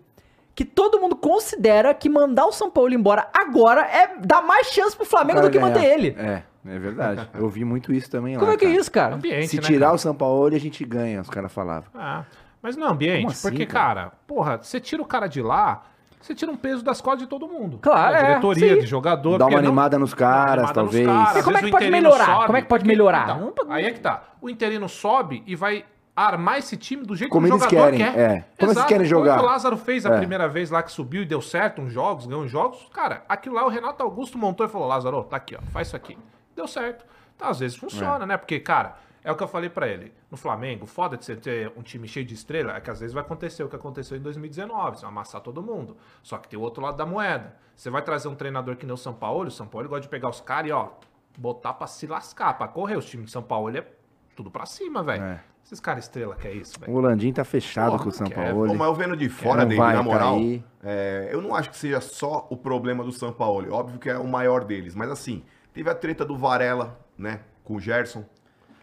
[0.53, 4.95] Que todo mundo considera que mandar o São Paulo embora agora é dar mais chance
[4.95, 5.93] pro Flamengo do que Cara manter ganhar.
[5.93, 6.15] ele.
[6.17, 7.29] É, é verdade.
[7.35, 8.39] Eu vi muito isso também lá.
[8.39, 8.79] Como é que é cara.
[8.79, 9.15] isso, cara?
[9.15, 9.95] Ambiente, Se né, tirar cara?
[9.95, 11.89] o São Paulo, a gente ganha, os caras falavam.
[11.93, 12.23] Ah,
[12.61, 14.01] mas não, ambiente, Como assim, porque, cara?
[14.03, 14.11] cara?
[14.25, 15.83] porra, você tira o cara de lá,
[16.25, 17.79] você tira um peso das costas de todo mundo.
[17.81, 18.79] Claro, Da é, diretoria, sim.
[18.81, 19.38] de jogador.
[19.38, 21.05] Dá uma porque não- animada nos caras, animada nos talvez.
[21.07, 22.45] caras, E como é que o pode melhorar?
[22.45, 23.29] Como é que pode melhorar?
[23.41, 24.23] Então, aí é que tá.
[24.41, 25.85] O interino sobe e vai
[26.15, 28.17] armar esse time do jeito Como que o eles jogador querem, quer.
[28.19, 28.45] é.
[28.57, 29.35] Como eles querem jogar.
[29.35, 30.17] Como o Lázaro fez a É.
[30.17, 32.88] primeira vez lá que subiu e deu certo uns jogos, ganhou uns jogos.
[32.93, 35.95] Cara, aquilo lá o Renato Augusto montou e falou, Lázaro, tá aqui, ó, faz isso
[35.95, 36.17] aqui.
[36.55, 37.05] Deu certo.
[37.38, 38.38] Tá, às vezes funciona, né?
[38.38, 40.13] Porque, cara, é o que eu falei pra ele.
[40.29, 43.13] No Flamengo, foda de você ter um time cheio de estrela, é que às vezes
[43.13, 45.97] vai acontecer o que aconteceu em 2019, você vai amassar todo mundo.
[46.21, 47.55] Só que tem o outro lado da moeda.
[47.75, 50.09] Você vai trazer um treinador que nem o São Paulo, o São Paulo gosta de
[50.09, 50.89] pegar os caras e, ó,
[51.38, 52.95] botar pra se lascar, pra correr.
[52.95, 53.88] Os times de São Paulo, ele é
[54.35, 55.23] tudo pra cima, velho.
[55.23, 55.43] É.
[55.65, 56.93] Esses caras estrela que é isso, O velho.
[56.95, 58.29] Holandinho tá fechado Porra, com o São.
[58.29, 58.75] Paulo.
[58.75, 60.38] Mas eu vendo de fora, vai na moral,
[60.83, 63.73] é, eu não acho que seja só o problema do São Paulo.
[63.73, 64.93] Óbvio que é o maior deles.
[64.93, 67.39] Mas assim, teve a treta do Varela, né?
[67.63, 68.23] Com o Gerson.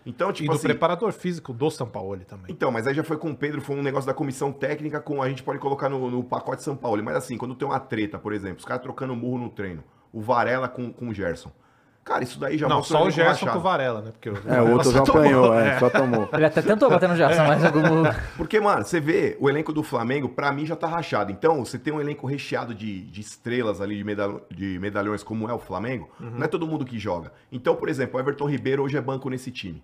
[0.05, 0.67] Então, E tipo do assim.
[0.67, 2.47] preparador físico do São Paulo também.
[2.49, 5.23] Então, mas aí já foi com o Pedro, foi um negócio da comissão técnica com
[5.23, 7.03] a gente pode colocar no, no pacote São Paulo.
[7.05, 10.21] Mas assim, quando tem uma treta, por exemplo, os caras trocando murro no treino, o
[10.21, 11.51] Varela com, com o Gerson.
[12.05, 14.11] Cara, isso daí já Não, só o Gerson com o Varela, né?
[14.11, 16.29] Porque o É, o outro já apanhou, é, só tomou.
[16.33, 18.03] Ele até tentou bater no Gerson, mas algum.
[18.37, 21.31] Porque, mano, você vê, o elenco do Flamengo, pra mim, já tá rachado.
[21.31, 25.49] Então, você tem um elenco recheado de, de estrelas ali, de, medalh- de medalhões, como
[25.49, 27.33] é o Flamengo, não é todo mundo que joga.
[27.53, 29.81] Então, por exemplo, o Everton Ribeiro hoje é banco nesse time.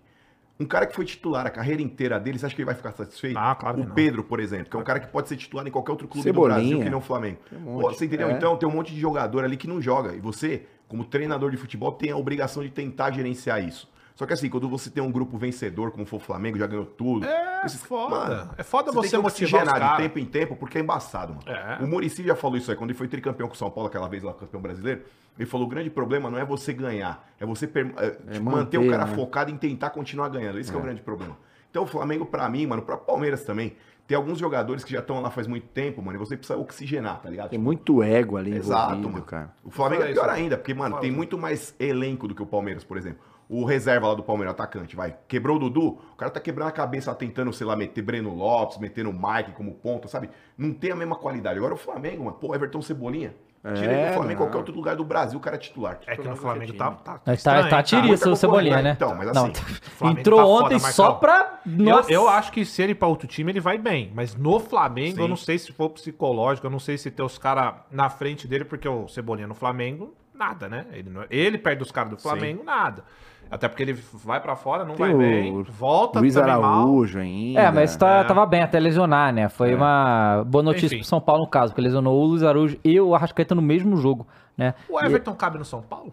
[0.61, 2.93] Um cara que foi titular a carreira inteira dele, você acha que ele vai ficar
[2.93, 3.39] satisfeito?
[3.39, 3.95] Ah, claro que o não.
[3.95, 6.25] Pedro, por exemplo, que é um cara que pode ser titular em qualquer outro clube
[6.25, 6.59] Cebolinha.
[6.59, 7.39] do Brasil que não o Flamengo.
[7.49, 7.81] Tem um.
[7.81, 8.29] Pô, você entendeu?
[8.29, 8.33] É.
[8.33, 10.15] Então, tem um monte de jogador ali que não joga.
[10.15, 13.89] E você, como treinador de futebol, tem a obrigação de tentar gerenciar isso.
[14.19, 16.85] Só que assim, quando você tem um grupo vencedor, como foi o Flamengo, já ganhou
[16.85, 17.25] tudo.
[17.25, 18.51] É esses- foda.
[18.59, 21.35] É foda você tem que motivar os oxigenar de tempo em tempo, porque é embaçado,
[21.37, 21.45] mano.
[21.49, 21.79] É.
[21.85, 24.09] O Murici já falou isso aí, quando ele foi tricampeão com o São Paulo, aquela
[24.09, 25.03] vez lá, campeão brasileiro,
[25.39, 28.77] ele falou, o grande problema não é você ganhar, é você per- é, tipo, manter,
[28.77, 29.15] manter, o cara né?
[29.15, 30.59] focado em tentar continuar ganhando.
[30.59, 31.39] Esse que é o grande problema.
[31.71, 35.21] Então o Flamengo, pra mim, mano, pra Palmeiras também, tem alguns jogadores que já estão
[35.21, 37.51] lá faz muito tempo, mano, e você precisa oxigenar, tá ligado?
[37.51, 39.25] Tem muito ego ali Exato, envolvido, mano.
[39.25, 39.55] cara.
[39.63, 42.83] O Flamengo é pior ainda, porque, mano, tem muito mais elenco do que o Palmeiras,
[42.83, 43.21] por exemplo.
[43.49, 45.17] O reserva lá do Palmeiras, atacante, vai.
[45.27, 48.35] Quebrou o Dudu, o cara tá quebrando a cabeça lá, tentando, sei lá, meter Breno
[48.35, 50.29] Lopes, metendo o Mike como ponta, sabe?
[50.57, 51.57] Não tem a mesma qualidade.
[51.59, 53.35] Agora o Flamengo, mano, pô, Everton Cebolinha.
[53.75, 54.47] Tira ele É, do Flamengo, não.
[54.47, 55.99] qualquer outro lugar do Brasil, o cara é titular.
[56.07, 58.93] É que no Flamengo tá, tá, Tá, estranho, tá o Cebolinha, né?
[58.93, 59.53] Então, mas assim,
[59.97, 60.93] Flamengo entrou tá foda, ontem Marcão.
[60.93, 61.61] só pra.
[61.67, 62.13] Eu, Nossa.
[62.13, 64.13] eu acho que se ele ir pra outro time, ele vai bem.
[64.15, 65.23] Mas no Flamengo, Sim.
[65.23, 68.47] eu não sei se for psicológico, eu não sei se ter os caras na frente
[68.47, 70.87] dele, porque o Cebolinha no Flamengo, nada, né?
[70.93, 73.03] Ele, não- ele perde os caras do Flamengo, nada.
[73.51, 73.93] Até porque ele
[74.25, 76.65] vai pra fora, não Tem vai bem, volta Luiz também mal.
[76.65, 77.61] Araújo ainda.
[77.61, 78.25] É, mas tá, É.
[78.25, 79.49] tava bem até lesionar, né?
[79.49, 80.99] Foi uma boa notícia Enfim.
[80.99, 83.97] pro São Paulo no caso, porque lesionou o Luiz Araújo e o Arrascaeta no mesmo
[83.97, 84.27] jogo,
[84.57, 84.75] né?
[84.89, 86.13] O Everton cabe no São Paulo?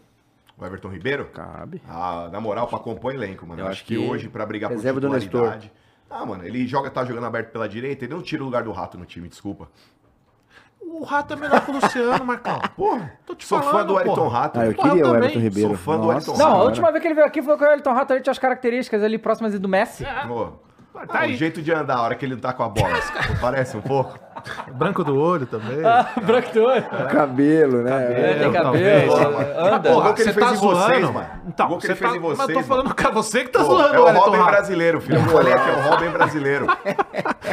[0.58, 1.82] o Everton Ribeiro, Cabe.
[1.90, 3.60] ah, na moral, pra compor elenco, mano.
[3.60, 5.26] Eu Eu acho acho que, que hoje, pra brigar por reserva do Nestor.
[5.42, 5.72] titularidade...
[6.10, 8.72] Ah, mano, ele joga, tá jogando aberto pela direita, ele não tira o lugar do
[8.72, 9.68] Rato no time, desculpa.
[10.88, 12.60] O Rato é melhor que o Luciano, Marcão.
[12.76, 14.30] Porra, Tô te sou falando, fã do porra.
[14.40, 14.60] Rato.
[14.60, 15.70] Ah, eu Porra, queria eu o Everton Ribeiro.
[15.70, 16.66] sou fã do Nossa Ayrton Não, a Rato.
[16.66, 19.18] última vez que ele veio aqui foi com o Elton Rato, tinha as características ali
[19.18, 20.06] próximas do Messi.
[20.28, 20.50] Pô,
[21.08, 22.90] Tá ah, o jeito de andar a hora que ele não tá com a bola.
[23.42, 24.18] Parece um pouco.
[24.74, 25.78] Branco do olho também.
[26.26, 26.84] Branco do olho.
[26.86, 28.08] O cabelo, né?
[28.12, 29.14] É, tem talvez.
[29.14, 29.92] cabelo, anda.
[29.92, 31.14] Pô, o que ele Você fez tá em vocês, zoando?
[31.14, 31.28] mano.
[31.48, 33.12] Então, O gol que você ele fez tá- em Mas eu vocês, tô falando com
[33.12, 34.52] você que tá Pô, zoando, é o Wellington Robin Rato.
[34.52, 35.18] brasileiro, filho.
[35.20, 36.66] Eu falei aqui, é o Robin brasileiro.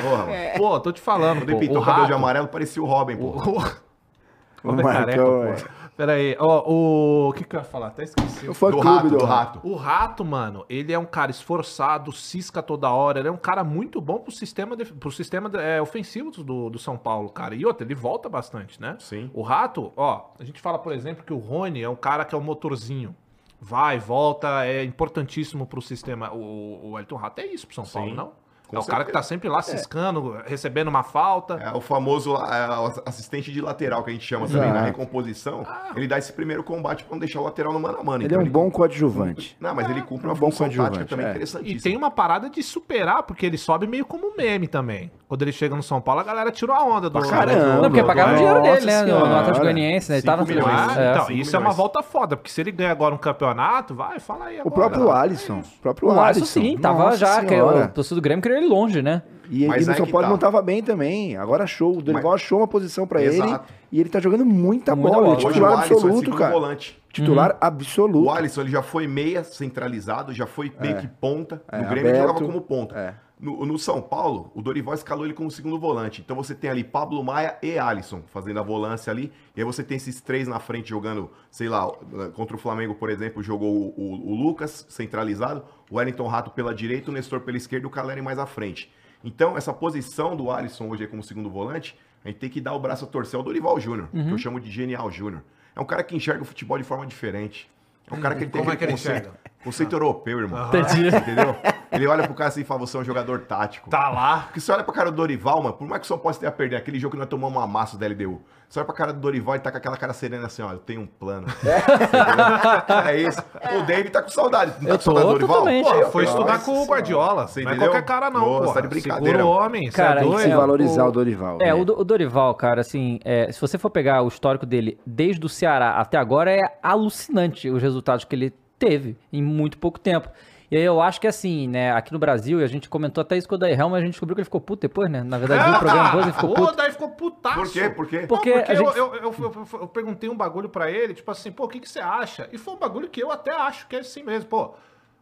[0.02, 0.32] Porra, mano.
[0.56, 3.16] Pô, tô te falando, Quando ele pintou o o cabelo de amarelo, parecia o Robin,
[3.16, 3.26] pô.
[3.26, 5.81] O Robin careca, Marcão, pô.
[5.96, 7.28] Pera aí, ó, o...
[7.28, 7.88] o que que eu ia falar?
[7.88, 8.48] Até esqueci.
[8.48, 9.60] O fã Do clube rato, do Rato.
[9.62, 13.62] O Rato, mano, ele é um cara esforçado, cisca toda hora, ele é um cara
[13.62, 17.54] muito bom pro sistema, de- pro sistema é, ofensivo do, do São Paulo, cara.
[17.54, 18.96] E outra, ele volta bastante, né?
[18.98, 19.30] Sim.
[19.34, 22.34] O Rato, ó, a gente fala, por exemplo, que o Rony é um cara que
[22.34, 23.14] é um motorzinho.
[23.60, 26.32] Vai, volta, é importantíssimo pro sistema.
[26.32, 28.16] O, o Elton Rato é isso pro São Paulo, Sim.
[28.16, 28.32] não?
[28.72, 31.54] Com é o cara que tá sempre lá ciscando, recebendo uma falta.
[31.54, 34.74] É o famoso é, assistente de lateral que a gente chama também Exato.
[34.80, 35.66] na recomposição.
[35.94, 38.24] Ele dá esse primeiro combate pra não deixar o lateral no mano a mano.
[38.24, 39.56] Ele é Então um bom coadjuvante.
[39.60, 41.28] Não, mas ele cumpre É uma um bom função tática coadjuvante, também é.
[41.28, 41.82] E interessantíssima.
[41.82, 45.10] tem uma parada de superar, porque ele sobe meio como meme também.
[45.28, 47.18] Quando ele chega no São Paulo, a galera tirou a onda do.
[47.18, 47.60] Pra caramba.
[47.76, 49.02] do- Não, porque pagaram o dinheiro dele, né?
[49.02, 49.24] No.
[49.24, 50.16] Atlético Goianiense, né?
[50.18, 50.66] Ele tava milhões.
[50.68, 51.76] Ah, é, então, isso é uma milhões.
[51.76, 54.68] volta foda, porque se ele ganha agora um campeonato, vai, fala aí agora.
[54.68, 55.60] O próprio Alisson.
[55.60, 56.44] O próprio O Alisson.
[56.44, 59.22] Sim, tava já, o torcedor do Grêmio queria ele longe, né?
[59.50, 60.30] E, Mas e no aí São Paulo tá.
[60.30, 61.36] não tava bem também.
[61.36, 61.98] Agora achou.
[61.98, 63.42] O Dorival achou uma posição pra ele.
[63.90, 65.26] E ele tá jogando muita, Muita bola.
[65.26, 65.26] bola.
[65.26, 66.52] Ele é Hoje titular o Alisson é absoluto, cara.
[66.52, 67.02] volante.
[67.12, 68.24] Titular absoluto.
[68.26, 71.60] O Alisson ele já foi meia centralizado, já foi meio que ponta.
[71.70, 72.28] É, no Grêmio ele aberto.
[72.38, 73.14] jogava como ponta.
[73.42, 76.20] No, no São Paulo, o Dorival escalou ele como segundo volante.
[76.20, 79.32] Então você tem ali Pablo Maia e Alisson fazendo a volância ali.
[79.56, 81.90] E aí você tem esses três na frente jogando, sei lá,
[82.34, 86.72] contra o Flamengo, por exemplo, jogou o, o- o Lucas centralizado, o Wellington Rato pela
[86.72, 88.88] direita, o Nestor pela esquerda e o Caleri mais à frente.
[89.24, 92.78] Então, essa posição do Alisson hoje como segundo volante, a gente tem que dar o
[92.78, 94.26] braço a torcer ao Dorival Júnior, Uhum.
[94.28, 95.42] que eu chamo de Genial Júnior.
[95.74, 97.68] É um cara que enxerga o futebol de forma diferente.
[98.08, 99.40] É um cara que ele tem Como é que ele conceito, enxerga?
[99.64, 100.68] conceito europeu, irmão.
[100.68, 101.08] Entendi.
[101.08, 101.56] Entendeu?
[101.92, 103.90] Ele olha pro cara assim e fala, você é um jogador tático.
[103.90, 104.40] Tá lá.
[104.46, 106.48] Porque você olha pra cara do Dorival, mano, por mais que o São Paulo esteja
[106.48, 108.40] a perder aquele jogo que nós tomamos uma massa da LDU.
[108.68, 110.78] Você olha pra cara do Dorival e tá com aquela cara serena assim, ó, eu
[110.78, 111.46] tenho um plano.
[111.46, 111.74] Entendeu?
[113.06, 113.42] é isso.
[113.78, 114.72] O David tá com saudade.
[114.80, 115.56] Não tá Eu com saudade tô do Dorival?
[115.58, 115.84] totalmente.
[116.04, 117.46] Pô, foi estudar Nossa com o Guardiola.
[117.46, 117.90] Você não é entendeu?
[117.92, 118.72] qualquer cara, não, Nossa, pô.
[118.72, 119.38] tá de brincadeira.
[119.38, 120.44] Segura o homem, Cara, é tem doido.
[120.44, 121.58] que Se valorizar o- o Dorival.
[121.60, 121.74] É, né?
[121.74, 125.48] o, o Dorival, cara, assim, é, se você for pegar o histórico dele desde o
[125.50, 130.28] Ceará até agora, é alucinante os resultados que ele teve em muito pouco tempo.
[130.72, 133.36] E aí eu acho que assim, né, aqui no Brasil, e a gente comentou até
[133.36, 135.22] isso com o Daí Helm, a gente descobriu que ele ficou puto depois, né?
[135.22, 136.76] Na verdade, viu o programa depois ele ficou puto.
[136.76, 137.56] daí ficou putaço.
[137.56, 137.90] Por quê?
[137.90, 138.20] Por quê?
[138.22, 141.30] Não, Porque porque a gente- eu, eu, eu, eu- perguntei um bagulho pra ele, tipo
[141.30, 142.48] assim, pô, o que, que você acha?
[142.50, 144.70] E foi um bagulho que eu até acho que é assim mesmo, pô.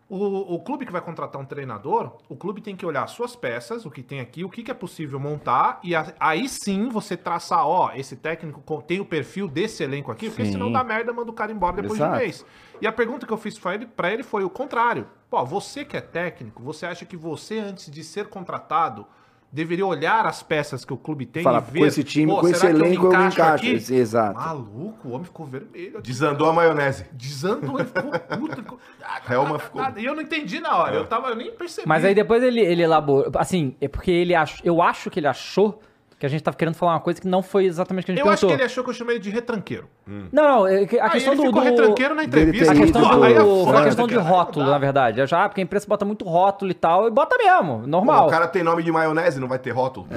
[0.09, 3.37] O, o clube que vai contratar um treinador, o clube tem que olhar as suas
[3.37, 6.89] peças, o que tem aqui, o que, que é possível montar, e a- aí sim
[6.89, 10.53] você traçar, ó, esse técnico co- tem o perfil desse elenco aqui, porque Sim.
[10.53, 12.13] senão dá merda, manda o cara embora depois Exato.
[12.13, 12.47] de um mês.
[12.81, 15.07] E a pergunta que eu fiz pra ele, pra ele foi o contrário.
[15.31, 19.07] Pô, você que é técnico, você acha que você, antes de ser contratado,
[19.53, 21.79] deveria olhar as peças que o clube tem Fala, e ver...
[21.81, 23.65] com esse time, com esse me elenco eu me encaixo encaixo.
[23.65, 23.75] aqui?
[23.75, 24.35] Esse- Exato.
[24.39, 25.99] Maluco, o homem ficou vermelho.
[25.99, 26.07] aqui.
[26.09, 27.07] Desandou a maionese.
[27.13, 28.57] Desandou, ele ficou puto.
[28.57, 28.79] ficou-
[29.31, 31.87] Helma ficou- E eu não entendi na hora, eu, tava, eu nem percebi.
[31.89, 33.31] Mas aí depois ele, ele elaborou.
[33.37, 35.81] Assim, é porque ele ach, eu acho que ele achou
[36.21, 38.15] que a gente tava querendo falar uma coisa que não foi exatamente o que a
[38.15, 38.57] gente Eu acho perguntou.
[38.59, 39.89] que ele achou que eu chamei ele de retranqueiro.
[40.07, 41.47] Não, não, é a aí questão ele do.
[41.49, 42.73] ficou do- retranqueiro na entrevista.
[42.73, 45.25] A questão, do, é foda, a questão de rótulo, na verdade.
[45.27, 48.27] Já, porque a imprensa bota muito rótulo e tal, e bota mesmo, Pô, normal.
[48.27, 50.07] o cara tem nome de maionese, não vai ter rótulo.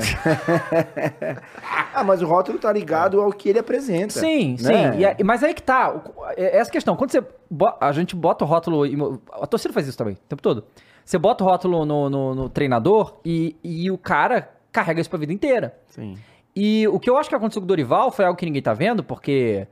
[1.96, 4.14] Ah, mas o rótulo tá ligado ao que ele apresenta.
[4.20, 4.92] Sim, né?
[4.94, 5.00] sim.
[5.00, 5.92] E aí- mas aí que tá.
[5.94, 6.02] o-
[6.36, 6.96] é- Essa questão.
[6.96, 7.24] Quando você.
[7.50, 9.22] bo- A gente bota o rótulo.
[9.32, 10.66] A torcida faz isso também, o tempo todo.
[11.06, 15.20] Você bota o rótulo no, no- no treinador e, e o cara carrega isso pra
[15.20, 15.78] vida inteira.
[15.88, 16.18] Sim.
[16.56, 18.74] E o que eu acho que aconteceu com o Dorival foi algo que ninguém tá
[18.74, 19.68] vendo, porque.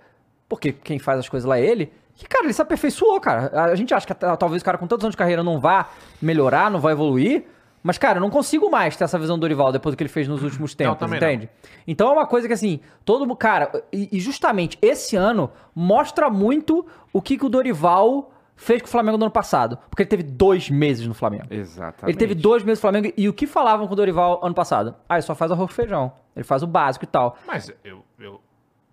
[0.47, 1.91] Porque quem faz as coisas lá é ele.
[2.15, 3.63] Que, cara, ele se aperfeiçoou, cara.
[3.63, 5.89] A gente acha que talvez o cara com tantos anos de carreira não vá
[6.21, 7.45] melhorar, não vai evoluir.
[7.81, 10.09] Mas, cara, eu não consigo mais ter essa visão do Dorival depois do que ele
[10.09, 11.17] fez nos últimos tempos, não.
[11.17, 11.49] entende?
[11.87, 13.37] Então é uma coisa que, assim, todo mundo.
[13.37, 18.31] Cara, e, e justamente esse ano mostra muito o que, que o Dorival
[18.61, 19.77] fez com o Flamengo no ano passado.
[19.89, 21.45] Porque ele teve dois meses no Flamengo.
[21.49, 22.05] Exatamente.
[22.05, 24.95] Ele teve dois meses no Flamengo e o que falavam com o Dorival ano passado?
[25.09, 26.11] Ah, ele só faz arroz com feijão.
[26.35, 27.37] Ele faz o básico e tal.
[27.47, 28.39] Mas eu, eu,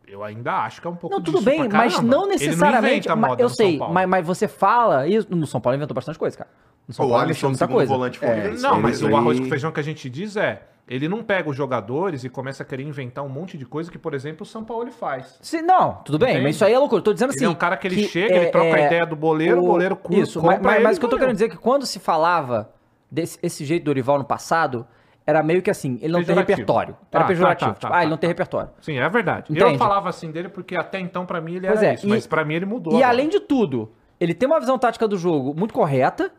[0.07, 2.31] eu ainda acho que é um pouco Não, tudo disso bem, pra mas não Ele
[2.33, 3.09] necessariamente.
[3.09, 3.95] mas moda eu no São sei, Paulo.
[3.95, 5.07] mas, mas você fala.
[5.07, 6.51] Isso, no São Paulo inventou bastante coisa, cara.
[6.87, 7.93] No São O Paulo Alisson, muita segundo coisa.
[7.93, 8.51] volante, foi É.
[8.53, 10.63] Não, Ele- mas ele- o arroz com feijão que a gente diz é.
[10.89, 13.99] Ele não pega os jogadores e começa a querer inventar um monte de coisa que,
[13.99, 15.39] por exemplo, o São Paulo faz.
[15.43, 16.45] Se- não, tudo bem, Entende?
[16.45, 17.01] mas isso aí é loucura.
[17.01, 17.41] Eu tô dizendo assim.
[17.41, 19.95] Ele é um cara que ele chega, ele troca a ideia do boleiro, o boleiro
[19.97, 21.99] curte, Isso, mas, mas, mas o que eu tô querendo dizer é que quando se
[21.99, 22.71] falava
[23.11, 24.87] desse esse jeito do Dorival no passado,
[25.27, 26.95] era meio que assim, ele não tem repertório.
[27.11, 27.71] Tá, Era tá, pejorativo.
[27.73, 28.31] tá, tipo, tá, ah, ele tá, não tem tá.
[28.31, 28.71] repertório.
[28.81, 29.53] Sim, é verdade.
[29.53, 29.73] Entende?
[29.75, 32.09] Eu falava assim dele porque até então pra mim ele Pois era é, isso, e-
[32.09, 32.95] mas pra mim ele mudou.
[32.95, 33.09] E agora.
[33.11, 36.33] além de tudo, ele tem uma visão tática do jogo muito correta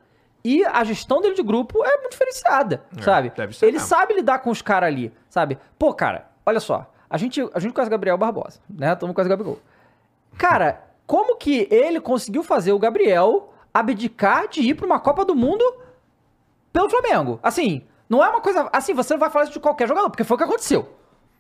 [0.44, 3.32] e a gestão dele de grupo é muito diferenciada, É, sabe?
[3.62, 3.80] ele mesmo.
[3.88, 5.58] sabe lidar com os caras ali, sabe?
[5.78, 6.90] Pô, cara, olha só.
[7.10, 8.94] A gente, a gente conhece o Gabriel Barbosa, né?
[8.94, 9.60] Estamos com o Gabigol.
[10.38, 15.36] Cara, como que ele conseguiu fazer o Gabriel abdicar de ir pra uma Copa do
[15.36, 15.64] Mundo
[16.72, 17.40] pelo Flamengo?
[17.42, 18.70] Assim, não é uma coisa.
[18.72, 20.88] Assim, você não vai falar isso de qualquer jogador, porque foi o que aconteceu.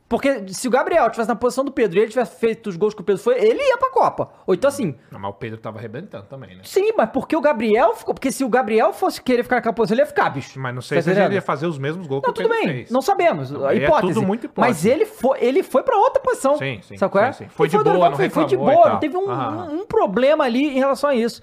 [0.09, 2.95] Porque se o Gabriel tivesse na posição do Pedro e ele tivesse feito os gols
[2.95, 4.31] que o Pedro foi, ele ia pra Copa.
[4.47, 6.61] Ou então assim, Não, mas o Pedro tava arrebentando também, né?
[6.63, 8.15] Sim, mas porque o Gabriel ficou.
[8.15, 10.59] Porque se o Gabriel fosse querer ficar naquela posição, ele ia ficar, bicho.
[10.59, 12.49] Mas não sei Tá se ele ia fazer os mesmos gols Não, que o tudo
[12.51, 12.89] Pedro bem, fez.
[12.89, 13.51] não sabemos.
[13.51, 14.13] Não, é hipótese.
[14.15, 14.67] tudo muito hipótese.
[14.67, 16.57] Mas ele foi, ele foi pra outra posição.
[16.57, 17.31] Sim, sim, Sabe qual é?
[17.31, 17.49] sim, sim.
[17.51, 19.29] Foi de o boa, não foi, foi de boa, não teve um,
[19.81, 21.39] um problema ali em relação a isso.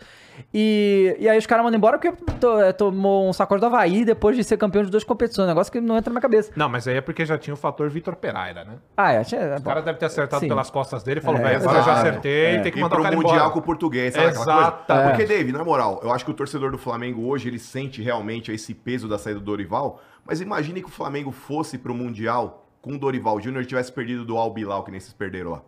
[0.53, 4.05] E, e aí os caras mandam embora porque to- é, tomou um sacode do Havaí
[4.05, 5.45] depois de ser campeão de duas competições.
[5.47, 6.53] Um negócio que não entra na minha cabeça.
[6.57, 8.77] Não, mas aí é porque já tinha o fator Vitor Pereira, né?
[8.97, 9.25] Ah, é.
[9.25, 10.49] tinha- O cara deve ter acertado Sim.
[10.49, 12.09] pelas costas dele e falou, É, velho, agora eu já exato.
[12.09, 13.51] acertei, tem que mandar o pro cara Mundial embora.
[13.51, 14.27] com o português, sabe?
[14.29, 15.09] Exatamente.
[15.11, 18.53] Porque, Dave, na moral, eu acho que o torcedor do Flamengo hoje, ele sente realmente
[18.53, 22.93] esse peso da saída do Dorival, mas imagine que o Flamengo fosse pro Mundial com
[22.93, 25.63] o Dorival Júnior e tivesse perdido do Al Bilal, que nem vocês perderam lá.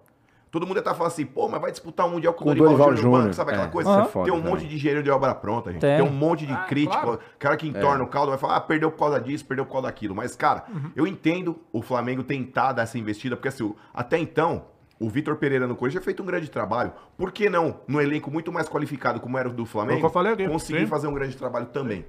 [0.51, 2.55] Todo mundo ia estar falando assim, pô, mas vai disputar o Mundial com, Com o
[2.55, 3.91] Dorival, Dorival Júnior banco, sabe aquela É, coisa?
[4.01, 5.81] é foda, tem um monte de engenheiro de obra pronta, gente.
[5.81, 5.97] Tem.
[5.99, 7.01] Tem, um monte de Ah, crítico.
[7.03, 7.19] claro.
[7.39, 9.87] cara que entorna o caldo vai falar, ah, perdeu por causa disso, perdeu por causa
[9.89, 10.15] daquilo.
[10.15, 10.91] Mas, cara, Uhum.
[10.97, 14.65] eu entendo o Flamengo tentar dar essa investida, porque assim, até então,
[15.01, 16.93] o Vitor Pereira no Corinthians tinha feito um grande trabalho.
[17.17, 20.11] Por que não, no elenco muito mais qualificado como era o do Flamengo, que eu
[20.11, 20.87] falei conseguir sim.
[20.87, 22.05] fazer um grande trabalho também?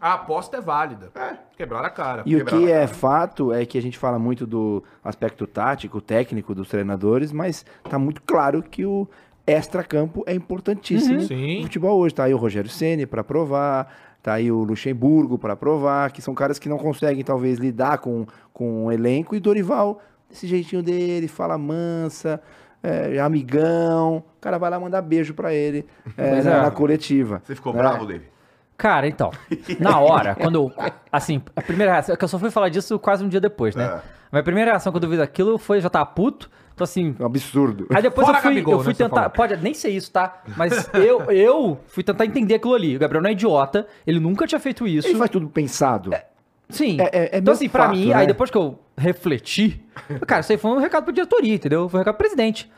[0.00, 1.10] A aposta é válida.
[1.14, 1.36] É.
[1.56, 2.22] Quebraram a cara.
[2.26, 2.88] E o que é cara.
[2.88, 7.98] fato é que a gente fala muito do aspecto tático, técnico dos treinadores, mas tá
[7.98, 9.08] muito claro que o
[9.46, 11.58] extra-campo é importantíssimo Sim.
[11.58, 12.14] no futebol hoje.
[12.14, 13.90] Tá aí o Rogério Ceni para provar,
[14.22, 18.26] tá aí o Luxemburgo para provar, que são caras que não conseguem talvez lidar com,
[18.52, 22.40] com o elenco e Dorival, desse jeitinho dele, fala mansa,
[22.82, 26.62] é, amigão, o cara vai lá mandar beijo para ele é, na, é.
[26.62, 27.42] na coletiva.
[27.44, 27.80] Você ficou né?
[27.80, 28.30] bravo, David?
[28.76, 29.30] Cara, então,
[29.80, 30.72] na hora, quando eu.
[31.10, 32.14] Assim, a primeira reação.
[32.14, 33.84] É que eu só fui falar disso quase um dia depois, né?
[33.84, 34.16] É.
[34.30, 36.50] Mas a primeira reação quando eu vi aquilo foi já tava puto.
[36.74, 37.16] Então, assim.
[37.18, 37.86] É um absurdo.
[37.90, 39.30] Aí depois Fora eu fui, Gabigol, eu fui né, tentar.
[39.30, 40.42] Pode nem ser isso, tá?
[40.54, 42.96] Mas eu, eu fui tentar entender aquilo ali.
[42.96, 45.08] O Gabriel não é idiota, ele nunca tinha feito isso.
[45.08, 46.10] Ele faz tudo pensado.
[46.68, 46.98] Sim.
[47.00, 48.14] É- é- é então, assim, pra fato, mim, né?
[48.14, 49.82] aí depois que eu refleti,
[50.26, 51.88] cara, isso aí foi um recado pra diretoria, entendeu?
[51.88, 52.70] Foi um recado pro presidente.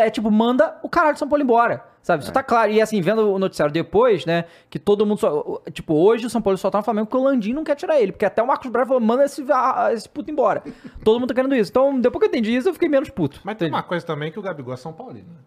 [0.00, 1.84] É tipo, manda o caralho de São Paulo embora.
[2.02, 2.20] Sabe?
[2.20, 2.24] É.
[2.24, 2.70] Isso tá claro.
[2.72, 4.44] E assim, vendo o noticiário depois, né?
[4.70, 5.60] Que todo mundo só.
[5.72, 8.00] Tipo, hoje o São Paulo só tá no Flamengo porque o Landim não quer tirar
[8.00, 8.12] ele.
[8.12, 9.44] Porque até o Marcos Braz falou, manda esse,
[9.92, 10.62] esse puto embora.
[11.04, 11.70] todo mundo tá querendo isso.
[11.70, 13.40] Então, depois que eu entendi isso, eu fiquei menos puto.
[13.44, 15.26] Mas tem uma coisa também que o Gabigol é São Paulino.
[15.28, 15.40] né?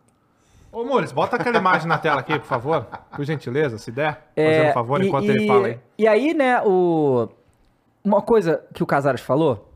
[0.71, 2.85] Ô, Mores, bota aquela imagem na tela aqui, por favor.
[3.15, 4.29] Por gentileza, se der.
[4.35, 5.79] Fazendo um favor É, e- enquanto e, ele fala aí.
[5.97, 7.27] E aí, né, o...
[8.03, 9.68] uma coisa que o Casares falou,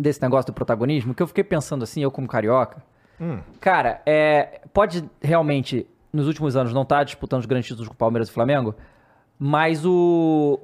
[0.00, 2.82] desse negócio do protagonismo, que eu fiquei pensando assim, eu como carioca,
[3.20, 3.38] Hum.
[3.60, 7.96] cara, é, pode realmente, nos últimos anos, não estar disputando os grandes títulos com o
[7.96, 8.74] Palmeiras e o Flamengo,
[9.38, 10.58] mas o...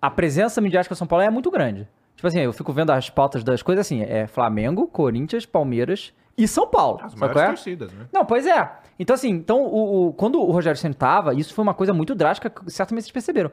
[0.00, 1.88] a presença midiática do São Paulo é muito grande.
[2.14, 6.46] Tipo assim, eu fico vendo as pautas das coisas assim, é Flamengo, Corinthians, Palmeiras e
[6.48, 7.00] São Paulo.
[7.02, 7.46] As maiores é?
[7.48, 8.06] torcidas, né?
[8.12, 8.70] Não, pois é.
[8.98, 12.14] Então, assim, então, o, o- quando o Rogério Senna tava, isso foi uma coisa muito
[12.14, 13.50] drástica, certamente vocês perceberam.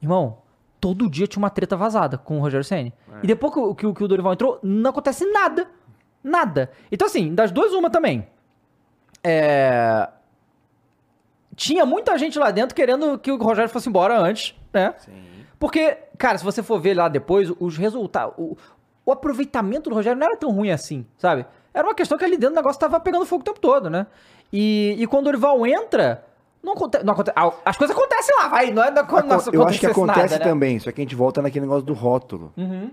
[0.00, 0.38] Irmão,
[0.82, 2.92] todo dia tinha uma treta vazada com o Rogério Senna.
[3.22, 5.68] E depois que, o- que, que o Dorival entrou, não acontece nada.
[6.24, 6.72] Nada.
[6.90, 8.26] Então, assim, das duas, uma também.
[9.22, 10.08] É...
[11.54, 14.94] Tinha muita gente lá dentro querendo que o Rogério fosse embora antes, né?
[15.58, 18.34] Porque, cara, se você for ver lá depois, os resultados.
[18.36, 18.56] O,
[19.06, 21.46] o aproveitamento do Rogério não era tão ruim assim, sabe?
[21.72, 24.06] Era uma questão que ali dentro o negócio tava pegando fogo o tempo todo, né?
[24.52, 26.24] E, e quando o Dorival entra,
[26.62, 27.04] não acontece.
[27.04, 27.32] Não aconte-
[27.64, 28.70] as coisas acontecem lá, vai.
[28.70, 30.50] Não é da, não, Aco- eu acho que acontece nada, né?
[30.50, 32.52] também, só que a gente volta naquele negócio do rótulo.
[32.56, 32.90] Uhum.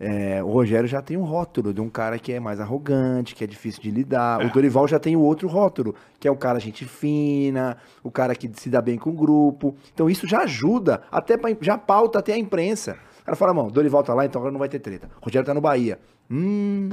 [0.00, 3.42] É, o Rogério já tem um rótulo de um cara que é mais arrogante, que
[3.42, 4.44] é difícil de lidar.
[4.46, 8.32] O Dorival já tem o outro rótulo, que é o cara gente fina, o cara
[8.36, 9.74] que se dá bem com o grupo.
[9.92, 12.96] Então isso já ajuda, até pra, já pauta até a imprensa.
[13.22, 15.10] O cara fala, mano, Dorival tá lá, então agora não vai ter treta.
[15.20, 15.98] O Rogério tá no Bahia.
[16.30, 16.90] Hum,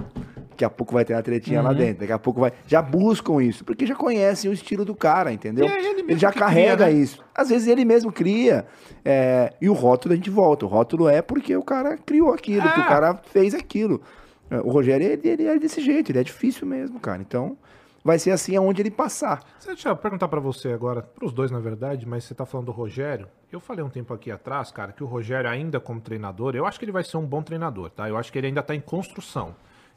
[0.56, 2.54] daqui a pouco vai ter uma tretinha lá dentro, daqui a pouco vai.
[2.66, 5.66] Já buscam isso, porque já conhecem o estilo do cara, entendeu?
[5.68, 6.94] Ele ele já que cria, carrega né?
[6.94, 7.24] isso.
[7.36, 8.66] Às vezes ele mesmo cria.
[9.04, 10.66] é, e o rótulo a gente volta.
[10.66, 14.02] O rótulo é porque o cara criou aquilo, que o cara fez aquilo.
[14.50, 17.22] É, O Rogério, ele, ele é desse jeito, ele é difícil mesmo, cara.
[17.22, 17.58] Então,
[18.04, 19.44] vai ser assim aonde ele passar.
[19.66, 22.72] Deixa eu perguntar pra você agora, pros dois na verdade, mas você tá falando do
[22.72, 23.28] Rogério.
[23.52, 26.78] Eu falei um tempo aqui atrás, cara, que o Rogério ainda como treinador, eu acho
[26.78, 28.08] que ele vai ser um bom treinador, tá?
[28.08, 29.56] Eu acho que ele ainda tá em construção.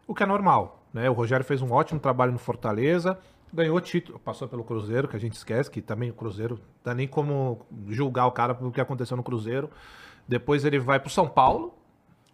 [0.08, 1.08] O que é normal, né?
[1.08, 3.16] O Rogério fez um ótimo trabalho no Fortaleza,
[3.52, 6.94] ganhou título, passou pelo Cruzeiro, que a gente esquece, que também o Cruzeiro, não dá
[6.94, 9.70] nem como julgar o cara pelo que aconteceu no Cruzeiro.
[10.26, 11.74] Depois ele vai pro São Paulo,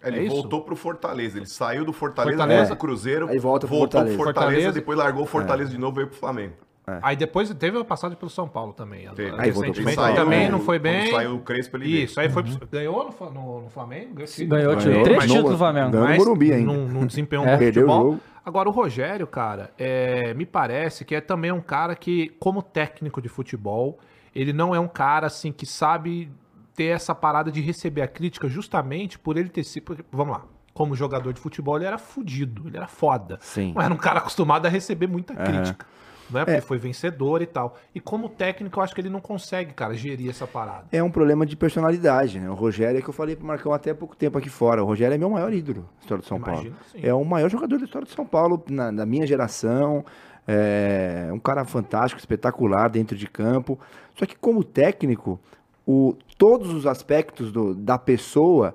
[0.02, 0.36] Ele É isso?
[0.36, 1.38] voltou pro Fortaleza.
[1.38, 2.76] Ele saiu do Fortaleza, Fortaleza.
[2.76, 4.16] pro Cruzeiro, Aí volta pro voltou Fortaleza.
[4.16, 4.72] pro Fortaleza, Fortaleza.
[4.80, 6.54] depois largou o Fortaleza de novo e veio pro Flamengo.
[7.02, 9.08] Aí depois teve a passagem pelo São Paulo também.
[9.14, 9.34] Teve.
[9.38, 9.90] Aí voltou pro.
[9.94, 11.10] São também não foi quando bem.
[11.10, 12.02] saiu o Crespo, ele.
[12.04, 14.28] Isso, aí foi pro- ganhou no, no- no Flamengo, ganhou.
[14.48, 14.76] Ganhou.
[14.76, 15.90] Ganhou, Três mas títulos do Flamengo.
[15.90, 16.72] ganhou no Mas Morumbi ainda.
[16.72, 17.54] Não, não desempenhou É.
[17.54, 18.10] um Perdeu o futebol.
[18.12, 18.20] jogo.
[18.44, 23.22] Agora, o Rogério, cara, é, me parece que é também um cara que, como técnico
[23.22, 23.98] de futebol,
[24.34, 26.30] ele não é um cara assim que sabe
[26.76, 29.96] ter essa parada de receber a crítica justamente por ele ter sido.
[30.12, 30.44] Vamos lá.
[30.74, 33.38] Como jogador de futebol, ele era fudido, ele era foda.
[33.40, 33.72] Sim.
[33.74, 35.86] Não era um cara acostumado a receber muita crítica.
[35.86, 37.76] Não é porque foi vencedor e tal.
[37.94, 40.86] E como técnico, eu acho que ele não consegue, cara, gerir essa parada.
[40.92, 42.48] É um problema de personalidade, né?
[42.48, 44.82] O Rogério é que eu falei pro Marcão até há pouco tempo aqui fora.
[44.82, 47.06] O Rogério é meu maior ídolo na história do São Imagino Paulo.
[47.06, 50.04] É o maior jogador da história do São Paulo, na, na minha geração.
[50.46, 53.78] É um cara fantástico, espetacular dentro de campo.
[54.14, 55.40] Só que como técnico,
[55.86, 58.74] o, todos os aspectos do- da pessoa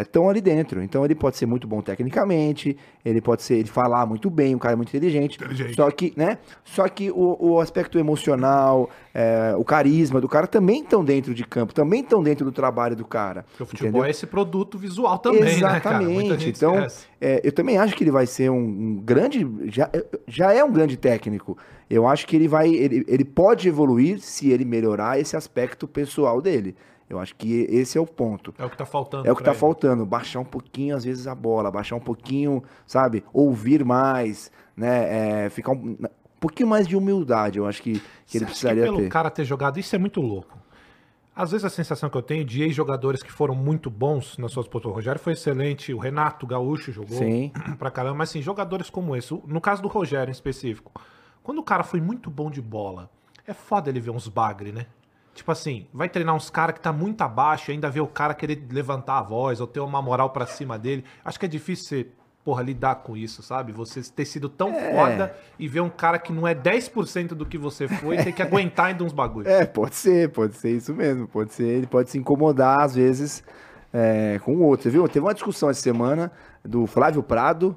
[0.00, 0.82] estão ali dentro.
[0.82, 4.58] Então ele pode ser muito bom tecnicamente, ele pode ser, ele falar muito bem, um
[4.58, 5.36] cara muito inteligente.
[5.36, 5.76] Inteligente.
[5.76, 6.38] Só que, né?
[6.64, 11.44] Só que o, o aspecto emocional, é, o carisma do cara também estão dentro de
[11.44, 13.44] campo, também estão dentro do trabalho do cara.
[13.50, 14.04] Porque o futebol entendeu?
[14.04, 16.40] é esse produto visual também, né, Exatamente.
[16.40, 16.84] gente então,
[17.20, 19.46] é, eu também acho que ele vai ser um, um grande.
[19.66, 19.88] Já,
[20.26, 21.56] já é um grande técnico.
[21.88, 22.68] Eu acho que ele vai.
[22.68, 26.74] Ele, ele pode evoluir se ele melhorar esse aspecto pessoal dele.
[27.08, 28.54] Eu acho que esse é o ponto.
[28.58, 29.26] É o que tá faltando.
[29.26, 29.58] É o que tá ele.
[29.58, 33.24] faltando, baixar um pouquinho, às vezes, a bola, baixar um pouquinho, sabe?
[33.32, 35.44] Ouvir mais, né?
[35.44, 38.82] É, ficar um, um pouquinho mais de humildade, eu acho que, que Você ele precisaria
[38.82, 39.08] que pelo ter.
[39.08, 40.58] cara ter jogado, isso é muito louco.
[41.34, 44.66] Às vezes a sensação que eu tenho de ex-jogadores que foram muito bons nas suas
[44.66, 44.92] posições.
[44.92, 47.52] O Rogério foi excelente, o Renato Gaúcho jogou Sim.
[47.78, 50.92] pra caramba, mas assim, jogadores como esse, no caso do Rogério em específico,
[51.42, 53.08] quando o cara foi muito bom de bola,
[53.46, 54.86] é foda ele ver uns bagre, né?
[55.38, 58.34] Tipo assim, vai treinar uns caras que tá muito abaixo e ainda ver o cara
[58.34, 61.04] querer levantar a voz ou ter uma moral pra cima dele.
[61.24, 62.06] Acho que é difícil você,
[62.44, 63.70] porra, lidar com isso, sabe?
[63.70, 64.92] Você ter sido tão É.
[64.92, 68.32] foda e ver um cara que não é 10% do que você foi e ter
[68.32, 69.48] que aguentar ainda uns bagulhos.
[69.48, 71.28] É, pode ser, pode ser isso mesmo.
[71.28, 73.44] Pode ser, ele pode se incomodar, às vezes,
[73.92, 74.82] é, com o outro.
[74.82, 75.06] Você viu?
[75.08, 76.32] Teve uma discussão essa semana
[76.64, 77.76] do Flávio Prado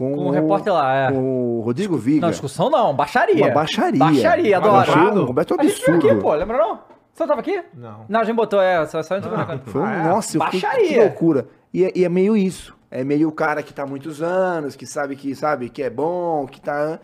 [0.00, 1.12] com, Com o repórter lá, é.
[1.12, 2.22] com o Rodrigo Viga.
[2.22, 3.44] Não, discussão não, baixaria.
[3.44, 3.98] Uma baixaria.
[3.98, 4.90] Baixaria, adoro.
[4.90, 5.22] Prado?
[5.22, 6.10] Um completo A gente viu absurdo.
[6.10, 6.78] aqui, pô, lembra não?
[7.12, 7.62] Você não tava aqui?
[7.74, 8.06] Não.
[8.08, 9.28] Não, a gente botou, é, só, só a gente
[9.66, 10.02] Foi Ah, é?
[10.04, 11.02] nossa, eu fiquei, que Baixaria.
[11.02, 11.48] loucura.
[11.74, 12.74] E é, e é meio isso.
[12.90, 15.90] É meio o cara que tá há muitos anos, que sabe que sabe que é
[15.90, 16.98] bom, que tá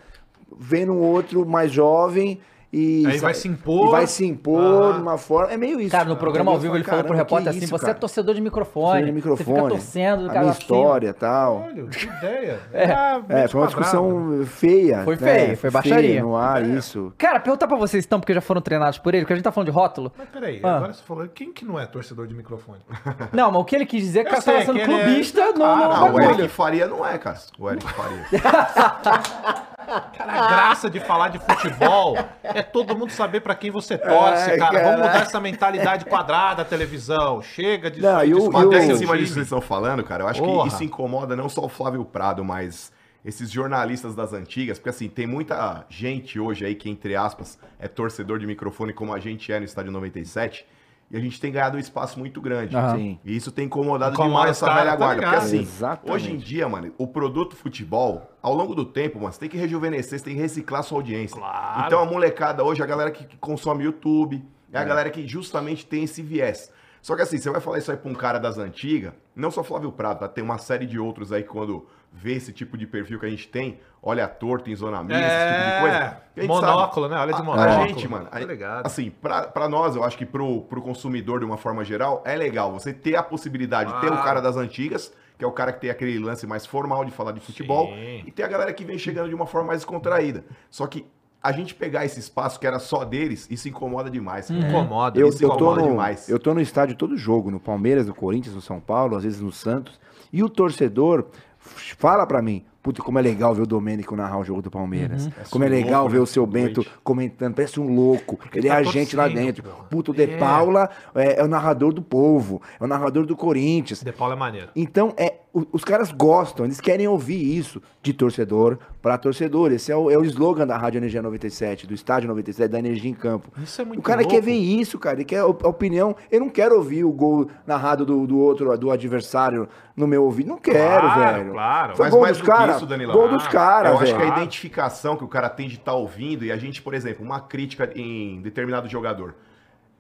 [0.59, 2.41] vendo um outro mais jovem
[2.73, 3.89] e Aí vai se impor.
[3.89, 4.93] E vai se impor Aham.
[4.95, 5.53] de uma forma.
[5.53, 5.91] É meio isso.
[5.93, 7.99] Cara, no programa ao vivo ele falou pro repórter assim: isso, você é cara?
[7.99, 8.85] torcedor de microfone.
[8.85, 9.47] Torcedor de microfone.
[9.47, 10.41] Você fica torcendo, a cara.
[10.41, 11.67] minha história e tal.
[11.67, 12.61] Olha, que ideia.
[12.73, 12.85] É.
[12.93, 15.03] Ah, É, foi uma discussão feia.
[15.05, 15.35] Foi né?
[15.47, 16.09] feio, foi baixaria.
[16.11, 17.13] Feia no ar, isso.
[17.17, 19.53] Cara, perguntar pra vocês então, porque já foram treinados por ele, porque a gente tá
[19.53, 20.13] falando de rótulo.
[20.19, 20.77] Mas peraí, Ah.
[20.77, 22.81] agora você falou, quem que não é torcedor de microfone?
[23.33, 24.79] Não, mas o que ele quis dizer é que o Eu cara tava sei sendo
[24.79, 26.49] ele é- clubista no, Ah, no Ah, o Eric.
[26.49, 27.37] Faria não é, cara.
[27.59, 28.25] O Eric Faria.
[30.17, 34.51] Cara, a graça de falar de futebol é todo mundo saber pra quem você torce,
[34.51, 34.83] Ai, cara.
[34.83, 37.41] Vamos mudar essa mentalidade quadrada da televisão.
[37.43, 40.25] Chega de Não, e e o- Até em cima disso que vocês estão falando, cara,
[40.25, 40.69] eu acho Porra.
[40.69, 42.93] que isso incomoda não só o Flávio Prado, mas
[43.25, 47.89] esses jornalistas das antigas, porque assim, tem muita gente hoje aí que, entre aspas, é
[47.89, 50.67] torcedor de microfone como a gente é no Estádio 97,
[51.11, 52.75] e a gente tem ganhado um espaço muito grande.
[52.97, 53.19] Sim.
[53.25, 55.23] E isso tem incomodado Incomoda demais essa velha tá guarda.
[55.23, 55.45] Porque ligado?
[55.45, 56.13] assim, Exatamente.
[56.13, 59.57] hoje em dia, mano, o produto futebol, ao longo do tempo, mano, você tem que
[59.57, 61.37] rejuvenescer, você tem que reciclar sua audiência.
[61.37, 61.87] Claro.
[61.87, 65.87] Então a molecada hoje, a galera que, que consome YouTube, é a galera que justamente
[65.87, 66.73] tem esse viés.
[67.01, 69.63] Só que assim, você vai falar isso aí pra um cara das antigas, não só
[69.63, 70.29] Flávio Prado, tá?
[70.29, 71.87] Tem uma série de outros aí quando
[72.19, 75.55] vê esse tipo de perfil que a gente tem, olha torto em zona mista, esse
[75.55, 75.97] tipo de coisa.
[75.97, 77.17] É, a gente monóculo, né?
[77.19, 77.83] Olha de a- monóculo.
[77.83, 78.87] A gente, mano, Tá a- ligado.
[78.87, 82.35] assim, pra, pra nós, eu acho que pro, pro consumidor, de uma forma geral, é
[82.35, 84.25] legal você ter a possibilidade de ter um Claro.
[84.25, 87.33] cara das antigas que é o cara que tem aquele lance mais formal de falar
[87.33, 88.23] de futebol, Sim.
[88.27, 90.43] e tem a galera que vem chegando de uma forma mais descontraída.
[90.71, 91.05] Só que
[91.43, 94.49] a gente pegar esse espaço que era só deles, isso incomoda demais.
[94.49, 94.59] cara.
[94.67, 95.21] Incomoda.
[95.21, 96.27] Eu, Isso eu, tô incomoda no, demais.
[96.31, 99.39] eu tô no estádio todo jogo, no Palmeiras, no Corinthians, no São Paulo, às vezes
[99.43, 100.01] no Santos.
[100.33, 101.27] E o torcedor
[101.67, 105.29] fala pra mim, puta, como é legal ver o Domênico narrar o jogo do Palmeiras.
[105.51, 106.23] Como é legal louco, ver né?
[106.23, 106.91] o seu Bento Doente.
[107.03, 108.39] comentando, parece um louco.
[108.55, 109.65] Ele é tá a gente lá dentro.
[109.91, 110.37] Puta, o De É.
[110.39, 114.03] Paula é, é o narrador do povo, é o narrador do Corinthians.
[114.03, 114.69] De Paulo é maneiro.
[114.77, 115.35] Então, é,
[115.73, 119.73] os caras gostam, eles querem ouvir isso de torcedor para torcedor.
[119.73, 123.11] Esse é o, é o slogan da Rádio Energia 97, do Estádio 97, da Energia
[123.11, 123.51] em Campo.
[123.63, 124.35] Isso é muito O cara louco.
[124.35, 125.17] quer ver isso, cara.
[125.17, 126.15] Ele quer a opinião.
[126.31, 130.49] Eu não quero ouvir o gol narrado do, do outro, do adversário no meu ouvido.
[130.49, 130.77] Não quero,
[131.09, 131.53] Claro, velho.
[131.53, 131.97] claro.
[131.97, 132.77] Foi Mas gol mais dos do que caras.
[132.77, 133.15] isso, Danilão.
[133.17, 134.33] Gol dos Ah, caras, Eu acho que velho.
[134.33, 137.41] a identificação que o cara tem de estar ouvindo, e a gente, por exemplo, uma
[137.41, 139.35] crítica em determinado jogador,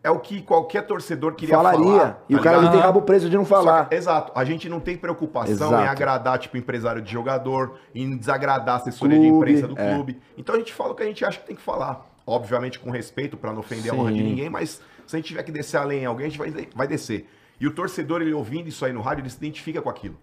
[0.06, 1.84] é o que qualquer torcedor queria Falaria.
[1.84, 2.24] falar.
[2.28, 3.88] e o tá cara não tem rabo preso de não Só que- falar.
[3.90, 4.32] exato.
[4.34, 5.82] A gente não tem preocupação Exato.
[5.82, 9.94] em agradar, tipo, empresário de jogador, em desagradar a assessoria Clube, de imprensa do é.
[9.94, 10.20] clube.
[10.38, 12.06] Então a gente fala o que a gente acha que tem que falar.
[12.26, 14.00] Obviamente com respeito, pra não ofender a Sim.
[14.00, 16.38] honra de ninguém, mas se a gente tiver que descer além em alguém, a gente
[16.38, 17.28] vai, vai descer.
[17.58, 20.16] E o torcedor, ele ouvindo isso aí no rádio, ele se identifica com aquilo.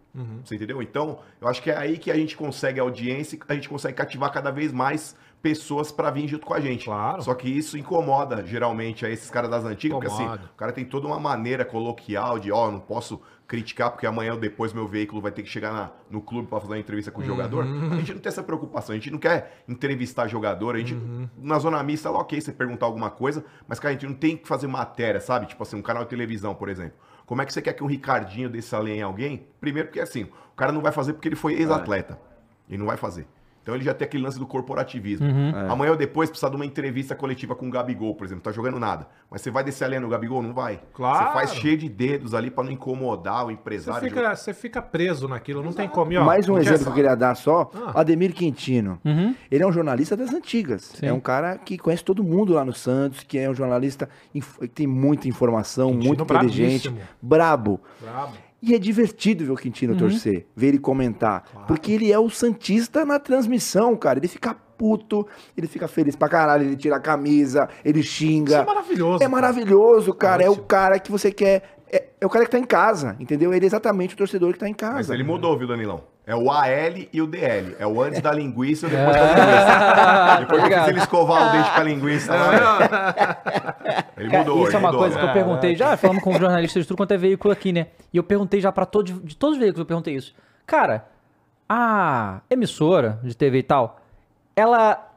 [0.46, 0.82] Você entendeu?
[0.84, 4.32] Então, eu acho que é aí que a gente consegue audiência, a gente consegue cativar
[4.32, 6.86] cada vez mais pessoas pra vir junto com a gente.
[6.86, 7.22] Claro.
[7.22, 10.86] Só que isso incomoda, geralmente, a esses caras das antigas, porque assim, o cara tem
[10.86, 14.88] toda uma maneira coloquial de, ó, eu não posso criticar porque amanhã ou depois meu
[14.88, 17.66] veículo vai ter que chegar na- no clube para fazer uma entrevista com o jogador.
[17.92, 20.98] A gente não tem essa preocupação, a gente não quer entrevistar jogador, a gente,
[21.38, 24.38] na zona mista, é ok você perguntar alguma coisa, mas, cara, a gente não tem
[24.38, 25.46] que fazer matéria, sabe?
[25.48, 26.94] Tipo assim, um canal de televisão, por exemplo.
[27.26, 29.46] Como é que você quer que um Ricardinho desse além em alguém?
[29.60, 32.18] Primeiro porque, assim, o cara não vai fazer porque ele foi ex-atleta.
[32.70, 33.28] Ele não vai fazer.
[33.64, 35.26] Então ele já tem aquele lance do corporativismo.
[35.70, 38.44] Amanhã ou depois precisa de uma entrevista coletiva com o Gabigol, por exemplo.
[38.44, 39.08] Tá jogando nada.
[39.32, 40.42] Mas você vai descer além no Gabigol?
[40.44, 40.82] Não vai.
[40.94, 41.28] Claro.
[41.28, 44.08] Você faz cheio de dedos ali pra não incomodar o Você empresário.
[44.10, 46.14] fica, você fica preso naquilo, não tem como.
[46.18, 48.02] Ó, Mais um exemplo que eu queria dar só, Ah.
[48.02, 49.00] Ademir Quintino.
[49.50, 51.02] Ele é um jornalista das antigas.
[51.02, 54.68] É um cara que conhece todo mundo lá no Santos, que é um jornalista que
[54.68, 57.80] tem muita informação, Quintino muito inteligente, brabo.
[58.02, 58.34] Brabo.
[58.66, 61.66] E é divertido ver o Quintino torcer, ver ele comentar.
[61.68, 64.20] Porque ele é o Santista na transmissão, cara.
[64.20, 68.54] Ele fica puto, ele fica feliz pra caralho, ele tira a camisa, ele xinga.
[68.54, 69.30] Isso é maravilhoso, É cara.
[69.30, 70.44] maravilhoso, cara.
[70.44, 71.83] É o cara que você quer.
[71.96, 73.54] É, é o cara que tá em casa, entendeu?
[73.54, 74.96] Ele é exatamente o torcedor que tá em casa.
[74.96, 76.02] Mas ele mudou, viu, Danilão?
[76.26, 76.66] É o AL
[77.12, 77.76] e o DL.
[77.78, 80.40] É o antes da linguiça e o depois da linguiça.
[80.40, 82.34] Depois que ele escovar o dente com a linguiça.
[82.34, 85.22] lá, ele Cara, mudou, isso ele é uma mudou, coisa né?
[85.22, 87.88] que eu perguntei já, falando com jornalistas de tudo quanto é veículo aqui, né?
[88.12, 90.34] E eu perguntei já pra todos, de todos os veículos, eu perguntei isso.
[90.66, 91.06] Cara,
[91.68, 94.00] a emissora de TV e tal,
[94.56, 95.12] ela,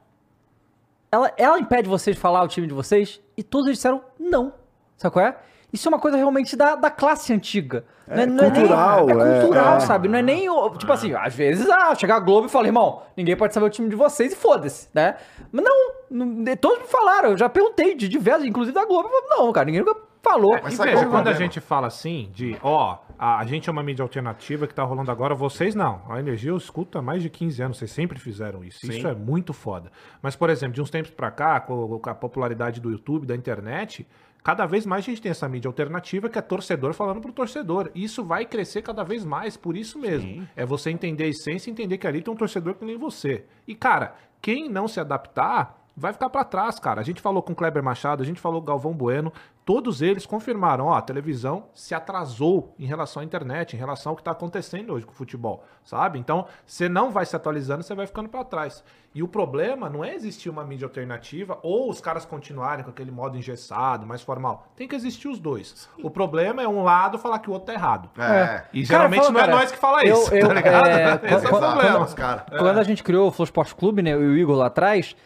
[1.11, 3.20] ela, ela impede vocês de falar o time de vocês?
[3.37, 4.53] E todos eles disseram não.
[4.97, 5.37] Sabe qual é?
[5.72, 7.84] Isso é uma coisa realmente da, da classe antiga.
[8.06, 9.80] Não É não nem- cultural, é é, cultural, é.
[9.80, 10.08] sabe?
[10.08, 10.48] Não é nem.
[10.48, 13.66] o- Tipo assim, às vezes, ah, chegar a Globo e falar, irmão, ninguém pode saber
[13.66, 15.16] o time de vocês e foda-se, né?
[15.50, 19.52] Mas não, não- todos me falaram, eu já perguntei de diversos, inclusive da Globo, não,
[19.52, 20.56] cara, ninguém nunca falou.
[20.56, 23.68] É, Mas e veja, é quando a gente fala assim, de, ó, a, a gente
[23.68, 26.02] é uma mídia alternativa que tá rolando agora, vocês não.
[26.08, 28.80] A Energia eu escuto há mais de 15 anos, vocês sempre fizeram isso.
[28.86, 28.90] Sim.
[28.98, 29.90] Isso é muito foda.
[30.22, 33.36] Mas, por exemplo, de uns tempos pra cá, com, com a popularidade do YouTube, da
[33.36, 34.04] internet,
[34.47, 37.90] cada vez mais a gente tem essa mídia alternativa que é torcedor falando pro torcedor.
[37.92, 40.47] E isso vai crescer cada vez mais, por isso mesmo.
[40.55, 43.44] É você entender a essência e entender que ali tem um torcedor que nem você.
[43.66, 47.01] E, cara, quem não se adaptar vai ficar pra trás, cara.
[47.01, 49.32] A gente falou com o Kleber Machado, a gente falou com o Galvão Bueno,
[49.64, 54.16] todos eles confirmaram, ó, a televisão se atrasou em relação à internet, em relação ao
[54.16, 56.18] que tá acontecendo hoje com o futebol, sabe?
[56.18, 58.84] Então, você não vai se atualizando, você vai ficando pra trás.
[59.14, 63.11] E o problema não é existir uma mídia alternativa ou os caras continuarem com aquele
[63.11, 64.66] modo engessado, mais formal.
[64.76, 65.88] Tem que existir os dois.
[66.03, 68.11] O problema é um lado falar que o outro tá errado.
[68.20, 68.64] É.
[68.74, 70.86] E geralmente fala, não é cara, nós que fala eu- isso, eu, tá ligado?
[70.88, 72.05] é, Esse é o quando- problema.
[72.05, 72.42] Os caras.
[72.59, 75.16] Quando a gente criou o Flow Esporte Clube, né, e o Igor lá atrás,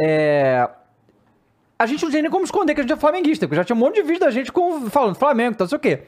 [0.00, 0.68] é,
[1.78, 3.76] a gente não tinha nem como esconder que a gente é flamenguista, porque já tinha
[3.76, 6.02] um monte de vídeo da gente com, falando Flamengo, tá, não sei o quê.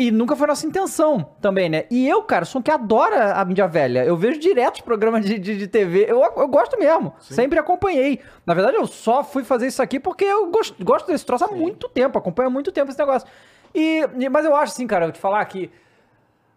[0.00, 1.84] E nunca foi nossa intenção também, né?
[1.90, 4.04] E eu, cara, sou um que adora a mídia velha.
[4.04, 6.06] Eu vejo direto os programas de, de, de TV.
[6.08, 7.12] Eu, eu gosto mesmo.
[7.18, 8.20] Sempre acompanhei.
[8.46, 11.48] Na verdade, eu só fui fazer isso aqui porque eu gosto, gosto desse troço há
[11.48, 12.16] muito tempo.
[12.16, 13.26] Acompanho há muito tempo esse negócio.
[13.74, 15.68] E- mas eu acho, assim, cara, eu te falar que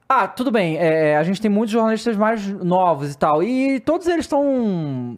[0.07, 0.77] ah, tudo bem.
[0.77, 3.41] é, a gente tem muitos jornalistas mais novos e tal.
[3.41, 5.17] E todos eles estão.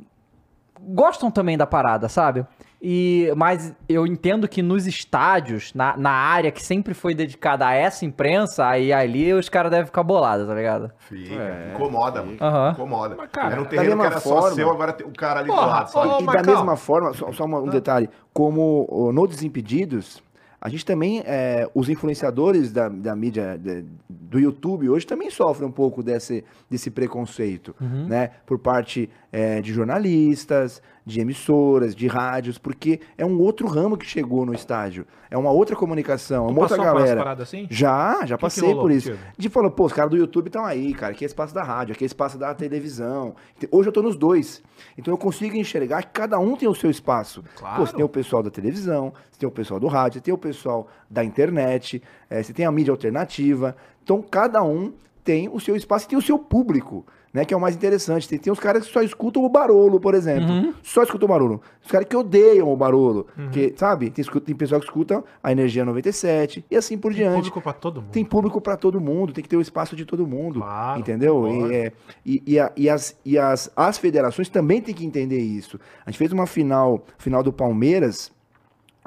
[0.88, 2.45] Gostam também da parada, sabe?
[2.86, 7.73] E, mas eu entendo que nos estádios, na, na área que sempre foi dedicada a
[7.73, 10.91] essa imprensa, aí ali os caras devem ficar bolados, tá ligado?
[10.97, 12.38] Fica, É, incomoda, mano.
[12.41, 12.71] Aham.
[12.71, 13.15] Incomoda.
[13.17, 15.39] Mas, cara, era um da terreno que era forma- só seu, agora tem o cara
[15.39, 16.43] ali Porra, do lado, ô, E Marcão.
[16.43, 20.21] da mesma forma, só, só um detalhe, como no Desimpedidos,
[20.59, 25.65] a gente também, é, os influenciadores da, da mídia de- do YouTube hoje também sofre
[25.65, 28.31] um pouco desse, desse preconceito, né?
[28.45, 34.05] Por parte é, de jornalistas, de emissoras, de rádios, porque é um outro ramo que
[34.05, 35.07] chegou no estádio.
[35.29, 37.31] É uma outra comunicação, é uma outra galera.
[37.34, 37.65] assim?
[37.67, 39.09] Já, já que passei rolou por isso.
[39.09, 39.27] contigo?
[39.36, 41.13] De falar, pô, os caras do YouTube estão aí, cara.
[41.13, 43.36] Aqui é espaço da rádio, aqui é espaço da televisão.
[43.71, 44.61] Hoje eu tô nos dois.
[44.95, 47.43] Então eu consigo enxergar que cada um tem o seu espaço.
[47.55, 47.77] Claro.
[47.77, 50.34] Pô, você tem o pessoal da televisão, você tem o pessoal do rádio, você tem
[50.34, 53.75] o pessoal da internet, eh, você tem a mídia alternativa.
[54.03, 57.03] Então cada um tem o seu espaço e tem o seu público.
[57.34, 58.29] Né, que é o mais interessante.
[58.29, 60.71] Tem, tem uns caras que só escutam o Barolo, por exemplo.
[60.84, 61.61] Só escutam o Barolo.
[61.84, 63.25] Os caras que odeiam o Barolo.
[63.51, 64.11] Que, sabe?
[64.11, 67.36] Tem, tem pessoal que escuta a Energia 97 e assim por Tem diante.
[67.38, 68.11] público pra todo mundo.
[68.11, 70.59] Tem público para todo mundo, tem que ter o espaço de todo mundo.
[70.59, 71.47] Claro, entendeu?
[71.47, 71.91] E, é,
[72.23, 75.79] e, e a- e as, e as, as federações também têm que entender isso.
[76.05, 78.31] A gente fez uma final, final do Palmeiras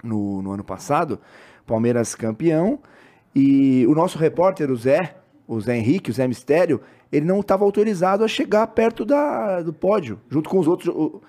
[0.03, 1.21] no, no ano passado,
[1.65, 2.81] Palmeiras campeão,
[3.35, 5.15] e o nosso repórter, o Zé,
[5.47, 6.81] o Zé Henrique, o Zé Mistério,
[7.17, 11.21] ele não estava autorizado a chegar perto da, do pódio, junto com os outros, o-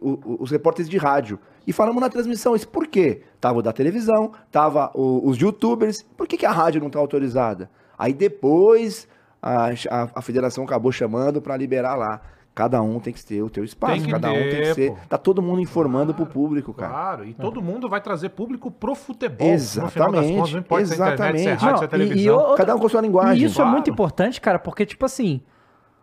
[0.00, 1.38] o- os repórteres de rádio.
[1.66, 3.22] E falamos na transmissão, isso por quê?
[3.40, 6.98] Tava o da televisão, tava o- os youtubers, por que, que a rádio não está
[6.98, 7.70] autorizada?
[7.98, 9.06] Aí depois
[9.42, 12.20] a, a, a federação acabou chamando para liberar lá.
[12.54, 14.90] Cada um tem que ter o teu espaço, cada um tem que ter, ser.
[14.90, 14.98] pô.
[15.08, 16.92] Tá todo mundo informando pro público, cara.
[16.92, 19.46] Claro, e todo mundo vai trazer público pro futebol.
[19.48, 21.64] Exatamente, não importa se é internet, se é exatamente.
[21.64, 22.36] rádio, se é e- e televisão.
[22.36, 23.42] outra- Cada um com a sua linguagem.
[23.42, 23.70] E isso é Claro.
[23.70, 25.40] muito importante, cara, porque, tipo assim,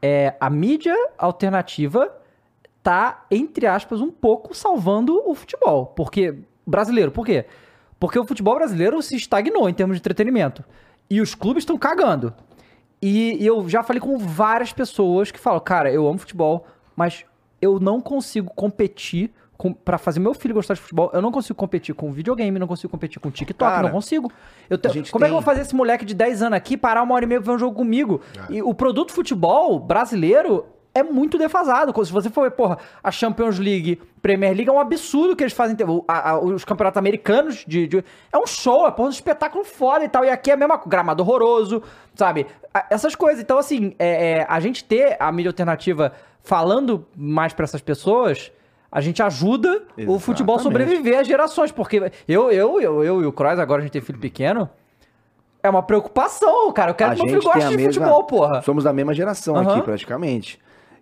[0.01, 2.09] é, a mídia alternativa
[2.81, 5.87] tá, entre aspas, um pouco salvando o futebol.
[5.87, 6.35] Porque.
[6.65, 7.45] Brasileiro, por quê?
[7.99, 10.63] Porque o futebol brasileiro se estagnou em termos de entretenimento.
[11.09, 12.33] E os clubes estão cagando.
[13.01, 17.25] E, e eu já falei com várias pessoas que falam, cara, eu amo futebol, mas
[17.61, 21.09] eu não consigo competir com, pra fazer meu filho gostar de futebol.
[21.13, 24.31] Eu não consigo competir com videogame, não consigo competir com TikTok, Cara, não consigo.
[24.69, 26.77] Eu te- como é que eu tem- vou fazer esse moleque de 10 anos aqui
[26.77, 28.21] parar uma hora e meia pra ver um jogo comigo?
[28.49, 30.65] E o produto futebol brasileiro
[30.99, 31.93] é muito defasado.
[32.05, 35.75] Se você for porra, a Champions League, Premier League, é um absurdo que eles fazem.
[36.07, 40.03] a- a- os campeonatos americanos de, de- É um show, é porra, um espetáculo foda
[40.05, 40.23] e tal.
[40.25, 41.81] E aqui é a mesma coisa, gramado horroroso,
[42.15, 42.47] sabe?
[42.89, 43.41] Essas coisas.
[43.41, 46.11] Então, assim, é- é, a gente ter a mídia alternativa
[46.43, 48.51] falando mais pra essas pessoas.
[48.91, 50.63] A gente ajuda o futebol a Exatamente.
[50.87, 54.01] sobreviver às gerações, porque eu, eu, eu, eu e o Kroos, agora a gente tem
[54.01, 54.69] filho pequeno,
[55.61, 56.91] é uma preocupação, cara.
[56.91, 57.91] Eu quero a que meu filho goste de mesma.
[58.05, 58.61] futebol, porra.
[58.61, 59.73] Somos da mesma geração Aham.
[59.73, 60.57] aqui, praticamente.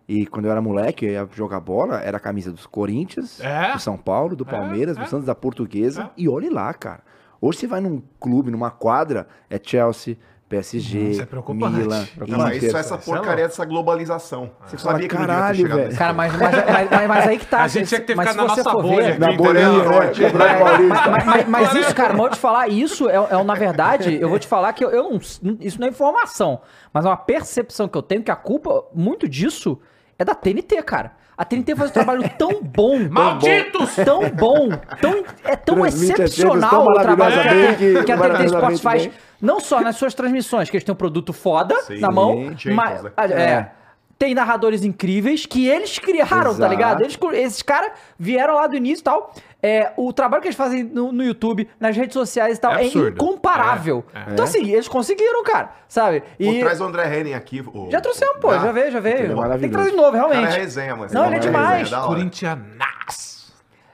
[0.08, 3.74] E quando eu era moleque, eu ia jogar bola, era a camisa dos Corinthians, É.
[3.74, 5.01] do São Paulo, do Palmeiras, é.
[5.01, 6.03] do Santos, da Portuguesa.
[6.03, 6.10] É.
[6.18, 7.01] E olhe lá, cara.
[7.41, 11.53] Hoje você vai num clube, numa quadra, é Chelsea, PSG, Isso é.
[11.53, 12.68] Milan, Não, mas Inter.
[12.68, 14.51] isso é essa é porcaria dessa globalização.
[14.68, 16.56] Você fala, sabia que não devia ter "Caralho, velho." Cara, mas, mas,
[16.91, 17.64] mas- mas- aí que tá.
[17.64, 19.20] A gente tinha que ter ficado na nossa bolha ver-.
[19.20, 20.34] Na bolinha, entendeu?
[20.38, 21.45] né?
[21.47, 24.72] Mas, isso, cara, vou te falar, isso é, é, na verdade, eu vou te falar
[24.74, 25.18] que eu, eu não.
[25.60, 26.62] Isso não é informação,
[26.93, 29.80] mas é uma percepção que eu tenho que a culpa, muito disso,
[30.18, 31.13] é da TNT, cara.
[31.38, 33.09] A TNT faz um trabalho tão bom.
[33.09, 33.95] Malditos!
[34.05, 34.70] Tão bom,
[35.01, 38.82] tão, é tão Transmite excepcional tão o trabalho que a, maravilhosamente, que a TNT Sports
[38.82, 39.01] faz.
[39.07, 39.13] bem.
[39.41, 43.03] Não só nas suas transmissões, que eles têm um produto foda Sim, na mão, mas.
[43.03, 43.11] né?
[43.18, 43.72] é, É.
[44.18, 46.70] Tem narradores incríveis que eles criaram, tá Exato.
[46.72, 47.01] ligado?
[47.01, 49.34] Eles, esses caras vieram lá do início e tal.
[49.68, 52.84] É, o trabalho que eles fazem no, no YouTube, nas redes sociais e tal, É
[52.84, 54.05] é, incomparável.
[54.13, 54.34] É, é.
[54.34, 56.22] Então, assim, eles conseguiram, cara, sabe?
[56.22, 57.61] Pô, E traz o André Henning aqui.
[57.74, 59.41] o- já trouxemos, pô, Ah, já veio, já veio.
[59.43, 60.57] é Tem que trazer de novo, O cara é realmente.
[60.59, 61.09] resenha, mano.
[61.11, 61.91] Não, ele é cara demais.
[61.93, 62.07] hora.
[62.07, 63.35] Corintianaço.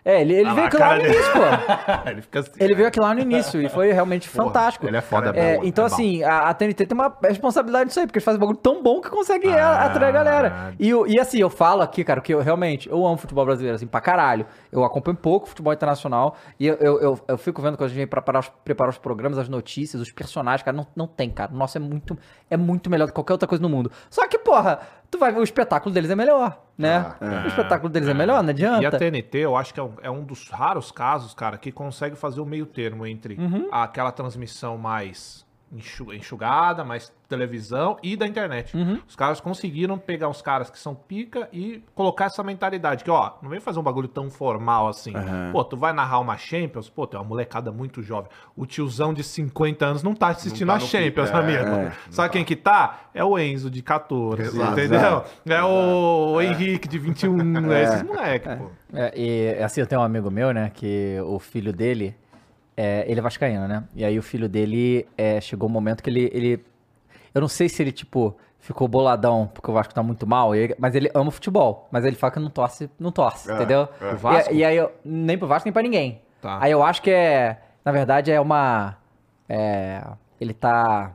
[0.03, 1.13] É, ele, ele Ah veio aqui lá no dele.
[1.13, 1.39] início, pô.
[2.09, 2.51] ele fica assim.
[2.59, 4.87] Ele veio aqui lá no início e foi realmente fantástico.
[4.87, 7.85] ele é foda, É, é bom, então, é assim, a, a TNT tem uma responsabilidade
[7.85, 9.85] nisso aí, porque eles fazem um bagulho tão bom que conseguem Ah.
[9.85, 10.73] atrair a galera.
[10.79, 13.85] E, e assim, eu falo aqui, cara, que eu realmente eu amo futebol brasileiro, assim,
[13.87, 14.45] pra caralho.
[14.71, 17.97] Eu acompanho pouco futebol internacional e eu, eu, eu, eu fico vendo quando a gente
[17.97, 21.51] vem preparar os, preparar os programas, as notícias, os personagens, cara, não, não tem, cara.
[21.53, 22.17] O nosso é muito,
[22.49, 23.91] é muito melhor do que qualquer outra coisa no mundo.
[24.09, 24.79] Só que, porra,
[25.11, 27.13] tu vai ver, o espetáculo deles é melhor, né?
[27.43, 28.97] o espetáculo deles é melhor, não E a adianta.
[28.97, 32.39] TNT, eu acho que é um, é um dos raros casos, cara, que consegue fazer
[32.41, 33.67] o meio termo entre Uhum.
[33.71, 38.75] aquela transmissão mais enxugada, mais televisão e da internet.
[38.75, 38.99] Uhum.
[39.07, 43.33] Os caras conseguiram pegar os caras que são pica e colocar essa mentalidade, que ó,
[43.41, 45.13] não vem fazer um bagulho tão formal assim.
[45.51, 48.29] Pô, tu vai narrar uma Champions, pô, tem uma molecada muito jovem.
[48.55, 51.59] O tiozão de 50 anos não tá assistindo Não a tá no Champions, pique, é,
[51.59, 51.75] amigo.
[51.75, 52.33] é, Sabe tá.
[52.33, 52.99] quem que tá?
[53.13, 54.71] É o Enzo de 14, Exato.
[54.73, 55.23] entendeu?
[55.45, 57.83] É o Henrique de 21, é.
[57.83, 58.69] esses moleques, pô.
[58.93, 62.15] É, e assim, eu tenho um amigo meu, né, que o filho dele,
[62.81, 63.83] é, ele é vascaíno, né?
[63.95, 66.65] E aí o filho dele, é, chegou um momento que ele, ele,
[67.33, 70.75] eu não sei se ele, tipo, ficou boladão porque o Vasco tá muito mal, e-
[70.79, 73.87] mas ele ama futebol, mas ele fala que não torce, não torce, É, entendeu?
[74.01, 74.13] é.
[74.13, 74.53] O Vasco?
[74.53, 76.21] E, e aí, eu, nem pro Vasco, nem pra ninguém.
[76.41, 76.57] Tá.
[76.61, 78.97] Aí eu acho que é, na verdade, é uma,
[79.47, 80.01] é,
[80.39, 81.11] ele tá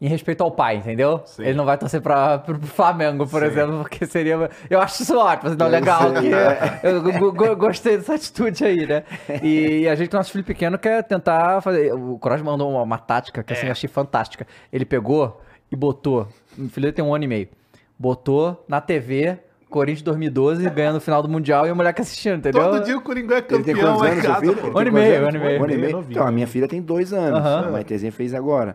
[0.00, 1.22] em respeito ao pai, entendeu?
[1.24, 1.42] Sim.
[1.42, 3.46] Ele não vai torcer pra, pro Flamengo, por Sim.
[3.48, 4.48] exemplo, porque seria.
[4.70, 6.00] Eu acho isso ótimo, assim, não, legal.
[6.14, 6.80] Sim, que é.
[6.84, 9.02] eu go- gostei dessa atitude aí, né?
[9.42, 11.92] E a gente, nosso filho pequeno, quer tentar fazer.
[11.92, 14.46] O Cross mandou uma, uma tática que assim, eu achei fantástica.
[14.72, 15.40] Ele pegou
[15.70, 16.28] e botou.
[16.56, 17.48] O filho dele tem um ano e meio.
[17.98, 19.38] Botou na TV.
[19.68, 22.62] Corinthians 2012 ganhando o final do Mundial e o moleque assistindo, entendeu?
[22.62, 24.74] Todo dia o Coringão é Ele tem campeão quantos em anos, casa, filho?
[24.74, 26.00] Um ano e meio, um ano e meio.
[26.08, 27.38] E Então, a minha filha tem dois anos.
[27.38, 27.66] Aham.
[27.68, 28.74] A Maitezinha fez agora.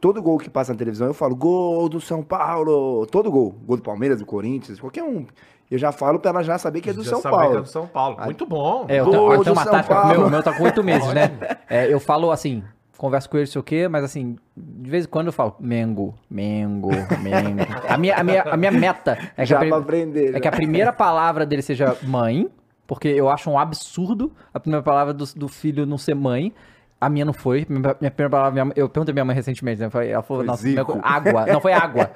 [0.00, 3.06] Todo gol que passa na televisão, eu falo, gol do São Paulo.
[3.06, 3.54] Todo gol.
[3.66, 5.26] Gol do Palmeiras, do Corinthians, qualquer um.
[5.70, 7.58] Eu já falo pra ela já saber que é do Já São sabia que Paulo.
[7.58, 8.16] é do São Paulo.
[8.24, 8.86] Muito bom.
[8.88, 9.94] É, eu Gol eu tenho uma São tática.
[9.94, 10.08] Paulo.
[10.08, 11.30] Meu, o meu tá com oito meses, né?
[11.70, 12.64] É, eu falo assim,
[12.98, 16.14] converso com ele, sei o quê, mas assim, de vez em quando eu falo Mengo,
[16.28, 16.90] Mengo,
[17.22, 17.60] Mengo.
[17.88, 20.40] A minha, a minha, a minha meta é que, a, aprender, é já.
[20.40, 22.50] que a primeira palavra dele seja mãe,
[22.88, 26.52] porque eu acho um absurdo a primeira palavra do, do filho não ser mãe.
[27.00, 27.66] A minha não foi.
[27.68, 29.88] Minha, minha primeira palavra, minha eu perguntei à minha mãe recentemente, né?
[30.10, 31.46] Ela falou, Foi nossa, minha- água.
[31.46, 32.10] Não, foi água.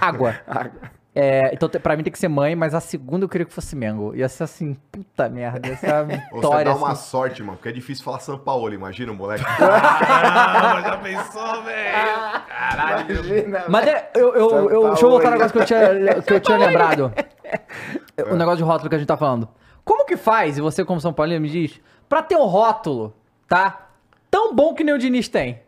[0.00, 0.34] Água.
[1.14, 3.74] É, então, pra mim tem que ser mãe, mas a segunda eu queria que fosse
[3.74, 4.14] Mengo.
[4.14, 6.64] Ia ser assim, puta merda, ia ser uma Você vitória.
[6.66, 7.08] dá uma assim.
[7.10, 9.42] sorte, mano, porque é difícil falar São Paulo, imagina o moleque.
[9.58, 12.42] Ah, já pensou, velho?
[12.48, 13.10] Caralho.
[13.16, 16.22] Imagina, Mas é, eu, eu, São eu, deixa eu voltar um negócio que eu tinha,
[16.22, 17.12] que eu tinha lembrado.
[18.30, 19.48] O negócio de rótulo que a gente tá falando.
[19.84, 23.14] Como que faz, e você como São Paulino me diz, pra ter um rótulo,
[23.48, 23.87] tá?
[24.38, 25.60] Tão bom que nem o Diniz tem.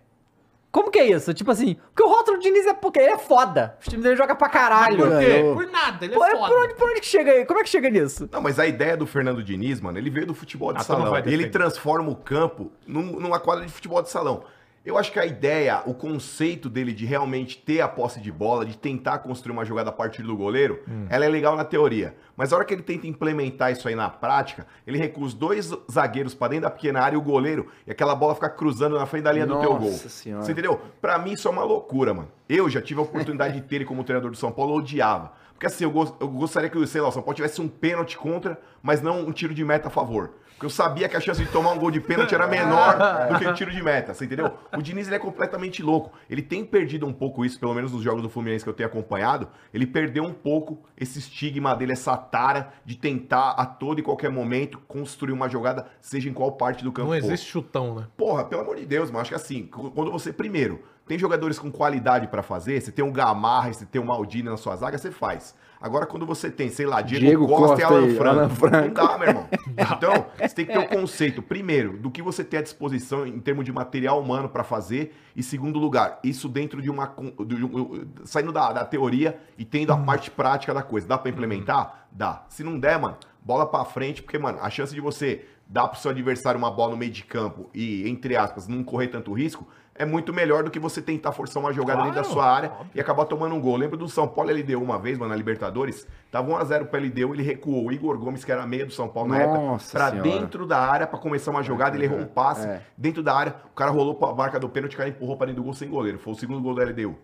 [0.71, 1.35] Como que é isso?
[1.35, 3.77] Tipo assim, porque o rótulo do Diniz é porque ele é foda.
[3.81, 4.99] Os times dele jogam pra caralho.
[4.99, 5.43] Por quê?
[5.53, 6.47] Por nada, ele é Pô, é foda.
[6.47, 7.45] por, onde, por onde que chega aí?
[7.45, 8.29] Como é que chega nisso?
[8.31, 10.93] Não, mas a ideia do Fernando Diniz, mano, ele veio do futebol de Ah, tu
[10.93, 11.11] não salão.
[11.11, 11.51] vai E ele defender.
[11.51, 14.45] transforma o campo num- numa quadra de futebol de salão.
[14.85, 18.65] Eu acho que a ideia, o conceito dele de realmente ter a posse de bola,
[18.65, 21.07] de tentar construir uma jogada a partir do goleiro, Hum.
[21.11, 22.17] ela é legal na teoria.
[22.35, 25.71] Mas a hora que ele tenta implementar isso aí na prática, ele recua os dois
[25.91, 29.05] zagueiros pra dentro da pequena área e o goleiro, e aquela bola fica cruzando na
[29.05, 29.91] frente da linha do teu gol.
[29.91, 30.45] Nossa Senhora.
[30.45, 30.81] Você entendeu?
[30.99, 32.31] Pra mim isso é uma loucura, mano.
[32.49, 35.33] Eu já tive a oportunidade de ter ele como treinador do São Paulo, eu odiava.
[35.53, 39.03] Porque assim, eu gostaria que, sei lá, o São Paulo tivesse um pênalti contra, mas
[39.03, 40.31] não um tiro de meta a favor.
[40.61, 42.95] Porque eu sabia que a chance de tomar um gol de pênalti era menor
[43.31, 44.59] do que o tiro de meta, você entendeu?
[44.77, 46.13] O Diniz ele é completamente louco.
[46.29, 48.87] Ele tem perdido um pouco isso, pelo menos nos jogos do Fluminense que eu tenho
[48.87, 49.49] acompanhado.
[49.73, 54.31] Ele perdeu um pouco esse estigma dele, essa tara de tentar a todo e qualquer
[54.31, 58.09] momento construir uma jogada, seja em qual parte do campo Não existe chutão, né?
[58.15, 59.23] Porra, pelo amor de Deus, mano.
[59.23, 63.11] Acho que assim, quando você, primeiro, tem jogadores com qualidade pra fazer, você tem um
[63.11, 65.55] Gamarra, você tem um Maldini na sua zaga, você faz.
[65.81, 68.87] Agora, quando você tem, sei lá, Diego, Diego Costa, Costa e Alan Franco, Alan Franco.
[69.01, 69.49] não dá, meu irmão.
[69.97, 73.41] Então, você tem que ter o conceito, primeiro, do que você tem à disposição em
[73.41, 77.07] termos de material humano pra fazer, e segundo lugar, isso dentro de uma.
[77.47, 81.07] de um- saindo da, da teoria e tendo a parte prática da coisa.
[81.09, 82.07] Dá pra implementar?
[82.13, 82.45] Dá.
[82.51, 85.99] Se não der, mano, bola pra frente, porque, mano, a chance de você dar pro
[85.99, 89.67] seu adversário uma bola no meio de campo e, entre aspas, não correr tanto risco,
[90.01, 92.73] é muito melhor do que você tentar forçar uma jogada dentro da Claro, sua área
[92.95, 93.77] e acabar tomando um gol.
[93.77, 96.07] Lembra do São Paulo LDU uma vez, mano, na Libertadores?
[96.31, 97.85] Tava 1x0 pro LDU, ele recuou.
[97.87, 100.31] O Igor Gomes, que era meia do São Paulo na época, Nossa pra Senhora.
[100.31, 102.83] dentro da área pra começar uma jogada, ele errou um passe É.
[102.97, 105.61] dentro da área, o cara rolou pra marca do pênalti, o cara empurrou pra dentro
[105.63, 106.19] do gol sem goleiro.
[106.19, 107.17] Foi o segundo gol do LDU.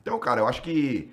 [0.00, 1.12] Então, cara, eu acho que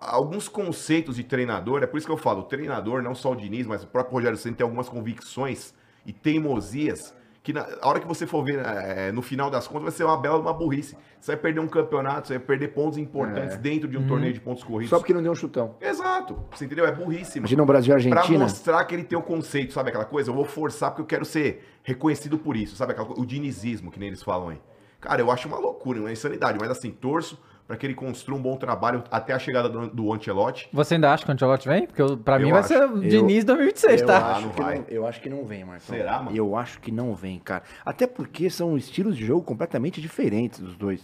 [0.00, 3.36] alguns conceitos de treinador, é por isso que eu falo, o treinador, não só o
[3.36, 5.72] Diniz, mas o próprio Rogério Ceni tem algumas convicções
[6.04, 7.14] e teimosias
[7.48, 10.04] que na a hora que você for ver é, no final das contas vai ser
[10.04, 10.94] uma bela uma burrice.
[11.18, 14.40] Você vai perder um campeonato, você vai perder pontos importantes dentro de um torneio de
[14.40, 14.92] pontos corridos.
[14.92, 14.94] É.
[14.94, 14.98] Uhum.
[14.98, 15.74] Só porque não deu um chutão.
[15.80, 16.38] Exato.
[16.54, 16.84] Você entendeu?
[16.86, 17.38] É burríssimo.
[17.44, 18.44] Imagina o Brasil e a Pra Argentina.
[18.44, 20.28] mostrar que ele tem o conceito, sabe aquela coisa?
[20.30, 22.92] Eu vou forçar porque eu quero ser reconhecido por isso, sabe?
[22.92, 24.60] Aquela, co- o dinizismo, que nem eles falam aí.
[25.00, 27.38] Cara, eu acho uma loucura, uma insanidade, mas assim, torço
[27.68, 30.70] pra que ele construa um bom trabalho até a chegada do, do Ancelotti.
[30.72, 31.86] Você ainda acha que o Ancelotti vem?
[31.86, 32.68] Porque Eu mim vai acho.
[32.68, 34.36] ser o Diniz 2026, eu tá?
[34.36, 35.94] Acho que não, eu acho que não vem, Marcão.
[35.94, 36.34] Será, mano?
[36.34, 37.62] Eu acho que não vem, cara.
[37.84, 41.02] Até porque são estilos de jogo completamente diferentes dos dois.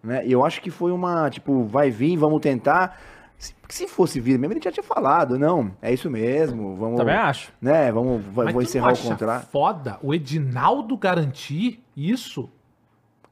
[0.00, 0.24] Né?
[0.24, 3.00] E eu acho que foi uma, tipo, vai vir, vamos tentar.
[3.36, 6.96] Se, se fosse vir mesmo, ele já tinha falado, não, é isso mesmo, vamos...
[6.96, 7.52] Também acho.
[7.60, 9.46] Né, vamos, vai- Mas vou encerrar o contrato.
[9.50, 12.48] foda o Edinaldo garantir isso?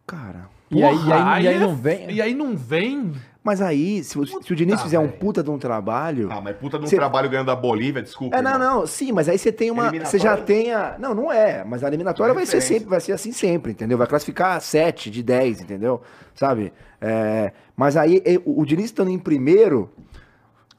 [0.07, 2.11] Cara, E aí, e aí, e aí não vem.
[2.11, 3.13] E aí não vem.
[3.45, 6.29] mas aí, se, o- se o Diniz fizer um puta de um trabalho...
[6.33, 8.37] Ah, mas puta de um Cê- trabalho ganhando da Bolívia, desculpa.
[8.37, 8.81] É, não, irmão.
[8.81, 9.93] não, sim, mas aí você tem uma.
[10.05, 10.97] Você já tem a.
[10.99, 13.97] Não, não é, mas a eliminatória vai ser sempre, vai ser assim sempre, entendeu?
[13.97, 16.03] Vai classificar 7 de 10, entendeu?
[16.35, 16.73] Sabe?
[17.01, 19.89] É, mas aí o, o Diniz estando em primeiro.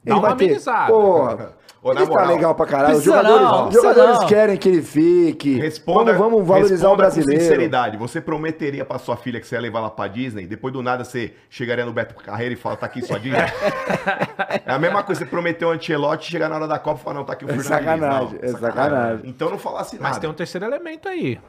[0.04, 0.92] Dá uma amenizada.
[0.92, 1.52] Porra,
[1.82, 2.98] Ô, ele tá moral, legal pra caralho.
[2.98, 5.56] Os jogadores, não, jogadores querem que ele fique.
[5.60, 7.40] Responda, vamos, vamos valorizar o responda brasileiro.
[7.42, 10.74] Com sinceridade, você prometeria pra sua filha que você ia levar ela pra Disney, depois
[10.74, 13.40] do nada você chegaria no Beto Carreira e fala, tá aqui sua Disney?
[14.66, 17.16] é a mesma coisa, você prometeu um Ancelotti, chegar na hora da Copa e falar,
[17.18, 17.86] não, tá aqui o É Fernando Diniz.
[17.86, 19.30] sacanagem, Não, é sacanagem.
[19.30, 20.10] Então não falasse nada.
[20.10, 21.40] Mas tem um terceiro elemento aí.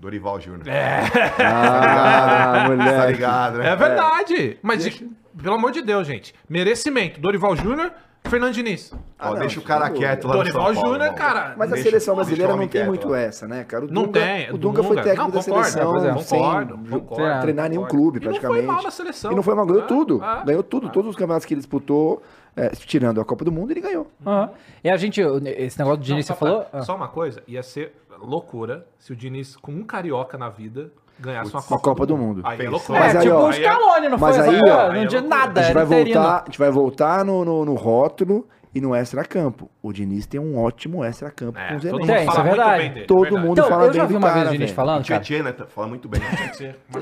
[0.00, 0.62] Dorival Júnior.
[0.68, 3.12] Ah, Tá moleque.
[3.12, 3.68] ligado, né?
[3.70, 4.58] É verdade.
[4.62, 5.02] Mas,
[5.40, 6.34] pelo amor de Deus, gente.
[6.48, 7.20] Merecimento.
[7.20, 7.90] Dorival Júnior,
[8.24, 8.92] Fernando Diniz.
[9.18, 11.54] Ó, não, deixa o cara sem quieto lá no Dorival São Paulo, Júnior, cara.
[11.56, 13.18] Mas a Deixa- seleção brasileira não tem muito lá.
[13.20, 13.86] essa, né, cara?
[13.86, 15.02] O Não Dunga, tem, O Dunga foi Dunga.
[15.08, 17.40] técnico Não, da concordo, seleção é, sem concordo, concordo.
[17.40, 18.02] treinar nenhum Concordo.
[18.02, 18.66] clube, E não foi praticamente.
[18.66, 19.32] mal na seleção.
[19.32, 20.22] E não foi mal, ganhou É, tudo.
[20.22, 20.44] é.
[20.44, 20.88] Ganhou tudo.
[20.90, 22.22] Todos os campeonatos que ele disputou,
[22.54, 24.06] é, tirando a Copa do Mundo, ele ganhou.
[24.26, 24.50] Aham.
[24.84, 25.20] E a gente,
[25.56, 26.60] esse negócio do Diniz, Não, você falou?
[26.64, 30.90] pra- Só uma coisa, ia ser loucura se o Diniz, com um carioca na vida,
[31.18, 32.42] ganhasse uma uma Copa, Copa do Mundo.
[32.44, 33.00] Aí é loucura.
[33.00, 34.48] Mas é, aí, tipo ó, o Scaloni, não mas foi?
[34.48, 36.20] aí, essa- ó, não aí tinha é nada, A gente vai interino.
[36.20, 39.70] voltar, a gente vai voltar no, no, no rótulo e no extra-campo.
[39.82, 42.16] O Diniz tem um ótimo extra-campo É, com os todo mundo elencos.
[42.16, 42.82] Tem, isso fala é muito verdade.
[42.82, 43.06] bem dele.
[43.06, 43.46] Todo verdade.
[43.46, 45.20] mundo Então, fala eu já bem vi do uma cara, vez o Diniz falando, cara.
[45.20, 45.54] Tietchan, né?
[45.68, 46.20] Fala muito bem.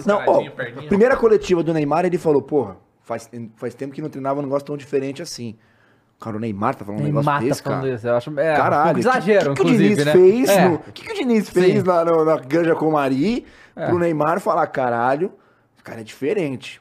[0.07, 0.43] Não, ó,
[0.89, 4.67] primeira coletiva do Neymar, ele falou, porra, faz, faz tempo que não treinava um negócio
[4.67, 5.57] tão diferente assim.
[6.19, 7.95] Cara, o Neymar tá falando um negócio Neymar tá desse, falando cara.
[7.95, 8.41] isso, eu acho.
[8.41, 10.12] É, um Caralho, pouco exagero, o que, que, o Diniz né?
[10.12, 10.69] fez É.
[10.69, 11.83] no, o que, que o Diniz fez Sim.
[11.87, 13.45] lá no- na Ganja Comari
[13.77, 13.87] É.
[13.87, 15.33] pro Neymar falar, caralho,
[15.85, 16.81] cara é diferente.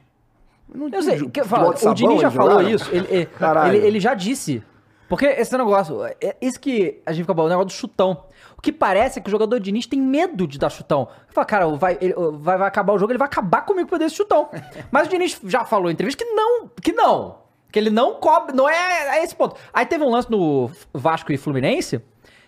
[0.73, 2.69] Não Eu sei, tinha que, fala, de o sabão Diniz já falou jogaram?
[2.69, 2.89] isso.
[2.91, 3.29] Ele, ele,
[3.67, 4.63] ele- ele já disse.
[5.07, 8.23] Porque esse negócio, é isso que a gente fica falando, o negócio do chutão.
[8.57, 11.07] O que parece é que o jogador Diniz tem medo de dar chutão.
[11.25, 14.01] Ele Fala, cara, vai, ele- vai, vai acabar o jogo, ele vai acabar comigo por
[14.01, 14.49] esse chutão.
[14.91, 17.44] Mas o Diniz já falou em entrevista que não, que não.
[17.75, 19.57] Que ele não cobre, não é, é esse ponto.
[19.73, 22.01] Aí teve um lance no Vasco e Fluminense,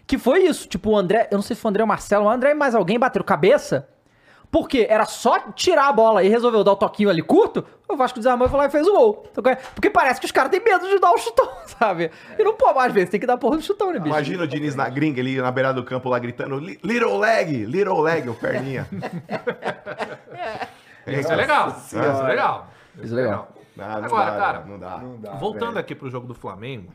[0.08, 0.70] que foi isso.
[0.70, 2.52] Tipo, o André, eu não sei se foi o André ou o Marcelo, o André
[2.52, 3.90] e mais alguém bateram cabeça.
[4.50, 8.18] Porque era só tirar a bola e resolveu dar o toquinho ali curto, o Vasco
[8.20, 9.26] desarmou e foi lá e fez o gol.
[9.30, 9.44] Então,
[9.76, 12.10] Porque parece que os caras têm medo de dar o chutão, sabe?
[12.40, 14.08] E não pode, às vezes, tem que dar porra do chutão, né, bicho?
[14.08, 17.66] Imagina o Diniz na gringa, ele na beirada do campo lá gritando "Li- Little leg,
[17.66, 18.88] little leg, o perninha.
[21.06, 21.76] Isso é legal.
[21.86, 22.68] Isso é legal.
[23.04, 23.57] Isso é legal.
[23.78, 24.98] Não, não Agora, dá, cara, não dá.
[24.98, 25.80] Não dá, Voltando velho.
[25.80, 26.92] aqui pro jogo do Flamengo,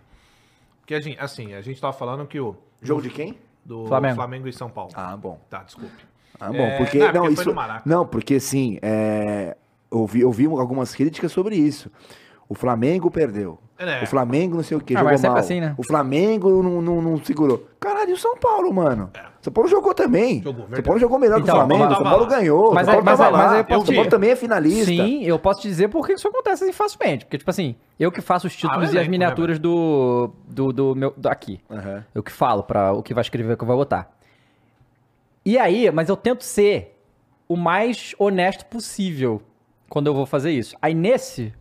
[0.87, 3.39] que a gente, assim, a gente tava falando que o Jogo de quem?
[3.65, 4.17] do Flamengo.
[4.17, 4.91] Flamengo, e São Paulo.
[4.95, 5.39] Ah, bom.
[5.49, 6.05] Tá, desculpe.
[6.41, 6.99] Ah, bom, É, porque.
[6.99, 7.49] não, Não, porque foi isso.
[7.51, 7.83] no Maraca.
[7.89, 9.57] Não, porque assim, é,
[9.91, 11.91] eu, vi, eu vi algumas críticas sobre isso.
[12.49, 13.59] O Flamengo perdeu.
[13.91, 14.03] É.
[14.03, 15.37] O Flamengo não sei o que, Ah, jogou mas mal.
[15.37, 15.75] assim, né?
[15.77, 17.67] O Flamengo não, não, não segurou.
[17.81, 19.11] Caralho, e o São Paulo, mano?
[19.41, 20.39] São Paulo jogou também.
[20.39, 20.43] É.
[20.43, 20.83] Jogou, São.
[20.83, 21.83] Paulo jogou melhor que Então, o Flamengo.
[21.83, 22.73] tava São Paulo ganhou.
[22.75, 24.85] Mas São aí- Paulo mas mas aí eu posso São Paulo também é finalista.
[24.87, 27.25] Sim, eu posso te dizer por que isso acontece assim facilmente.
[27.25, 30.73] Porque, tipo assim, eu que faço os títulos Ah, e as elenco, miniaturas do, do,
[30.73, 31.13] do meu.
[31.17, 31.61] Do, aqui.
[31.71, 32.05] Aham.
[32.15, 34.11] Eu que falo pra o que vai escrever, o que vai botar.
[35.45, 36.97] E aí, mas eu tento ser
[37.49, 39.43] o mais honesto possível
[39.89, 40.77] quando eu vou fazer isso.
[40.81, 41.53] Aí nesse.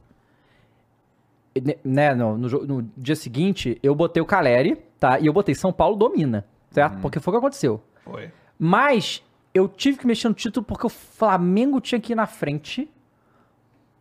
[1.83, 5.19] Né, no, no, no dia seguinte, eu botei o Caleri, tá?
[5.19, 6.97] E eu botei São Paulo domina, certo?
[7.01, 7.81] Porque foi o que aconteceu.
[8.05, 8.31] Foi.
[8.57, 9.21] Mas
[9.53, 12.89] eu tive que mexer no título porque o Flamengo tinha que ir na frente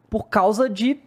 [0.08, 0.98] por causa de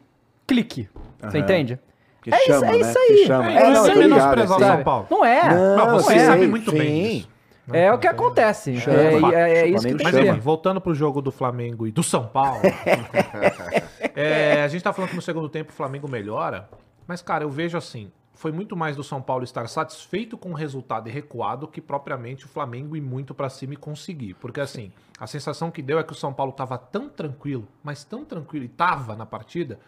[0.45, 0.89] clique.
[1.21, 1.45] Você Aham.
[1.45, 1.79] entende?
[2.21, 2.77] Que É isso- chama, é né?
[2.79, 3.25] isso Que aí.
[3.25, 3.51] chama.
[3.51, 4.59] É, É, isso não, é menosprezar o.
[4.63, 5.07] São Paulo.
[5.09, 5.49] Não é.
[5.55, 7.17] Não, Não, você sei, sabe muito bem sim.
[7.19, 7.29] disso.
[7.71, 8.75] É o que acontece.
[8.77, 8.97] Chama.
[9.33, 11.91] É, é, é isso que tem Mas que enfim, voltando pro jogo do Flamengo e
[11.93, 12.59] do São Paulo.
[14.15, 16.69] é, a gente tá falando que no segundo tempo o Flamengo melhora.
[17.07, 18.11] Mas, cara, eu vejo assim.
[18.35, 22.45] Foi muito mais do São Paulo estar satisfeito com o resultado e recuado que propriamente
[22.45, 24.33] o Flamengo ir muito pra cima e conseguir.
[24.35, 28.03] Porque, assim, a sensação que deu é que o São Paulo tava tão tranquilo, mas
[28.03, 29.79] tão tranquilo e tava na partida,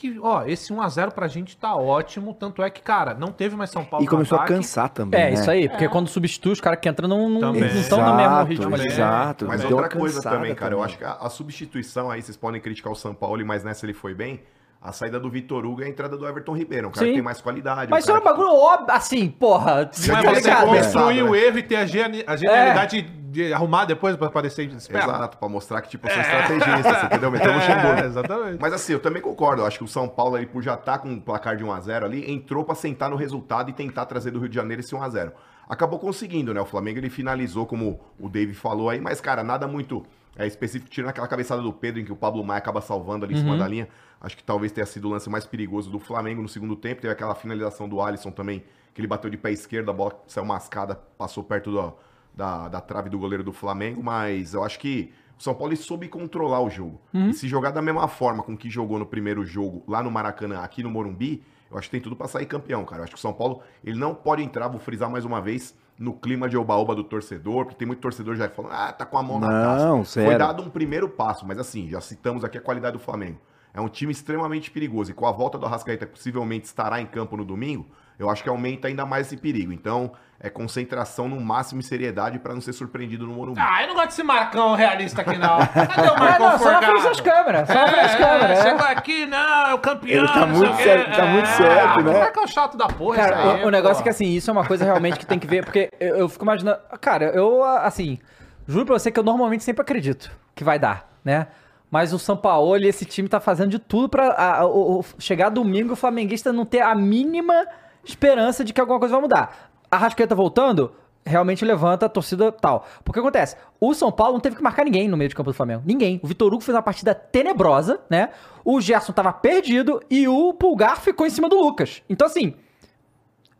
[0.00, 2.32] que, ó, esse 1x0 pra gente tá ótimo.
[2.32, 4.58] Tanto é que, cara, não teve mais São Paulo E começou no a ataque.
[4.58, 5.20] cansar também.
[5.20, 5.32] É, né?
[5.34, 7.62] isso aí, porque quando substitui, os caras que entram não não Também.
[7.62, 8.86] não estão no mesmo Exato, ritmo ali.
[8.86, 9.46] Exato.
[9.46, 12.90] Mas outra coisa também, cara, eu acho que a, a substituição aí, vocês podem criticar
[12.90, 14.40] o São Paulo, mas nessa ele foi bem.
[14.82, 17.10] A saída do Vitor Hugo e a entrada do Everton Ribeiro, um cara Sim.
[17.10, 17.90] que tem mais qualidade.
[17.90, 19.90] Mas um isso é um que- bagulho óbvio, assim, porra.
[20.08, 21.38] Não é Você construir o né?
[21.38, 25.06] erro e ter a, geni- a genialidade de arrumar depois pra parecer esperto.
[25.10, 27.30] Exato, pra mostrar que, tipo, eu sou estrategista, você entendeu?
[27.30, 28.00] Meteu no Luxemburgo.
[28.00, 28.58] É, exatamente.
[28.58, 29.60] Mas assim, eu também concordo.
[29.62, 32.02] Eu acho que o São Paulo, ali, por já estar com um placar de 1x0
[32.04, 35.30] ali, entrou pra sentar no resultado e tentar trazer do Rio de Janeiro esse 1x0.
[35.68, 36.60] Acabou conseguindo, né?
[36.60, 40.04] O Flamengo ele finalizou, como o Dave falou aí, mas, cara, nada muito
[40.36, 43.34] é, específico, tirando aquela cabeçada do Pedro, em que o Pablo Maia acaba salvando ali
[43.34, 43.86] em cima da linha.
[44.20, 47.00] Acho que talvez tenha sido o lance mais perigoso do Flamengo no segundo tempo.
[47.00, 50.44] Teve aquela finalização do Alisson também, que ele bateu de pé esquerdo, a bola saiu
[50.44, 51.94] mascada, passou perto do,
[52.34, 56.06] da, da trave do goleiro do Flamengo, mas eu acho que o São Paulo soube
[56.06, 57.00] controlar o jogo.
[57.30, 60.60] E se jogar da mesma forma com que jogou no primeiro jogo lá no Maracanã,
[60.60, 63.00] aqui no Morumbi, eu acho que tem tudo pra sair campeão, cara.
[63.00, 65.74] Eu acho que o São Paulo ele não pode entrar, vou frisar mais uma vez,
[65.98, 69.18] no clima de oba-oba do torcedor, porque tem muito torcedor já falando, ah, tá com
[69.18, 69.86] a mão na taça.
[69.86, 70.38] Não, Foi sério.
[70.38, 73.38] dado um primeiro passo, mas assim, já citamos aqui a qualidade do Flamengo.
[73.72, 75.10] É um time extremamente perigoso.
[75.10, 77.86] E com a volta do Arrascaeta, que possivelmente estará em campo no domingo,
[78.18, 79.72] eu acho que aumenta ainda mais esse perigo.
[79.72, 83.60] Então, é concentração no máximo e seriedade para não ser surpreendido no Morumbi.
[83.60, 85.58] Ah, eu não gosto desse Marcão realista aqui, não.
[85.66, 87.68] Cadê o Ah, Marcão não, só na frente das câmeras.
[87.68, 88.58] Só na frente das câmeras.
[88.58, 90.18] É, chegou aqui, não, é o campeão.
[90.24, 92.10] Ele tá não muito certo, tá muito É, certo, né?
[92.10, 94.50] O Marcão chato da porra, Cara, isso aí, o, o negócio é que assim, isso
[94.50, 96.78] é uma coisa realmente que tem que ver, porque eu, eu fico imaginando.
[97.00, 98.18] Cara, eu, assim,
[98.66, 101.48] Juro pra você que eu normalmente sempre acredito que vai dar, né?
[101.90, 105.48] Mas o São Paulo, esse time tá fazendo de tudo pra a- o- o- chegar
[105.48, 107.66] domingo o flamenguista não ter a mínima
[108.04, 109.70] esperança de que alguma coisa vai mudar.
[109.90, 110.92] A Rascaeta voltando,
[111.26, 112.86] realmente levanta a torcida tal.
[113.04, 113.56] Porque acontece?
[113.80, 115.82] O São Paulo não teve que marcar ninguém no meio de campo do Flamengo.
[115.84, 116.20] Ninguém.
[116.22, 118.28] O Vitor Hugo fez uma partida tenebrosa, né?
[118.64, 122.02] O Gerson tava perdido e o Pulgar ficou em cima do Lucas.
[122.08, 122.54] Então, assim,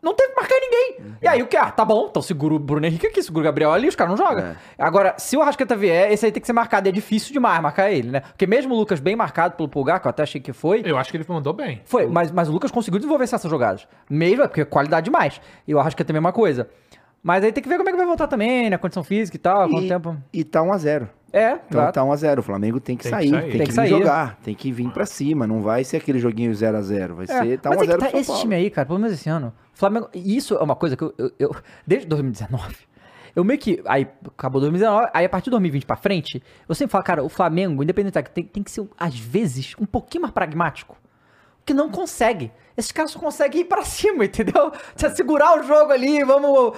[0.02, 1.14] não teve que marcar ninguém.
[1.22, 1.56] E aí o que?
[1.56, 4.18] Ah, tá bom, então segura o Bruno Henrique aqui, segura o Gabriel ali, os caras
[4.18, 4.44] não jogam.
[4.44, 4.56] É.
[4.78, 6.88] Agora, se o Arrascaeta vier, esse aí tem que ser marcado.
[6.88, 8.20] É difícil demais marcar ele, né?
[8.20, 10.96] Porque mesmo o Lucas bem marcado pelo Pulgar, que eu até achei que foi, Eu
[10.96, 11.82] acho que ele mandou bem.
[11.84, 13.86] foi, mas, mas o Lucas conseguiu desenvolver essas jogadas.
[14.08, 15.40] Mesmo, é porque é qualidade demais.
[15.66, 16.68] E o Arrascaeta é a mesma coisa.
[17.22, 18.78] Mas aí tem que ver como é que vai voltar também, né?
[18.78, 20.16] Condição física e tal, quanto E, tempo.
[20.32, 21.08] e tá 1x0.
[21.32, 21.92] É, Então exato.
[21.92, 22.38] tá 1x0.
[22.38, 23.40] O Flamengo tem que, Tem que sair, sair.
[23.42, 23.88] tem, Tem que, que sair.
[23.90, 25.46] jogar, tem que vir pra cima.
[25.46, 27.12] Não vai ser aquele joguinho 0x0.
[27.14, 27.58] Vai É, ser.
[27.60, 29.78] Tá mas é que 1x0 tá- esse time aí, cara, pelo menos esse ano, o
[29.78, 30.08] Flamengo.
[30.14, 31.54] E isso é uma coisa que eu, eu- eu-
[31.86, 32.74] Desde 2019.
[33.36, 33.80] Eu meio que.
[33.86, 37.28] Aí acabou 2019, aí a partir de 2020 pra frente, eu sempre falo, cara, o
[37.28, 40.96] Flamengo, independente, da- tem, tem que ser, às vezes, um pouquinho mais pragmático.
[41.64, 42.50] Que não consegue.
[42.76, 44.72] Esses caras só conseguem ir pra cima, entendeu?
[44.96, 46.76] Você segurar o jogo ali, vamos.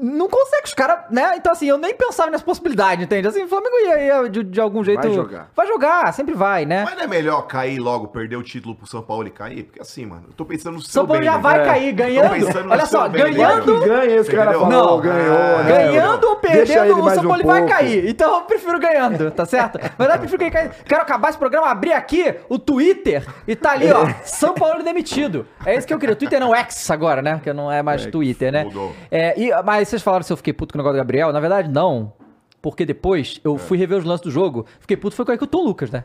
[0.00, 1.34] Não consegue, os caras, né?
[1.36, 3.28] Então, assim, eu nem pensava nessa possibilidade, entende?
[3.28, 5.12] Assim, o Flamengo ia, ia de, de algum jeito.
[5.12, 5.50] jogar.
[5.54, 6.84] Vai jogar, sempre vai, né?
[6.84, 9.64] Mas não é melhor cair logo, perder o título pro São Paulo e cair?
[9.64, 11.42] Porque assim, mano, eu tô pensando no seu São Paulo bem, já né?
[11.42, 11.64] vai É.
[11.66, 12.70] cair ganhando.
[12.70, 13.30] Olha só, bem, né?
[13.32, 13.78] ganhando.
[13.80, 14.60] Vai Ganha, os caras Entendeu?
[14.60, 15.68] falam, Não, ganhou, né?
[15.68, 17.74] Ganhando ou perdendo, o São um Paulo vai pouco.
[17.74, 18.08] cair.
[18.08, 19.78] Então eu prefiro ganhando, tá certo?
[19.98, 20.70] Verdade, eu prefiro caia.
[20.86, 25.46] Quero acabar esse programa, abrir aqui o Twitter e tá ali, ó, São Paulo demitido.
[25.66, 26.16] É isso que eu queria.
[26.16, 27.40] Twitter não X agora, né?
[27.44, 28.64] Que não é mais X, Twitter, né?
[28.64, 28.92] mudou.
[29.10, 31.32] É, e, mas vocês falaram se eu fiquei puto com o negócio do Gabriel.
[31.32, 32.12] Na verdade, não.
[32.60, 34.66] Porque depois eu fui rever os lances do jogo.
[34.80, 36.04] Fiquei puto foi com o Tom Lucas, né?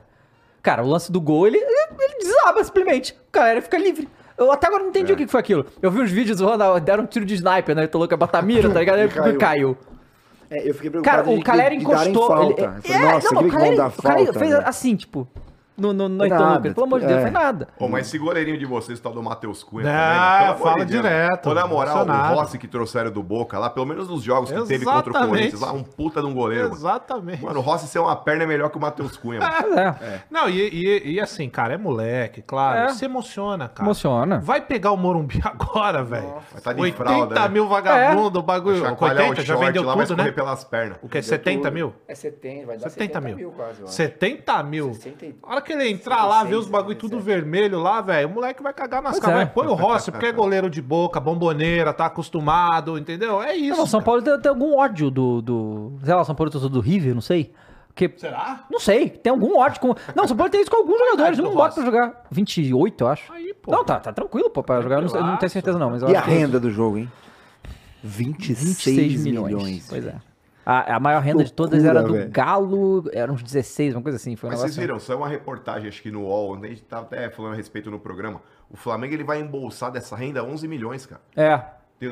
[0.61, 3.13] Cara, o lance do gol, ele, ele desaba simplelmente.
[3.29, 4.07] O cara fica livre.
[4.37, 5.65] Eu até agora não entendi o que foi aquilo.
[5.81, 7.87] Eu vi uns vídeos zoando, deram um tiro de sniper, né?
[7.87, 8.99] Tô louco, é botar mira, tá ligado?
[8.99, 9.37] Ele Caiu.
[9.37, 9.77] caiu.
[10.49, 12.27] É, eu fiquei preocupado Cara, o Calera encostou.
[12.27, 12.61] Falta.
[12.61, 14.39] Ele, Eu é, falei, Nossa, não, o Calera, o falta.
[14.39, 14.61] fez né?
[14.65, 15.27] assim, tipo,
[15.77, 16.73] no, no, no nada, Lucas.
[16.73, 17.21] Pelo amor de Deus, é.
[17.21, 17.67] foi nada.
[17.77, 19.83] Pô, mas esse goleirinho de vocês, o tal do Matheus Cunha.
[19.85, 21.03] Também, mano, pelo amor fala de Deus.
[21.03, 24.51] direto, Pô, na moral, o Rossi que trouxeram do Boca lá, pelo menos nos jogos
[24.51, 25.29] que teve contra o Exatamente.
[25.29, 26.63] Corinthians, lá, um puta de um goleiro.
[26.65, 27.43] Mano, Exatamente.
[27.43, 29.53] mano o Rossi ser uma perna é melhor que o Matheus Cunha, mano.
[29.75, 32.79] Mas é, Não, e, e- e assim, cara, é moleque, claro.
[32.79, 32.89] É.
[32.93, 33.85] Se emociona, cara.
[33.87, 34.39] emociona.
[34.39, 36.33] Vai pegar o Morumbi agora, velho.
[36.51, 37.49] Vai tá de 80 fralda, né?
[37.49, 38.79] mil vagabundo, o bagulho.
[38.81, 40.31] Chacoalhar 80 o já vendeu lá, vai tudo, né?
[40.31, 40.97] pelas pernas.
[41.01, 41.21] O que?
[41.21, 41.93] 70 mil?
[42.07, 43.51] É 70, vai dar 70 mil.
[43.51, 43.93] quase, eu acho.
[43.95, 44.93] 70 mil.
[44.93, 48.01] 60 e- A hora que ele entrar lá, ver os 66, bagulho tudo vermelho lá,
[48.01, 49.41] velho, o moleque vai cagar nas Pois calças.
[49.41, 49.45] é.
[49.45, 53.41] Põe o Rossi, porque é goleiro de boca, bomboneira, tá acostumado, entendeu?
[53.41, 53.77] É isso.
[53.77, 54.01] Não, o São.
[54.01, 55.91] Paulo tem, tem algum ódio do, do.
[56.03, 57.53] Sei lá, São Paulo tem do River, não sei.
[57.87, 58.11] Porque.
[58.17, 58.65] Será?
[58.71, 59.95] Não sei, tem algum ódio com.
[60.15, 62.25] Não, o São Paulo tem isso com alguns jogadores, do não bota pra jogar.
[62.31, 63.33] 28, eu acho.
[63.33, 63.71] Aí, pô.
[63.71, 65.01] Não, tá, tá tranquilo, pô, pra jogar.
[65.01, 65.89] Eu não, não tenho certeza, não.
[65.89, 67.11] Mas E a renda do jogo, hein?
[68.03, 69.85] 26, milhões.
[69.89, 70.15] Pois é.
[70.69, 72.29] A, a maior renda de todas Loucura, era do velho.
[72.29, 74.35] Galo, eram uns 16, uma coisa assim.
[74.35, 76.83] Foi um Mas vocês viram, saiu uma reportagem, acho que no UOL, onde a gente
[76.83, 78.41] tava até falando a respeito no programa.
[78.69, 81.21] O Flamengo ele vai embolsar dessa renda 11 milhões, cara.
[81.37, 81.61] É.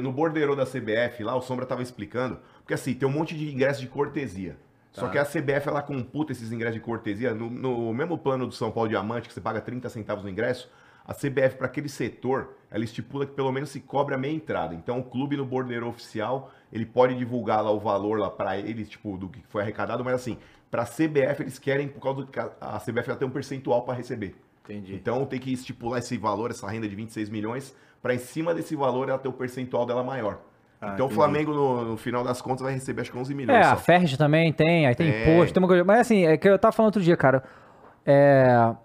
[0.01, 3.53] No bordeiro da CBF, lá o Sombra tava explicando, porque assim, tem um monte de
[3.53, 4.55] ingressos de cortesia.
[4.93, 8.53] Só que a CBF, ela computa esses ingressos de cortesia no, no mesmo plano do
[8.53, 10.71] São Paulo Diamante, que você paga 30 centavos no ingresso,
[11.07, 14.73] a CBF, para aquele setor, ela estipula que pelo menos se cobre a meia entrada.
[14.73, 18.89] Então, o clube no bordeiro oficial, ele pode divulgar lá o valor lá para eles,
[18.89, 20.37] tipo, do que foi arrecadado, mas assim,
[20.71, 23.31] para a CBF, eles querem, por causa do que a a CBF ela tem um
[23.31, 24.35] percentual para receber.
[24.63, 24.95] Entendi.
[24.95, 28.75] Então tem que estipular esse valor, essa renda de 26 milhões, para em cima desse
[28.75, 30.39] valor ela ter o percentual dela maior.
[30.81, 31.09] Ah, então o.
[31.09, 33.65] Flamengo, no, no final das contas, vai receber acho que 11 É, milhões.
[33.65, 33.83] a só.
[33.83, 35.21] Ferg também tem, aí tem Tem.
[35.33, 35.83] imposto, tem uma coisa.
[35.83, 37.43] Mas assim, é que eu tava falando outro dia, cara.
[38.05, 38.75] É.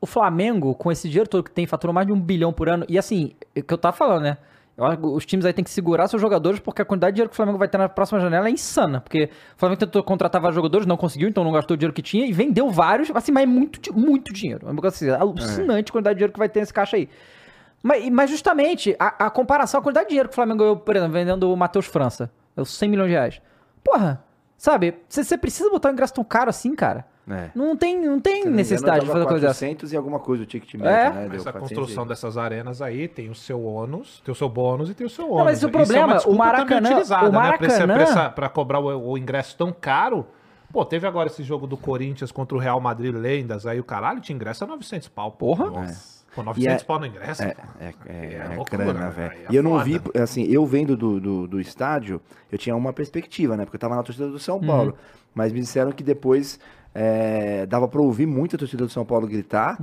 [0.00, 2.84] O Flamengo, com esse dinheiro todo que tem, faturou mais de um bilhão por ano.
[2.88, 4.38] E assim, é o que eu tava falando, né?
[4.78, 7.16] Eu acho que os times aí têm que segurar seus jogadores, porque a quantidade de
[7.16, 9.00] dinheiro que o Flamengo vai ter na próxima janela é insana.
[9.00, 12.00] Porque o Flamengo tentou contratar vários jogadores, não conseguiu, então não gastou o dinheiro que
[12.00, 14.68] tinha e vendeu vários, assim, mas é muito, muito dinheiro.
[14.68, 17.08] É assim, alucinante a quantidade de dinheiro que vai ter nesse caixa aí.
[17.82, 20.94] Mas, mas justamente, a, a comparação, a quantidade de dinheiro que o Flamengo ganhou, por
[20.94, 23.42] exemplo, vendendo o Matheus França, é os 100 milhões de reais.
[23.82, 24.22] Porra,
[24.56, 27.04] sabe, você precisa botar um ingresso tão caro assim, cara?
[27.30, 27.50] É.
[27.54, 29.66] Não tem, não tem não necessidade de engano, fazer tava coisa dessa.
[29.66, 31.10] 400 e alguma coisa o ticket médio, É.
[31.10, 31.26] né?
[31.28, 34.34] Mas Deu a 400 construção e- dessas arenas aí tem o seu ônus, tem o
[34.34, 35.38] seu bônus e tem o seu ônus.
[35.38, 37.30] Não, mas o Isso problema, é o Maracanã- o né?
[37.30, 40.26] Maracanã- pra cobrar o, o ingresso tão caro.
[40.72, 44.20] Pô, teve agora esse jogo do Corinthians contra o Real Madrid Lendas, aí o caralho
[44.20, 45.32] tinha ingresso a 900 pau.
[45.32, 45.66] Porra.
[45.70, 46.18] Nossa.
[46.34, 47.42] Pô, 900 E é- pau no ingresso.
[47.42, 49.30] É, é, é, É é loucura, grana, né, velho.
[49.30, 49.46] velho?
[49.48, 52.20] É E eu não vi, assim, eu vendo do, do, do estádio,
[52.52, 53.64] eu tinha uma perspectiva, né?
[53.64, 54.94] Porque eu tava na torcida do São Paulo.
[55.34, 56.58] Mas me disseram que depois
[56.94, 59.78] é, dava pra ouvir muito a torcida do São Paulo gritar.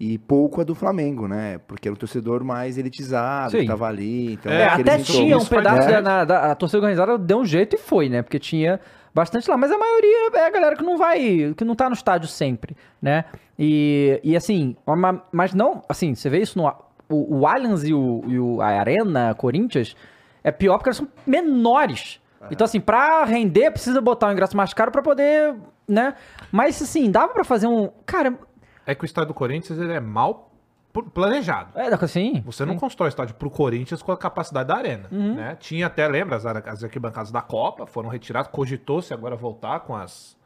[0.00, 1.58] e pouco a do Flamengo, né?
[1.68, 3.66] Porque era o torcedor mais elitizado, Sim.
[3.66, 4.32] tava ali.
[4.32, 6.02] Então, É, até tinha um pedaço É.
[6.02, 8.20] da, da- a torcida organizada deu um jeito e foi, né?
[8.20, 8.80] Porque tinha
[9.14, 11.94] bastante lá, mas a maioria é a galera que não vai, que não tá no
[11.94, 13.26] estádio sempre, né?
[13.56, 16.66] E, e assim, uma- mas não, assim, você vê isso no
[17.08, 19.94] o, o Allianz e, o, e o- a Arena Corinthians
[20.42, 22.20] é pior porque eles são menores.
[22.50, 25.54] Então assim, pra render precisa botar um ingresso mais caro pra poder,
[25.88, 26.14] né?
[26.50, 28.38] Mas assim, dava pra fazer um, cara,
[28.86, 30.50] É que o estádio do Corinthians ele é mal
[30.92, 31.70] pl- planejado.
[31.78, 35.34] é assim, Você não constrói estádio pro Corinthians com a capacidade da arena, Uhum.
[35.34, 35.56] né?
[35.60, 40.36] Tinha até, lembra, as, as arquibancadas da Copa foram retiradas, cogitou-se agora voltar com as,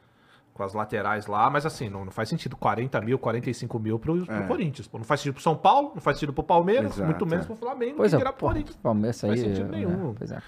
[0.55, 4.25] com as laterais lá, mas assim, não, não faz sentido 40 mil, 45 mil pro,
[4.25, 4.87] pro Corinthians.
[4.89, 7.45] Pô, não faz sentido pro São Paulo, não faz sentido pro Palmeiras, Exato, muito menos
[7.45, 7.49] é.
[7.49, 8.77] pro Flamengo, Pois que é, pro Corinthians.
[8.77, 10.15] Palmeiras aí, Não faz sentido é, nenhum.
[10.15, 10.39] pois é.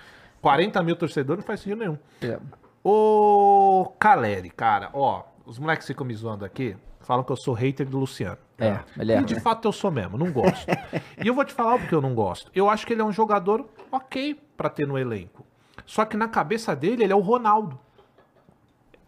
[0.41, 1.99] 40 mil torcedores não faz sentido nenhum.
[2.23, 2.39] É.
[2.85, 7.87] Ô, Caleri, cara, ó, os moleques ficam me zoando aqui, falam que eu sou hater
[7.89, 8.39] do Luciano.
[8.59, 9.21] É, ele é.
[9.21, 10.67] E de fato eu sou mesmo, não gosto.
[11.23, 12.51] e eu vou te falar porque eu não gosto.
[12.55, 15.45] Eu acho que ele é um jogador ok pra ter no elenco.
[15.87, 17.79] Só que na cabeça dele, ele é o Ronaldo.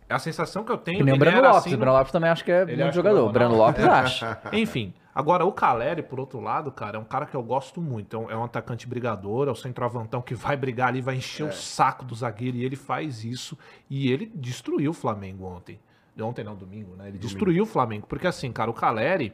[0.08, 0.98] É a sensação que eu tenho.
[0.98, 1.56] Que nem o Breno Lopes.
[1.58, 3.16] assim o no- Breno Lopes também acho que é muito jogador.
[3.16, 3.56] que é O o Breno.
[3.56, 4.40] Lopes acha.
[4.52, 8.16] Enfim, agora o Caleri, por outro lado, cara, é um cara que eu gosto muito.
[8.16, 11.44] É um, é um atacante brigador, é o centroavantão que vai brigar ali, vai encher
[11.44, 13.56] o saco do zagueiro e ele faz isso.
[13.88, 15.78] E ele destruiu o Flamengo ontem.
[16.20, 17.08] Ontem não, domingo, né?
[17.08, 18.06] Ele destruiu o Flamengo.
[18.06, 19.32] Porque assim, cara, o Caleri,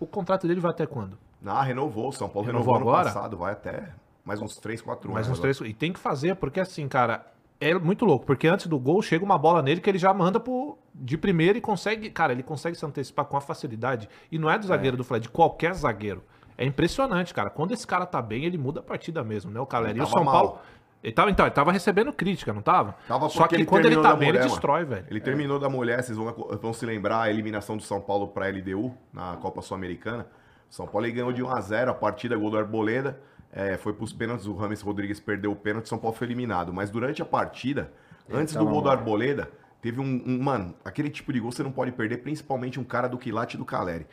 [0.00, 1.18] o contrato dele vai até quando?
[1.44, 2.10] Ah, renovou.
[2.10, 3.12] São Paulo Renovou renovou, agora?
[3.12, 3.36] passado.
[3.36, 3.92] Vai até
[4.24, 5.38] mais uns 3, 4 Mais anos.
[5.38, 5.60] uns três.
[5.60, 7.24] E tem que fazer, porque assim, cara,
[7.60, 8.26] é muito louco.
[8.26, 11.58] Porque antes do gol chega uma bola nele que ele já manda pro, de primeira
[11.58, 12.10] e consegue.
[12.10, 14.08] Cara, ele consegue se antecipar com a facilidade.
[14.30, 16.24] E não é do zagueiro do Flamengo, de qualquer zagueiro.
[16.58, 17.50] É impressionante, cara.
[17.50, 19.60] Quando esse cara tá bem, ele muda a partida mesmo, né?
[19.60, 19.98] O Caleri.
[19.98, 20.34] E o São mal.
[20.34, 20.60] Paulo.
[21.02, 22.96] Ele tava, então, ele tava recebendo crítica, não tava?
[23.06, 24.94] Tava Só que quando ele tá bem, ele mulher, destrói, mano.
[24.94, 25.06] velho.
[25.08, 28.48] Ele terminou da mulher, vocês vão, vão se lembrar a eliminação do São Paulo pra
[28.48, 30.26] LDU na Copa Sul-Americana.
[30.68, 33.20] São Paulo ele ganhou de 1 a 0 a partida, gol do Arboleda.
[33.52, 36.72] É, foi pros pênaltis, o Rames Rodrigues perdeu o pênalti, São Paulo foi eliminado.
[36.72, 37.92] Mas durante a partida,
[38.28, 38.90] antes do tava gol do.
[38.90, 39.48] Arboleda,
[39.80, 43.08] teve um, um- Mano, aquele tipo de gol você não pode perder, principalmente um cara
[43.08, 44.06] do quilate do Caleri.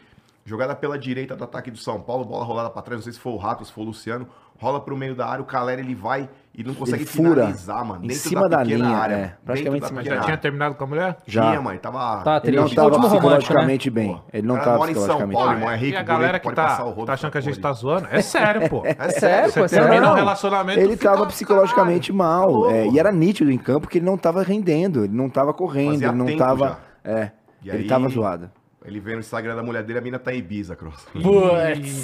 [0.45, 3.19] Jogada pela direita do ataque do São Paulo, bola rolada pra trás, não sei se
[3.19, 4.27] foi o Rato, se foi o Luciano.
[4.59, 7.83] Rola pro meio da área, o Caleri ele vai e não consegue Ele fura finalizar,
[7.83, 8.05] mano.
[8.05, 10.75] em cima da pequena linha, área, é, praticamente em da cima pequena já tinha terminado
[10.75, 11.17] com a mulher?
[11.25, 11.49] Já.
[11.49, 11.77] Tinha, mãe.
[11.79, 12.21] Tava.
[12.23, 14.21] Tá, Ele não tava psicologicamente bem.
[14.31, 15.67] Ele não tava psicologicamente Paulo, bem.
[15.69, 18.21] é rico, e a galera que tá, tá achando que a gente tá zoando, é
[18.21, 18.83] sério, pô.
[18.93, 19.87] É sério, sério, Você pô, sério.
[19.87, 20.79] termina um relacionamento.
[20.79, 22.43] Ele tava psicologicamente mal.
[22.43, 22.71] Alô?
[22.71, 26.03] é, e era nítido em campo que ele não tava rendendo, ele não tava correndo,
[26.03, 26.77] ele não tava.
[27.03, 27.31] É,
[27.65, 28.51] ele tava zoado.
[28.85, 31.07] Ele vê no Instagram da mulher dele, a mina tá em Ibiza, Cross.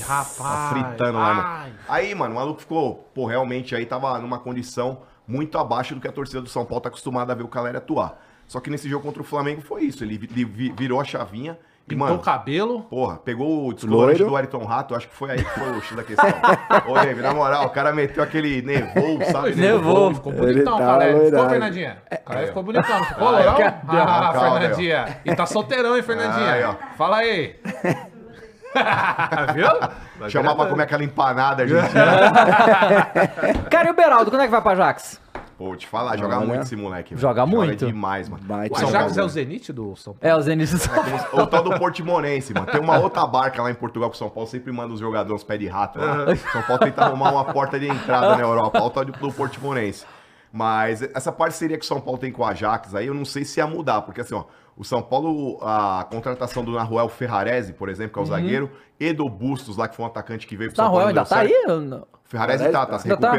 [0.06, 0.70] Tá rapaz.
[0.72, 1.76] fritando lá, mano.
[1.90, 6.08] Aí, mano, o maluco ficou, pô, realmente aí tava numa condição muito abaixo do que
[6.08, 8.20] a torcida do São Paulo tá acostumada a ver o Caleri atuar.
[8.48, 10.04] Só que nesse jogo contra o Flamengo foi isso.
[10.04, 11.58] Ele, vi- vi- virou a chavinha
[11.90, 12.82] Pintou mano, o cabelo.
[12.84, 14.32] Porra, pegou o descolorante Loiro.
[14.32, 16.30] do Ayrton Rato, acho que foi aí que foi o X da questão.
[16.88, 19.56] Ô, David, na moral, o cara meteu aquele nevou, sabe?
[19.56, 20.14] Nevou.
[20.14, 21.26] Ficou bonitão, tá Caleri.
[21.26, 21.50] Ficou.
[21.50, 21.98] Fernandinha?
[22.12, 23.04] O Caleri ficou bonitão.
[23.04, 23.44] Ficou, Aí?
[23.44, 23.64] Cadê?
[23.64, 25.18] Ah, Calma, Fernandinha.
[25.26, 26.52] E tá solteirão, hein, Fernandinha?
[26.52, 26.76] Aí, ó.
[26.96, 27.56] Fala aí.
[29.56, 30.30] Viu?
[30.30, 32.06] Chamar pra comer aquela empanada argentina.
[33.70, 35.20] Cara, e o Beraldo, quando é que vai pra Ajax?
[35.60, 36.48] Pô, te falar, joga Olha.
[36.48, 37.10] muito esse moleque.
[37.14, 37.22] velho.
[37.22, 37.86] Joga muito?
[37.86, 38.42] demais, mano.
[38.48, 40.34] O Ajax é o Zenit do São Paulo?
[40.34, 41.44] É, o Zenit do São Paulo.
[41.44, 42.66] O tal do Portimonense, mano.
[42.68, 45.44] Tem uma outra barca lá em Portugal que o São Paulo sempre manda os jogadores
[45.44, 46.34] pé de rato lá.
[46.54, 48.82] São Paulo tenta arrumar uma porta de entrada na Europa.
[48.82, 50.06] O tal do Portimonense.
[50.50, 53.44] Mas essa parceria que o São Paulo tem com o Ajax aí, eu não sei
[53.44, 54.46] se ia mudar, porque assim, ó,
[54.78, 59.12] o São Paulo, a contratação do Naruel Ferrarese, por exemplo, que é o zagueiro, e
[59.12, 61.02] do Bustos lá, que foi um atacante que veio pro São Paulo.
[61.02, 61.54] Não ainda tá certo.
[61.54, 61.66] aí?
[61.68, 62.08] ou não?
[62.24, 63.32] Ferrarese tá, tá se Ainda tá?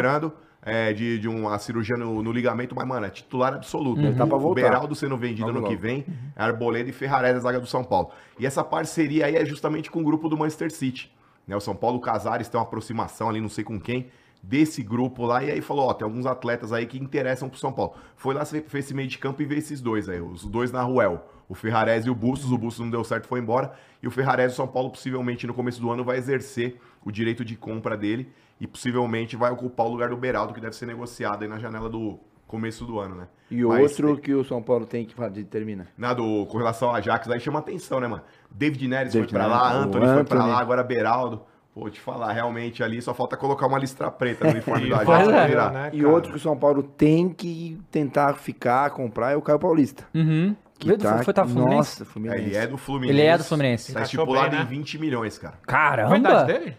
[0.62, 4.00] É, de, de uma cirurgia no, no ligamento, mas, mano, é titular absoluto.
[4.00, 4.62] Ele tá pra o voltar.
[4.62, 5.82] Beraldo sendo vendido Logo, no que logo.
[5.82, 6.04] vem,
[6.36, 8.10] é Arboleda e Ferrarese, a zaga do São Paulo.
[8.38, 11.10] E essa parceria aí é justamente com o grupo do Manchester City.
[11.46, 11.56] Né?
[11.56, 14.08] O São Paulo Casares tem uma aproximação ali, não sei com quem,
[14.42, 17.72] desse grupo lá, e aí falou, ó, tem alguns atletas aí que interessam pro São
[17.72, 17.94] Paulo.
[18.16, 20.82] Foi lá, fez esse meio de campo e veio esses dois aí, os dois na
[20.82, 21.26] Ruel.
[21.48, 23.72] O Ferrarese e o Bustos, o Bustos não deu certo, foi embora.
[24.02, 27.44] E o Ferrarese, o São Paulo, possivelmente no começo do ano, vai exercer o direito
[27.44, 31.42] de compra dele e possivelmente vai ocupar o lugar do Beraldo, que deve ser negociado
[31.42, 33.28] aí na janela do começo do ano, né?
[33.50, 35.86] E Mas outro tem- que o São Paulo tem que fazer, termina.
[35.96, 38.22] na do, com relação ao Ajax, aí chama atenção, né, mano?
[38.50, 40.52] David Neres David foi pra lá, Neres, o Anthony foi pra Anthony.
[40.52, 41.42] lá, agora Beraldo.
[41.72, 45.28] Pô, te falar, realmente ali só falta colocar uma listra preta no uniforme do Ajax
[45.28, 45.48] pra é.
[45.48, 45.70] virar.
[45.70, 49.58] né, E outro que o São Paulo tem que tentar ficar, comprar é o Caio
[49.60, 50.04] Paulista.
[50.12, 50.54] Uhum.
[50.76, 51.76] Que do- foi tá Fluminense?
[51.76, 52.42] Nossa, É, Fluminense.
[52.42, 53.18] Ele é do Fluminense.
[53.20, 53.92] Ele é do Fluminense.
[53.94, 54.64] Tá estipulado bem, né?
[54.64, 55.58] em 20 milhões, cara.
[55.64, 56.44] Qual a idade Caramba!
[56.44, 56.76] dele?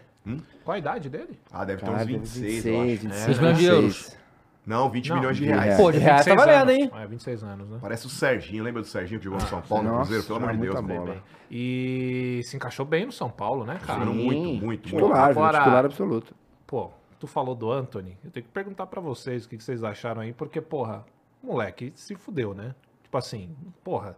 [0.64, 1.38] Qual a idade dele?
[1.52, 2.88] Ah, deve ter Cara, uns deve 26, 26, eu acho.
[2.88, 4.16] 26, 20 milhões de euros.
[4.64, 5.62] Não, 20 Não, milhões de reais.
[5.64, 5.76] reais.
[5.80, 6.82] Pô, de reais tá 26 valendo, anos.
[6.84, 6.90] hein?
[7.02, 7.78] É, 26 anos, né?
[7.80, 10.24] Parece o Serginho, lembra do Serginho que jogou no São Paulo, no nossa, Cruzeiro?
[10.24, 10.74] Pelo amor de Deus.
[11.04, 11.12] bola.
[11.14, 11.22] bem.
[11.50, 14.00] E se encaixou bem no São Paulo, né, cara?
[14.04, 14.88] Jogando muito, muito, muito.
[14.88, 16.32] Titular, Agora- titular absoluto.
[16.64, 18.16] Pô, tu falou do Anthony.
[18.24, 21.04] Eu tenho que perguntar pra vocês o que que vocês acharam aí, porque, porra,
[21.42, 22.72] moleque se fudeu, né?
[23.02, 23.50] Tipo assim,
[23.82, 24.16] porra.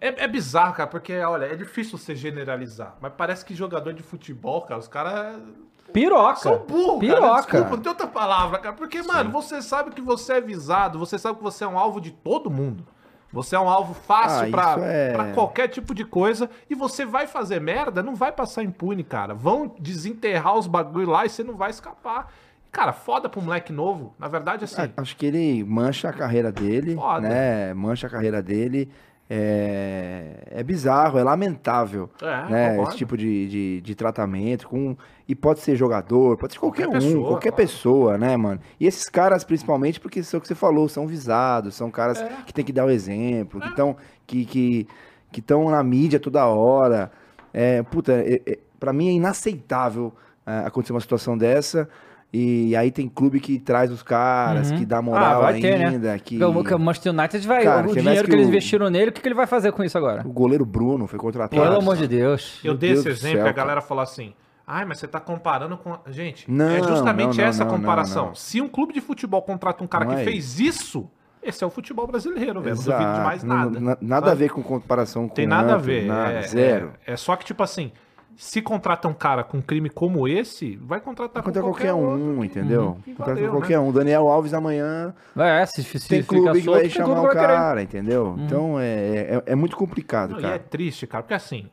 [0.00, 2.96] É, é bizarro, cara, porque, olha, é difícil você generalizar.
[3.00, 5.40] Mas parece que jogador de futebol, cara, os caras
[5.92, 6.36] Piroca.
[6.36, 7.20] são burros, cara.
[7.20, 7.40] Piroca.
[7.42, 8.74] Desculpa, não tem outra palavra, cara.
[8.76, 12.00] Porque, mano, você sabe que você é visado, você sabe que você é um alvo
[12.00, 12.86] de todo mundo.
[13.32, 16.48] Você é um alvo fácil Ah, pra, é- pra qualquer tipo de coisa.
[16.70, 19.34] E você vai fazer merda, não vai passar impune, cara.
[19.34, 22.32] Vão desenterrar os bagulho lá e você não vai escapar.
[22.72, 24.14] Cara, foda pro moleque novo.
[24.18, 24.80] Na verdade, assim.
[24.82, 27.20] Ah, Acho que ele mancha a carreira dele, Foda.
[27.28, 27.74] né?
[27.74, 28.90] Mancha a carreira dele.
[29.30, 32.68] É, é bizarro, é lamentável, É, né?
[32.70, 32.88] concordo.
[32.90, 34.66] Esse tipo de, de, de tratamento.
[34.68, 34.96] Com,
[35.28, 37.56] e pode ser jogador, pode ser qualquer, Qualquer um, pessoa, qualquer claro.
[37.62, 38.60] pessoa, né, mano?
[38.80, 42.28] E esses caras, principalmente, porque são o que você falou, são visados, são caras É.
[42.46, 43.96] que tem que dar o exemplo, que estão
[44.26, 44.88] que, que,
[45.30, 47.10] que tão na mídia toda hora.
[47.52, 50.12] É, puta, é, é, pra mim é inaceitável
[50.46, 51.88] é, acontecer uma situação dessa.
[52.30, 54.76] E aí tem clube que traz os caras, Uhum.
[54.78, 55.86] que dá moral vai ter, né?
[55.86, 56.18] ainda.
[56.18, 56.42] Que...
[56.44, 57.64] O o Manchester United vai.
[57.64, 59.72] Cara, o dinheiro que, que eles o- investiram nele, o que, que ele vai fazer
[59.72, 60.22] com isso agora?
[60.26, 61.60] O goleiro Bruno foi contratado.
[61.62, 62.58] Pelo amor de Deus.
[62.62, 64.34] Eu Meu dei Deus esse exemplo céu, e a galera falou assim.
[64.66, 65.94] Ai, mas você tá comparando com.
[65.94, 68.22] a-" Gente, Não, é justamente não, não, essa não, comparação.
[68.24, 68.34] não, não.
[68.34, 71.08] Se um clube de futebol contrata um cara Não que é fez isso,
[71.42, 72.74] esse é o futebol brasileiro, velho.
[72.74, 72.98] Não Exato.
[73.02, 73.80] duvido de mais Não- nada.
[73.80, 74.30] na- nada sabe?
[74.30, 76.04] a ver com comparação com Tem nada a ver.
[76.04, 76.92] Nada, é, zero.
[77.06, 77.90] É, é só que, tipo assim,
[78.40, 82.14] se contrata um cara com um crime como esse, vai contratar Contra com qualquer, outro
[82.24, 82.98] um, que- entendeu?
[83.04, 83.78] que Contra valeu, qualquer né?
[83.80, 83.90] um.
[83.92, 87.34] Daniel Alves amanhã É, se, se tem fica clube que solto, vai chamar o que
[87.34, 87.46] vai querer.
[87.56, 88.36] cara, entendeu?
[88.38, 90.54] Então é, é, é muito complicado, Não, e cara.
[90.54, 91.68] é triste, cara, porque assim,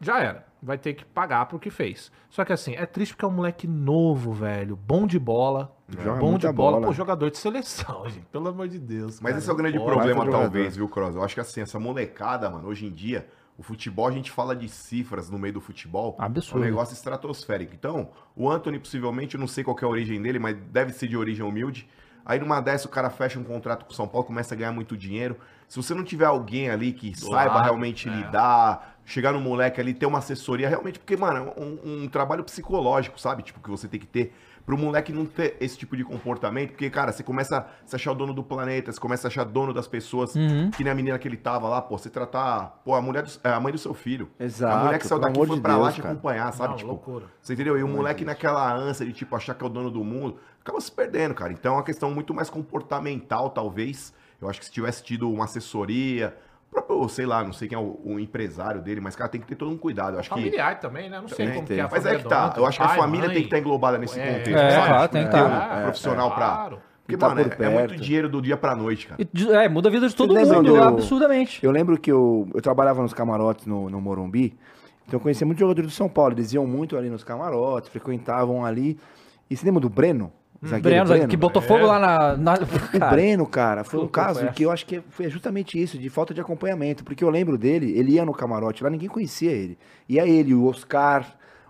[0.00, 0.46] já era.
[0.60, 2.10] Vai ter que pagar pro que fez.
[2.28, 4.74] Só que assim, é triste porque é um moleque novo, velho.
[4.76, 5.72] Bom de bola.
[5.88, 6.72] Joga bom de bola.
[6.78, 6.86] bola.
[6.88, 8.26] Pô, jogador de seleção, gente.
[8.26, 9.20] Pelo amor de Deus.
[9.20, 9.38] Mas cara.
[9.38, 10.76] esse é o grande problema, talvez, jogador.
[10.76, 11.14] viu, Cross?
[11.14, 13.28] Eu acho que assim, essa molecada, mano, hoje em dia,
[13.58, 16.14] o futebol, a gente fala de cifras no meio do futebol.
[16.16, 16.62] Absurdo.
[16.62, 17.74] É um negócio estratosférico.
[17.74, 20.92] Então, o Anthony, possivelmente, eu não sei qual que é a origem dele, mas deve
[20.92, 21.88] ser de origem humilde.
[22.24, 24.70] Aí numa dessa o cara fecha um contrato com o São Paulo, começa a ganhar
[24.70, 25.36] muito dinheiro.
[25.66, 28.12] Se você não tiver alguém ali que Do saiba lado, realmente é.
[28.12, 32.44] lidar, chegar no moleque ali, ter uma assessoria, realmente, porque, mano, é um, um trabalho
[32.44, 33.42] psicológico, sabe?
[33.42, 34.34] Tipo, que você tem que ter
[34.68, 38.12] pro moleque não ter esse tipo de comportamento, porque, cara, você começa a se achar
[38.12, 40.70] o dono do planeta, você começa a achar dono das pessoas, Uhum.
[40.70, 43.30] que nem a menina que ele tava lá, pô, você tratar, pô, a mulher, do,
[43.42, 44.28] é, a mãe do seu filho.
[44.38, 46.12] Exato, A mulher que saiu daqui foi de pra lá Deus, te cara.
[46.12, 46.68] acompanhar, sabe?
[46.68, 47.24] Não, tipo, loucura.
[47.40, 47.78] você entendeu?
[47.78, 50.78] E o moleque naquela ânsia de, tipo, achar que é o dono do mundo, acaba
[50.82, 51.50] se perdendo, cara.
[51.50, 54.12] Então é uma questão muito mais comportamental, talvez.
[54.38, 56.36] Eu acho que se tivesse tido uma assessoria,
[56.70, 59.46] próprio, sei lá, não sei quem é o, o empresário dele, mas, cara, tem que
[59.46, 60.14] ter todo um cuidado.
[60.14, 60.34] Eu acho que.
[60.36, 61.20] Familiar também, né?
[61.20, 61.94] Não sei Tem como que que é a ter.
[61.94, 62.54] Mas é que tá.
[62.56, 63.34] Eu acho que a família mãe.
[63.34, 64.56] tem que estar englobada nesse É, contexto.
[64.56, 64.88] é, sabe?
[64.88, 65.46] claro, tem que ter um
[65.78, 66.46] É, profissional é, pra.
[66.46, 66.78] claro.
[67.04, 69.22] Porque, tá mano, por é, é muito dinheiro do dia pra noite, cara.
[69.22, 71.64] E, é, muda a vida de todo Vocês mundo, do- absurdamente.
[71.64, 74.54] Eu lembro que eu, eu trabalhava nos camarotes no, no Morumbi,
[75.06, 76.34] então eu conhecia muitos jogadores do São Paulo.
[76.34, 78.98] Eles iam muito ali nos camarotes, frequentavam ali.
[79.48, 80.30] E você lembra do Breno?
[80.60, 81.86] O zagueiro Breno, que botou fogo É.
[81.86, 82.36] lá na.
[82.36, 82.54] na
[82.94, 84.52] O Breno, cara, foi um caso essa.
[84.52, 87.04] que eu acho que foi justamente isso, de falta de acompanhamento.
[87.04, 89.78] Porque eu lembro dele, ele ia no camarote lá, ninguém conhecia ele.
[90.08, 91.24] Ia ele, o Oscar,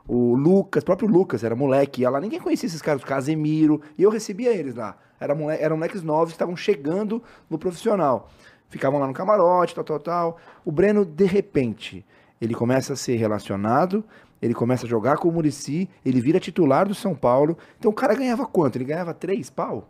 [0.07, 4.03] o Lucas, próprio Lucas, era moleque, ia lá, ninguém conhecia esses caras, o Casemiro, e
[4.03, 4.97] eu recebia eles lá.
[5.21, 8.31] Era moleque, eram moleques novos que estavam chegando no profissional.
[8.71, 10.37] Ficavam lá no camarote, tal, tal, tal.
[10.65, 12.07] O Breno, de repente,
[12.41, 14.03] ele começa a ser relacionado,
[14.41, 17.57] ele começa a jogar com o Murici, ele vira titular do São Paulo.
[17.79, 18.77] Então o cara ganhava quanto?
[18.77, 19.89] Ele ganhava três pau?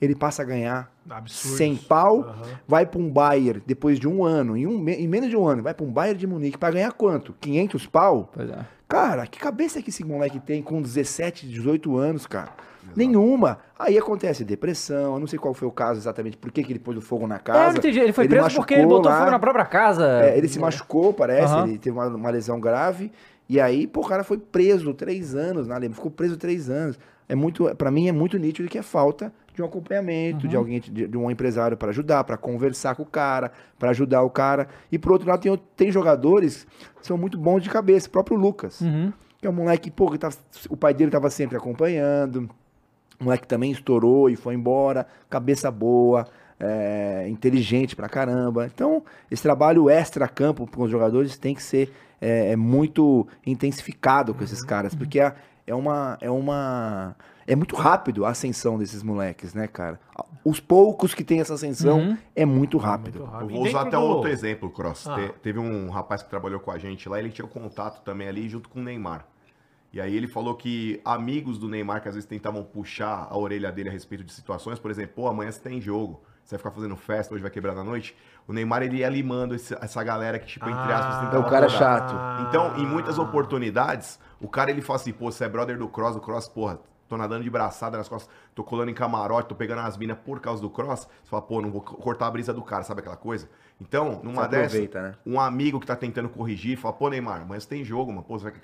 [0.00, 1.56] Ele passa a ganhar Absurdo.
[1.58, 2.42] 100 pau, Aham.
[2.66, 5.62] vai para um Bayern depois de um ano, em, um, em menos de um ano,
[5.62, 7.32] vai para um Bayern de Munique para ganhar quanto?
[7.40, 8.28] 500 pau?
[8.34, 8.66] Pois é.
[8.88, 12.50] Cara, que cabeça que esse moleque tem com 17, 18 anos, cara?
[12.96, 13.58] Nenhuma.
[13.78, 16.78] Aí acontece depressão, eu não sei qual foi o caso exatamente, por que, que ele
[16.80, 17.68] pôs o fogo na É, casa.
[17.70, 18.00] não entendi.
[18.00, 19.18] Ele foi preso porque ele botou lá.
[19.20, 20.04] fogo na própria casa.
[20.24, 21.68] É, ele se machucou, parece, Aham.
[21.68, 23.12] ele teve uma, uma lesão grave.
[23.52, 26.98] E aí, pô, o cara foi preso três anos na Alemanha, ficou preso três anos.
[27.28, 30.50] É muito, para mim é muito nítido que é falta de um acompanhamento, Uhum.
[30.50, 34.22] de alguém, de, de um empresário para ajudar, para conversar com o cara, para ajudar
[34.22, 34.68] o cara.
[34.90, 36.66] E por outro lado, tem, tem jogadores
[36.98, 39.12] que são muito bons de cabeça, o próprio Lucas, Uhum.
[39.38, 40.34] que é um moleque, pô, que tava-
[40.70, 42.48] o pai dele tava sempre acompanhando.
[43.20, 46.26] O moleque também estourou e foi embora, cabeça boa,
[46.58, 48.66] é, inteligente pra caramba.
[48.72, 51.92] Então, esse trabalho extra-campo com os jogadores tem que ser
[52.22, 55.34] é, é muito intensificado com esses caras, porque é,
[55.66, 56.16] é uma.
[56.20, 57.14] É uma.
[57.44, 59.98] É muito rápido a ascensão desses moleques, né, cara?
[60.44, 62.16] Os poucos que têm essa ascensão Uhum.
[62.36, 63.18] é muito rápido.
[63.18, 63.50] Muito Eu rápido.
[63.56, 65.08] vou usar até do- outro exemplo, Cross.
[65.08, 65.16] Ah.
[65.16, 68.48] Te- teve um rapaz que trabalhou com a gente lá, ele tinha contato também ali
[68.48, 69.26] junto com o Neymar.
[69.92, 73.72] E aí ele falou que amigos do Neymar que às vezes tentavam puxar a orelha
[73.72, 76.70] dele a respeito de situações, por exemplo, pô, amanhã você tem jogo, você vai ficar
[76.70, 78.16] fazendo festa, hoje vai quebrar na noite.
[78.46, 81.20] O Neymar ele ia limando esse- essa galera que, tipo, entre aspas, Ah.
[81.20, 81.78] tentava É o cara acordar.
[81.78, 82.48] chato.
[82.48, 86.16] Então, em muitas oportunidades, o cara ele fala assim, pô, você é brother do Cross,
[86.16, 86.78] o Cross, porra,
[87.08, 90.40] tô nadando de braçada nas costas, tô colando em camarote, tô pegando as minas por
[90.40, 91.08] causa do Cross.
[91.22, 93.48] Você fala, pô, não vou co- cortar a brisa do cara, sabe aquela coisa?
[93.80, 95.14] Então, numa dessas, né?
[95.26, 98.44] um amigo que tá tentando corrigir, fala, pô, Neymar, mas tem jogo, mano, pô, você
[98.50, 98.54] vai...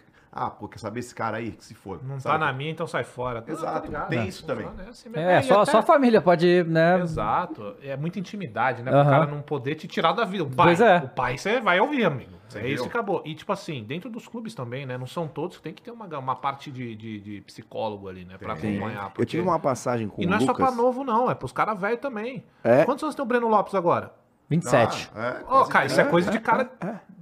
[0.41, 1.51] Ah, pô, quer saber esse cara aí?
[1.53, 2.01] Que se for.
[2.05, 2.39] Não sabe?
[2.39, 3.43] tá na minha, então sai fora.
[3.47, 4.27] Não, Exato, tá tem É.
[4.27, 4.67] isso também.
[4.87, 5.11] É, assim.
[5.15, 7.01] É, e só, até- só a família pode, né?
[7.01, 7.75] Exato.
[7.83, 8.91] É muita intimidade, né?
[8.91, 10.45] O cara não poder te tirar da vida.
[10.45, 10.99] O pai, Pois é.
[10.99, 12.39] o pai você vai ouvir, amigo.
[12.55, 13.21] É isso que acabou.
[13.27, 14.97] E, tipo assim, dentro dos clubes também, né?
[14.97, 18.39] Não são todos, tem que ter uma, uma parte de, de, de psicólogo ali, né?
[18.39, 18.77] Pra Tem.
[18.79, 19.05] acompanhar.
[19.05, 20.67] Eu porque- tive uma passagem com E o não é só Lucas.
[20.69, 21.31] pra novo, não.
[21.31, 22.45] É pros caras velhos também.
[22.65, 22.85] É?
[22.85, 24.15] Quantos anos tem o Breno Lopes agora?
[24.49, 25.11] 27.
[25.15, 26.11] Ah, é, Ô, quase cara, isso é trinta.
[26.11, 26.71] coisa de cara.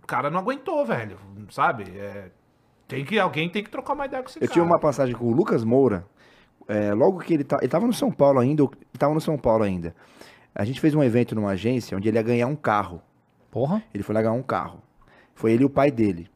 [0.02, 1.18] O cara não aguentou, velho.
[1.50, 1.84] Sabe?
[1.96, 2.30] É,
[2.88, 4.52] tem que, alguém tem que trocar uma ideia com esse Eu cara.
[4.52, 6.06] tive uma passagem com o Lucas Moura.
[6.68, 9.36] é, logo que ele, tá, ele tava no São Paulo ainda, ele tava no São
[9.36, 9.94] Paulo ainda.
[10.54, 13.02] A gente fez um evento numa agência onde ele ia ganhar um carro.
[13.50, 13.82] Porra.
[13.92, 14.80] Ele foi lá ganhar um carro.
[15.34, 16.30] Foi ele e o pai dele.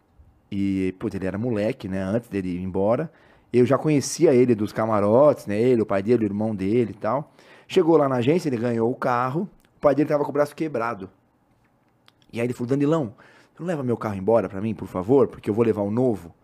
[0.51, 2.03] E, putz, ele era moleque, né?
[2.03, 3.11] Antes dele ir embora.
[3.53, 5.59] Eu já conhecia ele dos camarotes, né?
[5.61, 7.33] Ele, o pai dele, o irmão dele e tal.
[7.67, 9.49] Chegou lá na agência, ele ganhou o carro.
[9.77, 11.09] O pai dele tava com o braço quebrado.
[12.33, 13.15] E aí ele falou, Danilão,
[13.59, 15.29] não leva meu carro embora pra mim, por favor?
[15.29, 16.35] Porque eu vou levar um novo.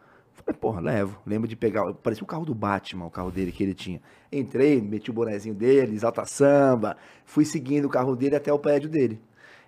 [0.47, 1.19] Falei, porra, levo.
[1.27, 1.93] Lembro de pegar.
[1.95, 4.01] Parecia o carro do Batman, o carro dele que ele tinha.
[4.31, 6.97] Entrei, meti o bonezinho dele, exalta samba.
[7.25, 9.21] Fui seguindo o carro dele até o prédio dele.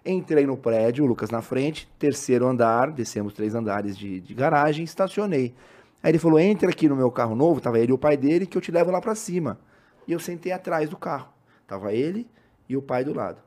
[0.06, 4.84] Entrei no prédio, o Lucas na frente, terceiro andar, descemos três andares de, de garagem,
[4.84, 5.52] estacionei.
[6.00, 8.46] Aí ele falou: entra aqui no meu carro novo, tava ele e o pai dele,
[8.46, 9.58] que eu te levo lá pra cima.
[10.06, 11.28] E eu sentei atrás do carro.
[11.66, 12.26] Tava ele
[12.68, 13.42] e o pai do lado.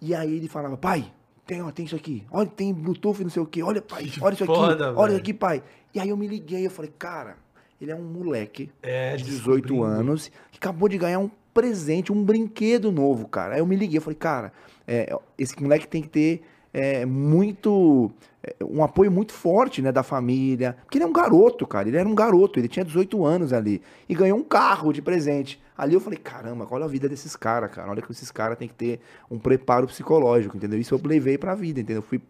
[0.00, 1.12] E aí ele falava, pai,
[1.48, 2.26] tem, ó, tem isso aqui.
[2.30, 3.62] Olha, tem Bluetooth, não sei o quê.
[3.62, 4.54] Olha, pai, olha isso aqui.
[4.54, 5.16] foda, olha velho.
[5.16, 5.62] aqui, pai.
[5.94, 7.36] E aí eu me liguei, eu falei, cara,
[7.80, 9.82] ele é um moleque É, de 18 descobrindo.
[9.84, 13.54] anos que acabou de ganhar um presente, um brinquedo novo, cara.
[13.54, 14.52] Aí eu me liguei, eu falei, cara,
[14.86, 16.42] é, esse moleque tem que ter
[16.72, 18.10] é, muito.
[18.42, 20.76] é, um apoio muito forte, né, da família.
[20.84, 21.88] Porque ele é um garoto, cara.
[21.88, 23.80] Ele era um garoto, ele tinha 18 anos ali.
[24.08, 25.60] E ganhou um carro de presente.
[25.76, 27.90] Ali eu falei, caramba, olha a vida desses caras, cara.
[27.90, 29.00] Olha que esses caras têm que ter
[29.30, 30.78] um preparo psicológico, entendeu?
[30.78, 32.00] Isso eu levei pra vida, entendeu?
[32.02, 32.20] Eu fui,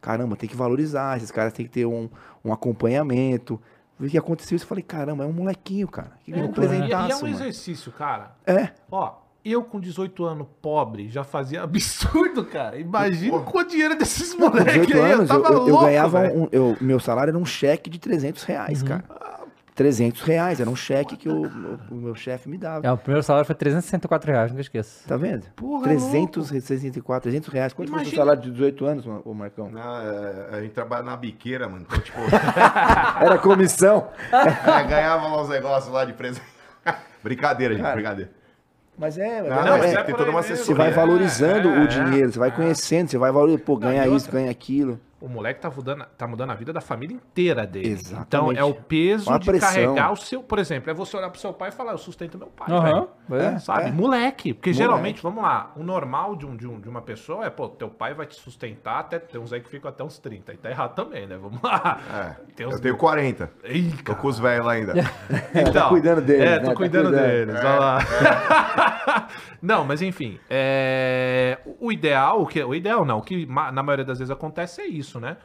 [0.00, 2.08] caramba, tem que valorizar, esses caras têm que ter um,
[2.44, 3.60] um acompanhamento.
[3.98, 6.12] O que aconteceu isso, eu falei, caramba, é um molequinho, cara.
[6.24, 7.28] Que ganhou um E, e é um mano.
[7.28, 8.32] exercício, cara.
[8.46, 8.68] É.
[8.90, 12.78] Ó, eu com 18 anos, pobre, já fazia absurdo, cara.
[12.78, 15.12] Imagina com o dinheiro desses moleques 18 aí.
[15.12, 16.42] eu eu, tava eu- eu louco, ganhava velho.
[16.42, 19.04] um, eu- meu salário era um cheque de 300 reais, cara.
[19.76, 22.86] 300 reais, era um cheque que o, o- o meu chefe me dava.
[22.86, 25.06] É, o primeiro salário foi 364 reais, nunca esqueça.
[25.06, 25.44] Tá vendo?
[25.54, 27.72] Porra, 364, 300 reais.
[27.74, 29.70] Quanto foi o seu Imagina- salário de 18 anos, ô Marcão?
[29.70, 31.84] Não, é, a gente trabalha na biqueira, mano.
[31.86, 32.18] Então, tipo,
[33.20, 34.08] Era comissão.
[34.32, 36.46] é, ganhava lá uns negócios lá de presente.
[37.22, 38.30] brincadeira, gente, Cara, brincadeira.
[38.98, 40.56] Mas é, Não, é- não, é- mas é tem que ter por toda uma mesmo.
[40.56, 41.06] você vai assessoria.
[41.06, 44.50] valorizando É, o dinheiro, você vai conhecendo, você vai valorizando, pô, ganha isso, outra- ganha
[44.50, 44.98] aquilo.
[45.18, 47.88] O moleque tá mudando, tá mudando a vida da família inteira dele.
[47.88, 48.26] Exatamente.
[48.26, 49.68] Então é o peso Uma de pressão.
[49.72, 50.42] carregar o seu.
[50.42, 52.68] Por exemplo, é você olhar pro seu pai e falar: Eu sustento meu pai.
[53.26, 53.42] Velho.
[53.42, 53.58] é.
[53.58, 53.88] Sabe?
[53.88, 53.92] é.
[53.92, 54.52] Moleque.
[54.52, 54.82] Porque Moleque.
[54.84, 57.88] geralmente, vamos lá, o normal de, um, de, um, de uma pessoa é, pô, teu
[57.88, 59.18] pai vai te sustentar até.
[59.18, 60.52] Tem uns aí que ficam até uns 30.
[60.52, 61.38] E tá errado também, né?
[61.38, 61.98] Vamos lá.
[62.14, 63.50] É, Tem uns- eu tenho 40.
[63.64, 64.92] Ih, Tô com os velhos lá ainda.
[65.54, 66.58] Então, Tá cuidando deles, É, né?
[66.60, 67.26] tô Tá cuidando cuidando.
[67.26, 67.54] deles.
[67.56, 67.98] Olha lá.
[69.62, 70.38] não, mas enfim.
[70.50, 74.80] é, O ideal, o, que, o ideal não, o que na maioria das vezes acontece
[74.82, 75.36] é isso, né?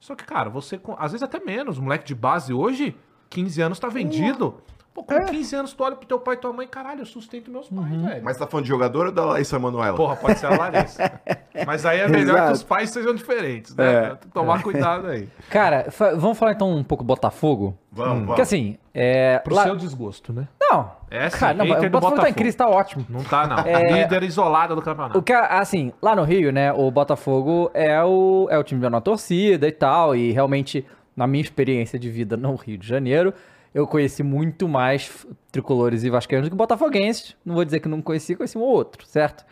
[0.00, 2.96] Só que, cara, você, com- às vezes até menos, moleque de base hoje,
[3.30, 4.60] 15 anos tá vendido.
[4.92, 5.24] Pô, com É.
[5.24, 7.90] 15 anos tu olha pro teu pai e tua mãe, caralho, eu sustento meus pais,
[7.90, 8.06] Uhum.
[8.06, 8.22] velho.
[8.24, 9.96] Mas tá falando de jogador ou da Larissa Manoela?
[9.96, 11.20] Porra, pode ser a Larissa.
[11.66, 12.46] Mas aí é melhor Exato.
[12.48, 13.84] que os pais sejam diferentes, né?
[13.92, 14.14] É.
[14.32, 15.28] Tomar cuidado aí.
[15.50, 17.76] Cara, fa- vamos falar então um pouco Botafogo?
[17.90, 18.26] Vamos, vamos.
[18.26, 19.38] Porque assim, é.
[19.40, 20.46] Pro lá- seu desgosto, né?
[20.70, 20.92] Não.
[21.10, 22.34] É sim, cara, não, o do Botafogo tá em Botafogo.
[22.34, 23.06] crise, tá ótimo.
[23.08, 23.58] Não tá, não.
[23.58, 24.02] É.
[24.02, 25.18] Líder isolada do campeonato.
[25.18, 28.90] O que, assim, lá no Rio, né, o Botafogo é o, é o time da
[28.90, 30.84] nossa torcida e tal, e realmente,
[31.16, 33.32] na minha experiência de vida no Rio de Janeiro,
[33.74, 37.36] eu conheci muito mais tricolores e vascaínos do que botafoguenses.
[37.44, 39.44] Não vou dizer que não conheci, conheci um ou outro, certo?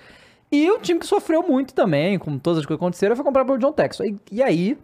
[0.50, 3.44] E o time que sofreu muito também, com todas as coisas que aconteceram, foi comprar
[3.44, 4.06] pelo John Texas.
[4.06, 4.78] E, e aí,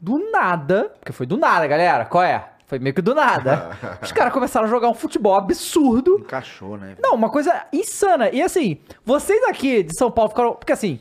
[0.00, 2.48] do nada, porque foi do nada, galera, qual é?
[2.66, 3.70] Foi meio que do nada.
[4.02, 6.18] Os caras começaram a jogar um futebol absurdo.
[6.18, 6.96] Encaixou, né?
[7.00, 8.28] Não, uma coisa insana.
[8.30, 10.54] E assim, vocês aqui de São Paulo ficaram.
[10.54, 10.98] Porque assim,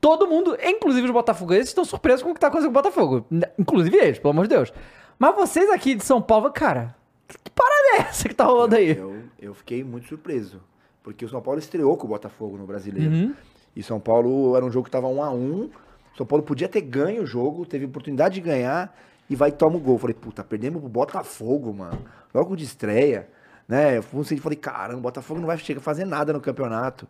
[0.00, 3.26] todo mundo, inclusive os botafoguenses, estão surpresos com o que tá acontecendo com o Botafogo.
[3.30, 4.72] N- Inclusive eles, pelo amor de Deus.
[5.18, 6.94] Mas vocês aqui de São Paulo, cara,
[7.28, 8.96] que, que parada é essa que tá rolando aí?
[8.96, 10.60] Eu, eu fiquei muito surpreso.
[11.02, 13.10] Porque o São Paulo estreou com o Botafogo no Brasileiro.
[13.10, 13.34] Uhum.
[13.74, 15.70] E São Paulo era um jogo que tava 1 a 1
[16.16, 18.94] São Paulo podia ter ganho o jogo, teve oportunidade de ganhar.
[19.28, 19.98] E vai e toma o gol.
[19.98, 21.98] Falei, puta, perdemos pro Botafogo, mano.
[22.32, 23.28] Logo de estreia,
[23.68, 23.96] né?
[23.98, 27.06] Eu fui- falei, caramba, o Botafogo não vai chegar a fazer nada no campeonato.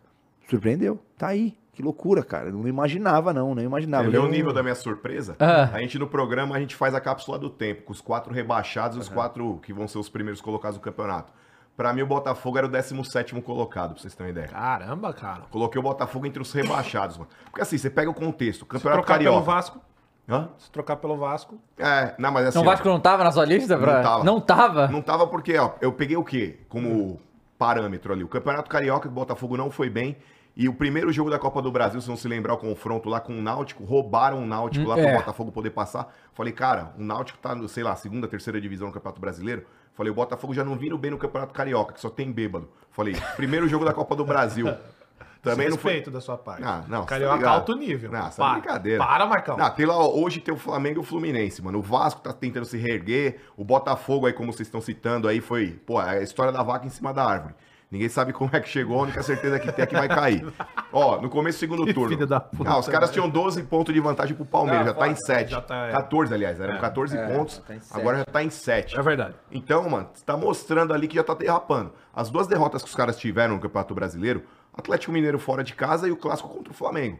[0.49, 1.57] Surpreendeu, tá aí.
[1.73, 2.47] Que loucura, cara.
[2.49, 4.09] Eu não imaginava, não, não imaginava.
[4.09, 5.35] Vê Eu- o nível da minha surpresa?
[5.39, 5.69] Ah.
[5.73, 8.95] A gente no programa, a gente faz a cápsula do tempo, com os quatro rebaixados
[8.95, 11.33] e os quatro que vão ser os primeiros colocados no campeonato.
[11.75, 14.47] Pra mim, o Botafogo era o 17º colocado, pra vocês terem uma ideia.
[14.53, 15.41] Caramba, cara.
[15.51, 17.29] Coloquei o Botafogo entre os rebaixados, mano.
[17.43, 19.45] Porque assim, você pega o contexto, Campeonato trocar pelo Carioca.
[19.51, 19.81] Vasco,
[20.27, 20.49] Hã?
[20.57, 22.57] se trocar pelo Vasco, É, não, mas assim.
[22.57, 23.77] Não, o ó, Vasco não tava na sua lista?
[23.77, 23.93] Pra...
[23.93, 24.23] Não tava.
[24.23, 24.87] Não tava?
[24.87, 26.59] Não tava porque, ó, eu peguei o quê?
[26.67, 27.19] Como
[27.57, 28.23] parâmetro ali.
[28.23, 30.17] O Campeonato Carioca, o Botafogo não foi bem.
[30.57, 33.19] E o primeiro jogo da Copa do Brasil, se não se lembrar o confronto lá
[33.19, 35.03] com o Náutico, roubaram o Náutico lá é.
[35.03, 36.13] pro Botafogo poder passar.
[36.33, 39.65] Falei, cara, o Náutico tá, no, sei lá, segunda, terceira divisão no Campeonato Brasileiro.
[39.93, 42.69] Falei, o Botafogo já não vindo bem no Campeonato Carioca, que só tem bêbado.
[42.89, 44.67] Falei, primeiro jogo da Copa do Brasil.
[45.51, 46.01] Também não foi.
[46.01, 46.63] da sua parte.
[46.63, 47.53] Ah, não, Carioca tá ligado.
[47.55, 48.11] alto nível.
[48.11, 49.03] Não, essa é para, brincadeira.
[49.05, 49.57] Para, Marcão.
[49.57, 51.79] Não, tem lá, hoje tem o Flamengo e o Fluminense, mano.
[51.79, 53.37] O Vasco tá tentando se reerguer.
[53.55, 56.89] O Botafogo aí, como vocês estão citando aí, foi, pô, a história da vaca em
[56.89, 57.53] cima da árvore.
[57.91, 60.43] Ninguém sabe como é que chegou, a única certeza que tem é que vai cair.
[60.91, 62.09] Ó, no começo do segundo Que turno.
[62.09, 63.21] filho da puta, Ah, os caras velho.
[63.21, 65.51] tinham 12 pontos de vantagem pro Palmeiras, Ah, já tá em fora, 7.
[65.51, 65.91] já tá, é.
[65.91, 68.97] 14, aliás, eram 14 pontos, tá agora já tá em 7.
[68.97, 69.35] É verdade.
[69.51, 71.93] Então, mano, você tá mostrando ali que já tá derrapando.
[72.13, 74.43] As duas derrotas que os caras tiveram no Campeonato Brasileiro,
[74.77, 77.19] Atlético Mineiro fora de casa e o clássico contra o Flamengo.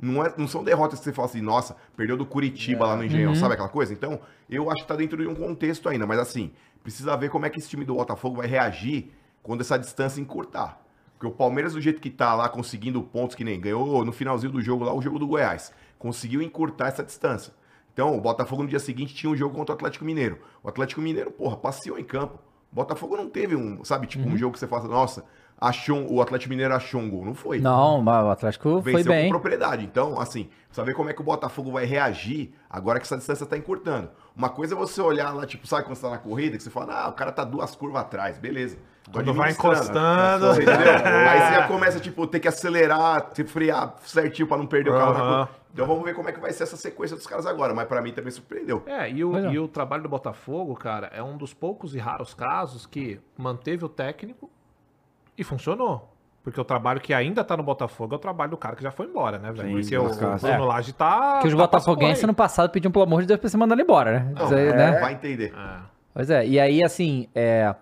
[0.00, 3.04] Não, é- não são derrotas que você fala assim, nossa, perdeu do Curitiba lá no
[3.04, 3.92] Engenhão, sabe aquela coisa?
[3.92, 6.52] Então, eu acho que tá dentro de um contexto ainda, mas assim,
[6.82, 9.12] precisa ver como é que esse time do Botafogo vai reagir
[9.42, 10.80] quando essa distância encurtar.
[11.14, 14.52] Porque o Palmeiras, do jeito que tá lá, conseguindo pontos que nem ganhou no finalzinho
[14.52, 17.52] do jogo lá, o jogo do Goiás, conseguiu encurtar essa distância.
[17.92, 20.38] Então, o Botafogo no dia seguinte tinha um jogo contra o Atlético Mineiro.
[20.62, 22.38] O Atlético Mineiro, porra, passeou em campo.
[22.70, 25.24] O Botafogo não teve um, sabe, tipo, um jogo que você fala, nossa,
[25.60, 27.24] achou, o Atlético Mineiro achou um gol.
[27.24, 27.58] Não foi.
[27.58, 29.24] Não, mas o Atlético foi Venceu bem.
[29.24, 29.84] com propriedade.
[29.84, 33.44] Então, assim, precisa ver como é que o Botafogo vai reagir agora que essa distância
[33.44, 34.10] tá encurtando.
[34.36, 36.70] Uma coisa é você olhar lá, tipo, sabe quando você tá na corrida, que você
[36.70, 38.78] fala, ah, o cara tá duas curvas atrás, beleza.
[39.12, 39.76] Quando vai administrando.
[39.76, 40.52] encostando.
[40.52, 40.92] Entendeu?
[41.28, 44.90] Aí você já começa, tipo, ter que acelerar, ter que frear certinho pra não perder
[44.90, 45.48] o carro.
[45.72, 47.72] Então vamos ver como é que vai ser essa sequência dos caras agora.
[47.72, 48.82] Mas pra mim também surpreendeu.
[48.86, 49.52] É, e o, é.
[49.52, 53.84] e o trabalho do Botafogo, cara, é um dos poucos e raros casos que manteve
[53.84, 54.50] o técnico
[55.38, 56.12] e funcionou.
[56.42, 58.90] Porque o trabalho que ainda tá no Botafogo é o trabalho do cara que já
[58.90, 59.70] foi embora, né, velho?
[59.70, 60.08] Porque o.
[60.38, 61.40] Bruno Lage tá.
[61.40, 64.20] Que os tá botafoguenses no passado pediam, pelo amor de Deus, pra ser mandado embora,
[64.20, 64.32] né?
[64.34, 65.00] Não, aí, é, né?
[65.00, 65.52] vai entender.
[65.54, 65.80] aí.
[66.14, 67.74] Pois é, e aí, assim, é...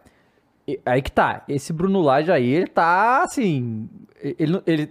[0.85, 3.89] Aí que tá, esse Bruno Lage aí, ele tá, assim...
[4.21, 4.91] Ele, não- ele,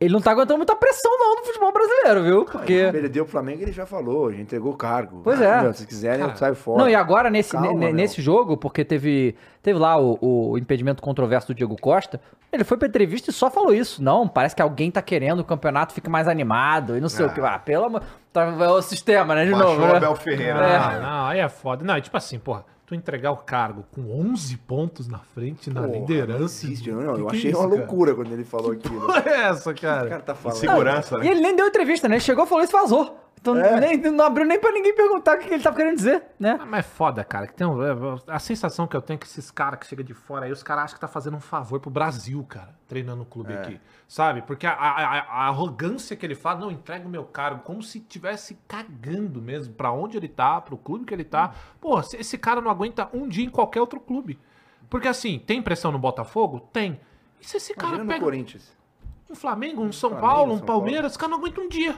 [0.00, 2.44] ele não tá aguentando muita pressão, não, do futebol brasileiro, viu?
[2.44, 2.88] Porque...
[2.92, 5.20] Perdeu o Flamengo, ele já falou, já entregou o cargo.
[5.24, 5.60] Pois é.
[5.62, 6.78] Meu, se quiserem, Cara, sai fora.
[6.78, 10.18] Não, e agora nesse, Calma, nesse jogo, porque teve, teve lá o,
[10.52, 12.20] o impedimento controverso do Diego Costa,
[12.52, 14.02] ele foi pra entrevista e só falou isso.
[14.02, 17.28] Não, parece que alguém tá querendo o campeonato fique mais animado e não sei Ah.
[17.28, 17.40] o que.
[17.40, 18.02] Ah, pelo amor...
[18.32, 19.96] Tá, é o sistema, né, de Baixou novo, o né?
[19.96, 20.60] Abel Ferreira.
[20.64, 20.76] É.
[20.76, 21.84] Ah, não, aí é foda.
[21.84, 25.82] Não, é tipo assim, porra, tu entregar o cargo com 11 pontos na frente, na
[25.82, 26.38] Porra, liderança.
[26.38, 27.80] Não existe, não, não, Que eu que é achei isso, uma cara?
[27.80, 29.00] loucura quando ele falou aquilo.
[29.00, 30.08] Porra é essa, O cara?
[30.08, 30.58] cara tá falando.
[30.58, 31.26] Segurança, E né?
[31.30, 32.14] ele nem deu entrevista, né?
[32.16, 33.16] Ele chegou, falou isso e vazou.
[33.40, 33.78] Então É.
[33.80, 36.58] nem, não abriu nem pra ninguém perguntar o que ele tava querendo dizer, né?
[36.60, 37.46] Ah, Mas é foda, cara.
[37.46, 37.92] Que tem um- é,
[38.26, 40.62] a sensação que eu tenho é que esses caras que chegam de fora aí, os
[40.62, 43.80] caras acham que tá fazendo um favor pro Brasil, cara, treinando o clube aqui.
[44.08, 44.42] Sabe?
[44.42, 48.00] Porque a, a- a- arrogância que ele fala, não, entrega o meu cargo, como se
[48.00, 51.54] tivesse cagando mesmo pra onde ele tá, pro clube que ele tá.
[51.80, 54.38] Pô, se- esse cara não aguenta um dia em qualquer outro clube.
[54.90, 56.60] Porque assim, tem pressão no Botafogo?
[56.72, 56.98] Tem.
[57.40, 58.76] E se esse cara Imagina no pega Corinthians.
[59.30, 60.82] um Flamengo, um São Flamengo, Paulo, um São Paulo.
[60.82, 61.94] Palmeiras, esse cara não aguenta um dia.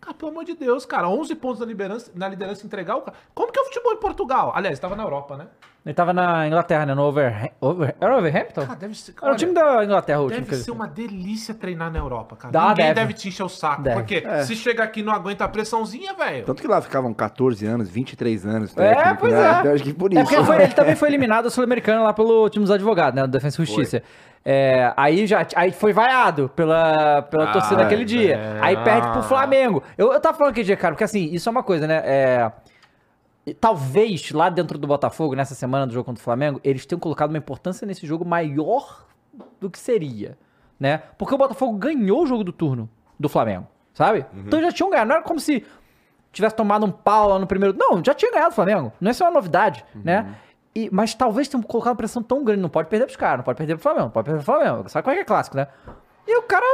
[0.00, 1.08] Cara, pelo amor de Deus, cara.
[1.08, 3.16] 11 pontos na liderança, na liderança entregar o cara.
[3.34, 4.52] Como que é o futebol em Portugal?
[4.54, 5.46] Aliás, estava na Europa, né?
[5.84, 6.94] Ele tava na Inglaterra, né?
[6.94, 7.52] No Over...
[7.60, 7.94] Over...
[7.98, 8.66] Era o Overhampton?
[8.66, 9.14] Cara, deve ser.
[9.22, 12.52] Era o time da Inglaterra, o time Deve ser uma delícia treinar na Europa, cara.
[12.52, 12.94] Dá, Ninguém deve.
[13.00, 13.12] deve.
[13.14, 13.82] te encher o saco.
[13.82, 13.96] Deve.
[13.96, 16.44] Porque se chega aqui e não aguenta a pressãozinha, velho.
[16.44, 18.76] Tanto que lá ficavam 14 anos, 23 anos.
[18.76, 19.62] É, pois né?
[19.64, 19.66] é.
[19.68, 20.24] Eu acho que por É isso.
[20.30, 23.22] porque foi- ele também foi eliminado da Sul-Americana lá pelo time dos advogados, né?
[23.26, 24.02] Do Defensa e Justiça.
[24.44, 28.06] É, aí já aí foi vaiado pela, pela Ah, torcida naquele é.
[28.06, 28.58] dia.
[28.62, 29.82] Aí perde pro Flamengo.
[29.98, 32.02] Eu, eu tava falando aquele dia, cara, porque assim, isso é uma coisa, né?
[32.04, 32.52] É,
[33.60, 37.30] talvez lá dentro do Botafogo, nessa semana do jogo contra o Flamengo, eles tenham colocado
[37.30, 39.06] uma importância nesse jogo maior
[39.60, 40.38] do que seria,
[40.78, 41.02] né?
[41.18, 42.88] Porque o Botafogo ganhou o jogo do turno
[43.18, 44.24] do Flamengo, sabe?
[44.34, 45.08] Então já tinham ganhado.
[45.08, 45.64] Não era como se
[46.32, 47.76] tivesse tomado um pau lá no primeiro.
[47.76, 48.92] Não, já tinha ganhado o Flamengo.
[49.00, 50.34] Não é uma novidade, né?
[50.74, 52.62] E, mas talvez tenham colocado uma pressão tão grande.
[52.62, 54.88] Não pode perder pros caras, não pode perder pro Flamengo, não pode perder pro Flamengo.
[54.88, 55.66] Sabe qual é que é clássico, né?
[56.26, 56.64] E o cara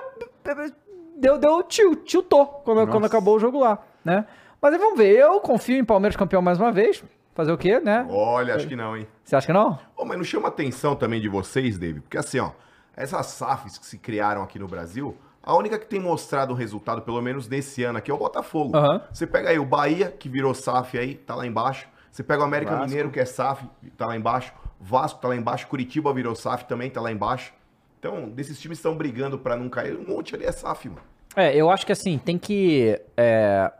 [1.17, 4.27] deu, deu tilt, tiltou quando, quando acabou o jogo lá, né?
[4.61, 5.17] Mas aí vamos ver.
[5.17, 7.03] Eu confio em Palmeiras campeão mais uma vez.
[7.35, 8.07] Fazer o quê, né?
[8.09, 9.07] Olha, acho que não, hein?
[9.23, 9.79] Você acha que não?
[9.95, 12.01] Ô, mas não chama atenção também de vocês, David?
[12.01, 12.51] Porque assim, ó,
[12.97, 15.15] essas SAFs que se criaram aqui no Brasil,
[15.47, 18.77] A única que tem mostrado o resultado, pelo menos nesse ano aqui, é o Botafogo.
[18.77, 19.01] Aham.
[19.13, 21.89] Você pega aí o Bahia, que virou SAF aí, tá lá embaixo.
[22.17, 22.87] Você pega o América Vasco.
[22.89, 24.51] Mineiro, que é SAF, tá lá embaixo.
[24.81, 25.67] Vasco tá lá embaixo.
[25.67, 27.53] Curitiba virou SAF também, tá lá embaixo.
[27.99, 31.03] Então, desses times estão brigando pra não cair, um monte ali é SAF, mano.
[31.37, 32.99] É, eu acho que assim, tem que.
[33.19, 33.71] é,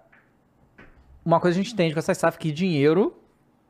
[1.25, 3.17] Uma coisa a gente entende com essa SAF que dinheiro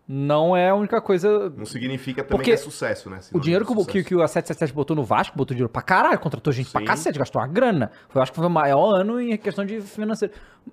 [0.09, 1.51] não é a única coisa.
[1.57, 3.19] Não significa também Porque que é sucesso, né?
[3.33, 6.19] O dinheiro de que, o- que, o 777 botou no Vasco, botou dinheiro pra caralho,
[6.19, 6.87] contratou gente pra Sim.
[6.87, 7.91] cacete, gastou uma grana.
[8.09, 10.33] Foi, eu acho que foi o maior ano em questão de financeiro.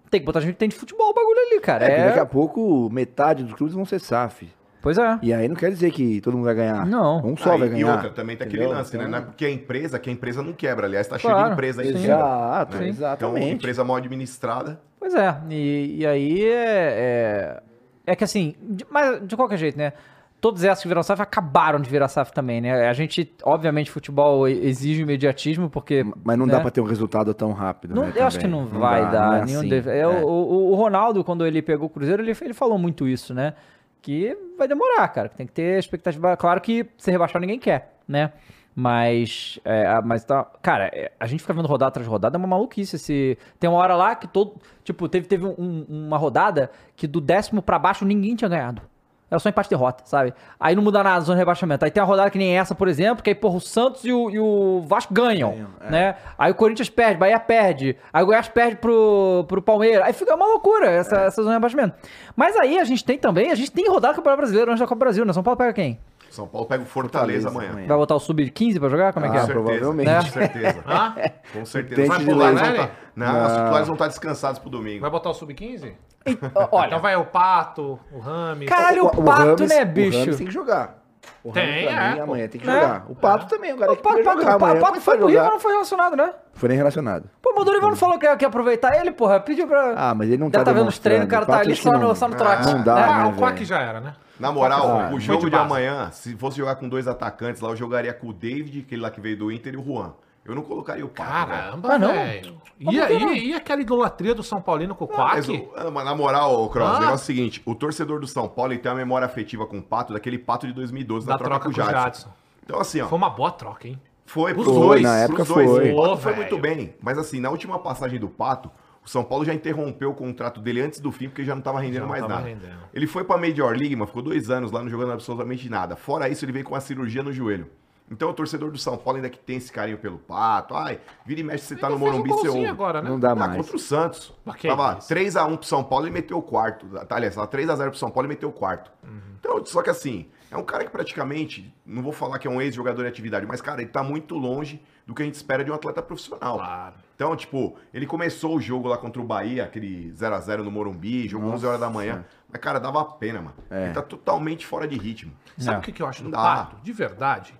[0.09, 1.85] Tem que botar gente que tem de futebol o bagulho ali, cara.
[1.85, 4.47] É, É, daqui a pouco metade dos clubes vão ser SAF.
[4.81, 5.17] Pois é.
[5.21, 6.85] E aí não quer dizer que todo mundo vai ganhar.
[6.85, 7.25] Não.
[7.25, 7.79] Um só Ah, vai ganhar.
[7.79, 8.77] E outra, também tem aquele Entendeu?
[8.77, 9.03] lance, né?
[9.03, 10.87] Então- Não é porque a empresa, que a empresa não quebra.
[10.87, 11.47] Aliás, tá cheio Claro.
[11.47, 11.87] de empresa aí.
[11.93, 12.89] Quebra, Exato, né?
[12.89, 13.55] Então, exatamente.
[13.55, 14.81] empresa mal administrada.
[14.99, 15.37] Pois é.
[15.49, 17.63] E, e aí é, é.
[18.05, 19.93] É que assim, de- mas de qualquer jeito, né?
[20.41, 22.89] Todas essas que viram SAF acabaram de virar SAF também, né?
[22.89, 26.05] A gente, obviamente, futebol exige imediatismo, porque.
[26.21, 26.51] Mas não né?
[26.51, 28.59] dá pra ter um resultado tão rápido, Não, né, eu acho que também.
[28.59, 29.27] não, vai dá, dar.
[29.29, 29.69] não é nenhum assim.
[29.69, 30.07] deve- é, É.
[30.07, 33.53] O, o- o Ronaldo, quando ele pegou o Cruzeiro, ele, ele falou muito isso, né?
[34.01, 35.29] Que vai demorar, cara.
[35.29, 36.35] que Tem que ter expectativa.
[36.35, 38.33] Claro que ser rebaixado ninguém quer, né?
[38.75, 42.39] Mas, é, mas tá, cara, é, a gente fica vendo rodada atrás de rodada, é
[42.39, 42.95] uma maluquice.
[42.95, 44.55] Esse, tem uma hora lá que todo.
[44.83, 48.81] Tipo, teve, teve um- uma rodada que do décimo pra baixo ninguém tinha ganhado.
[49.29, 50.31] Era só empate e derrota, sabe?
[50.59, 51.83] Aí não muda nada na zona de rebaixamento.
[51.83, 54.11] Aí tem uma rodada que nem essa, por exemplo, que aí, porra, o Santos e
[54.13, 55.89] o, e o Vasco ganham, Ganham, é.
[55.89, 56.15] né?
[56.37, 57.97] Aí o Corinthians perde, Bahia perde.
[58.11, 60.05] Aí o Goiás perde pro, pro Palmeiras.
[60.05, 61.95] Aí fica uma loucura essa, essa zona de rebaixamento.
[62.35, 64.87] Mas aí a gente tem também, a gente tem rodada do Campeonato Brasileiro antes da
[64.87, 65.33] Copa Brasil, né?
[65.33, 65.99] São Paulo pega quem?
[66.33, 67.69] São Paulo pega o Fortaleza, Fortaleza amanhã.
[67.71, 67.87] amanhã.
[67.87, 69.13] Vai botar o Sub-15 pra jogar?
[69.13, 69.45] Como é que Ah, é?
[69.45, 70.09] Com provavelmente.
[70.09, 70.83] Com certeza.
[70.87, 71.15] Hã?
[71.53, 72.01] Com certeza.
[72.01, 72.89] De titulares leve.
[73.15, 75.01] não Não, os titulares vão estar descansados pro domingo.
[75.01, 75.93] Vai botar o sub-15?
[76.25, 76.37] E-
[76.71, 78.65] Olha, Então vai o Pato, o Rami.
[78.65, 80.19] Caralho, o Pato, Rames- né, O bicho?
[80.19, 81.03] Rames tem que jogar.
[81.43, 82.73] O Tem, Rames, pra é, mim, amanhã tem que Né?
[82.81, 83.05] jogar.
[83.07, 85.01] O Pato também, o cara o que Pato, queria Pato, jogar o Pato, o Pato
[85.01, 86.33] foi vai pro mas não foi relacionado, né?
[86.53, 87.29] Foi nem relacionado.
[87.41, 89.39] Pô, o Dorival não falou que ia, que ia aproveitar ele, porra.
[89.39, 89.93] Pediu pra.
[89.95, 91.75] Ah, mas ele não Deve tá tá vendo os treinos, o cara tá ali O
[91.77, 92.65] só que no, só no trote.
[92.73, 93.01] não dá, né?
[93.03, 94.13] Ah, né, o Quack já era, né?
[94.43, 95.63] Na moral, Ah, o jogo de base.
[95.65, 99.09] amanhã, se fosse jogar com dois atacantes lá, eu jogaria com o David, aquele lá
[99.09, 100.13] que veio do Inter, e o Juan.
[100.45, 101.31] Eu não colocaria o Pato.
[101.31, 102.11] Caramba, Ah, não?
[102.11, 102.61] velho.
[102.77, 103.33] E, não?
[103.33, 105.69] e aquela idolatria do São Paulino com o Mas, Quack?
[105.77, 106.91] ah, mas na moral, Cross, Ah.
[106.97, 109.77] o negócio é o seguinte: o torcedor do São Paulo tem uma memória afetiva com
[109.77, 112.27] o Pato, daquele Pato de 2012, Da na troca, com o Jadson.
[112.65, 113.97] Então, assim, ó, Foi uma boa troca, hein?
[114.25, 115.01] foi pros Foi, dois.
[115.01, 115.69] na pros época dois.
[115.69, 115.91] foi.
[115.91, 116.35] O Pato Pô, foi velho.
[116.49, 116.93] muito bem.
[117.01, 118.69] Mas, assim, na última passagem do Pato,
[119.05, 121.79] o São Paulo já interrompeu o contrato dele antes do fim, porque já não tava
[121.79, 122.47] rendendo não mais tava nada.
[122.47, 122.77] rendendo.
[122.93, 125.95] Ele foi pra Major League, mas ficou dois anos lá, não jogando absolutamente nada.
[125.95, 127.69] Fora isso, ele veio com uma cirurgia no joelho.
[128.11, 130.75] Então, o torcedor do São Paulo ainda que tem esse carinho pelo Pato.
[130.75, 132.65] Ai, vira e mexe, você tá no fez um Morumbi, você ouve.
[132.67, 133.09] agora, né?
[133.09, 133.55] Não dá Ah, mais.
[133.55, 134.31] contra o Santos.
[134.57, 135.07] Que Tava isso?
[135.07, 136.85] 3x1 pro São Paulo e meteu o quarto.
[137.07, 138.91] Tá, Aliás, tava 3x0 pro São Paulo e meteu o quarto.
[139.03, 139.19] Uhum.
[139.39, 142.61] Então, só que assim, é um cara que praticamente, não vou falar que é um
[142.61, 145.71] ex-jogador de atividade, mas, cara, ele tá muito longe do que a gente espera de
[145.71, 146.57] um atleta profissional.
[146.57, 146.93] Claro.
[147.23, 151.51] Então, tipo, ele começou o jogo lá contra o Bahia, aquele 0x0 no Morumbi, jogou
[151.53, 152.25] 11 horas da manhã.
[152.49, 153.55] Mas, cara, dava pena, mano.
[153.71, 153.85] É.
[153.85, 155.31] Ele tá totalmente fora de ritmo.
[155.57, 155.79] Sabe É.
[155.79, 156.31] o que, que eu acho do.
[156.31, 156.75] Pato?
[156.83, 157.53] De verdade,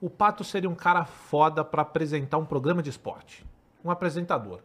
[0.00, 3.44] o Pato seria um cara foda pra apresentar um programa de esporte.
[3.84, 4.60] Um apresentador.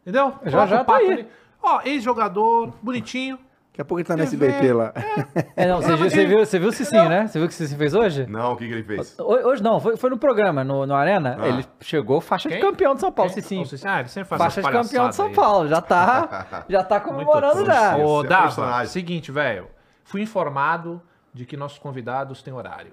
[0.00, 0.32] Entendeu?
[0.46, 1.12] Já, Coloca já o tá Pato aí.
[1.12, 1.28] ali.
[1.62, 3.38] Ó, ex-jogador, bonitinho.
[3.72, 4.24] Daqui a pouco ele tá TV.
[4.48, 4.92] SBT lá.
[5.56, 7.26] É, não, você, viu- você viu, você viu o Cicinho, né?
[7.26, 8.26] Você viu o que o Cicinho fez hoje?
[8.26, 9.18] Não, o que, que ele fez?
[9.18, 11.38] Ho- Hoje não, foi, foi no programa, no, no Arena.
[11.40, 11.48] Ah.
[11.48, 12.62] Ele chegou faixa de Quem?
[12.62, 13.42] campeão de São Paulo, Quem?
[13.42, 13.64] Cicinho.
[13.86, 15.34] Ah, ele sempre faz Faixa de campeão de São aí.
[15.34, 15.68] Paulo.
[15.68, 17.96] Já tá, já tá comemorando já.
[17.96, 19.68] Ô, é Dava, seguinte, velho.
[20.04, 21.00] Fui informado
[21.32, 22.92] de que nossos convidados têm horário.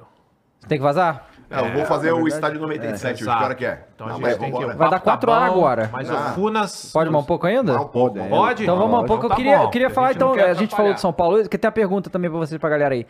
[0.67, 1.27] Tem que vazar?
[1.49, 2.35] Não, eu vou fazer é o verdade.
[2.35, 3.15] estádio 97 hoje.
[3.17, 3.43] Que Exato.
[3.43, 3.83] hora que é?
[3.95, 4.73] Então a Não, gente mas tem vambora.
[4.73, 5.89] o Vai dar papo tá quatro horas bom, agora.
[5.91, 6.13] Mas Ah.
[6.13, 6.91] o Funas...
[6.93, 7.75] Pode mais um pouco ainda?
[7.75, 8.29] Pouco, Pode.
[8.29, 8.63] Pode?
[8.63, 9.25] Então vamos um pouco.
[9.25, 11.01] Eu Tá queria, bom, eu queria a falar, gente então, a gente falou de.
[11.01, 13.05] São Paulo, que tem uma pergunta também pra vocês, pra galera aí.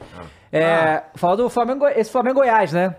[0.52, 2.96] É, falar do Flamengo, esse Flamengo Goiás, né?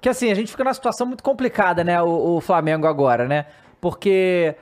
[0.00, 2.00] Que assim, a gente fica numa situação muito complicada, né?
[2.00, 3.46] O, o Flamengo agora, né?
[3.80, 4.54] Porque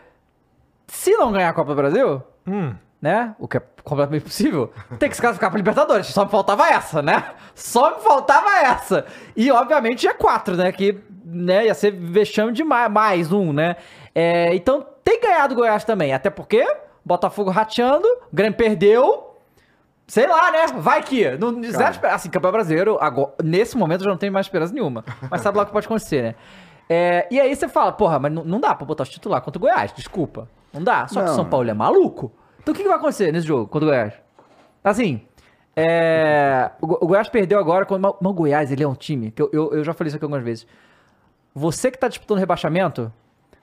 [0.86, 2.72] se não ganhar a Copa do Brasil, Hum,
[3.02, 3.34] né?
[3.36, 6.06] O que é completamente possível, tem que se classificar pra Libertadores.
[6.06, 7.32] Só me faltava essa, né?
[7.52, 9.04] Só me faltava essa.
[9.36, 10.70] E, obviamente, é quatro, né?
[10.70, 13.74] Que né, ia ser vexame de mais, mais um, né?
[14.14, 16.14] É, então, tem ganhado o Goiás também.
[16.14, 16.64] Até porque,
[17.04, 19.36] Botafogo rateando, o Grêmio perdeu.
[20.06, 20.66] Sei lá, né?
[20.76, 21.28] Vai que.
[21.38, 21.60] Não.
[22.12, 25.04] Assim, campeão brasileiro, agora, nesse momento eu já não tenho mais esperança nenhuma.
[25.28, 26.34] Mas sabe lá o que pode acontecer, né?
[26.88, 29.58] É, e aí você fala, porra, mas não, não dá pra botar o titular contra
[29.58, 30.48] o Goiás, desculpa.
[30.72, 31.08] Não dá.
[31.08, 31.34] Só que o Não.
[31.34, 32.30] São Paulo é maluco.
[32.62, 34.14] Então o que, que vai acontecer nesse jogo contra o Goiás?
[34.84, 35.22] Assim,
[35.76, 37.84] é, o, Go- o Goiás perdeu agora.
[37.86, 40.16] Quando, mas o Goiás, ele é um time, que eu, eu, eu já falei isso
[40.16, 40.66] aqui algumas vezes.
[41.54, 43.12] Você que tá disputando rebaixamento,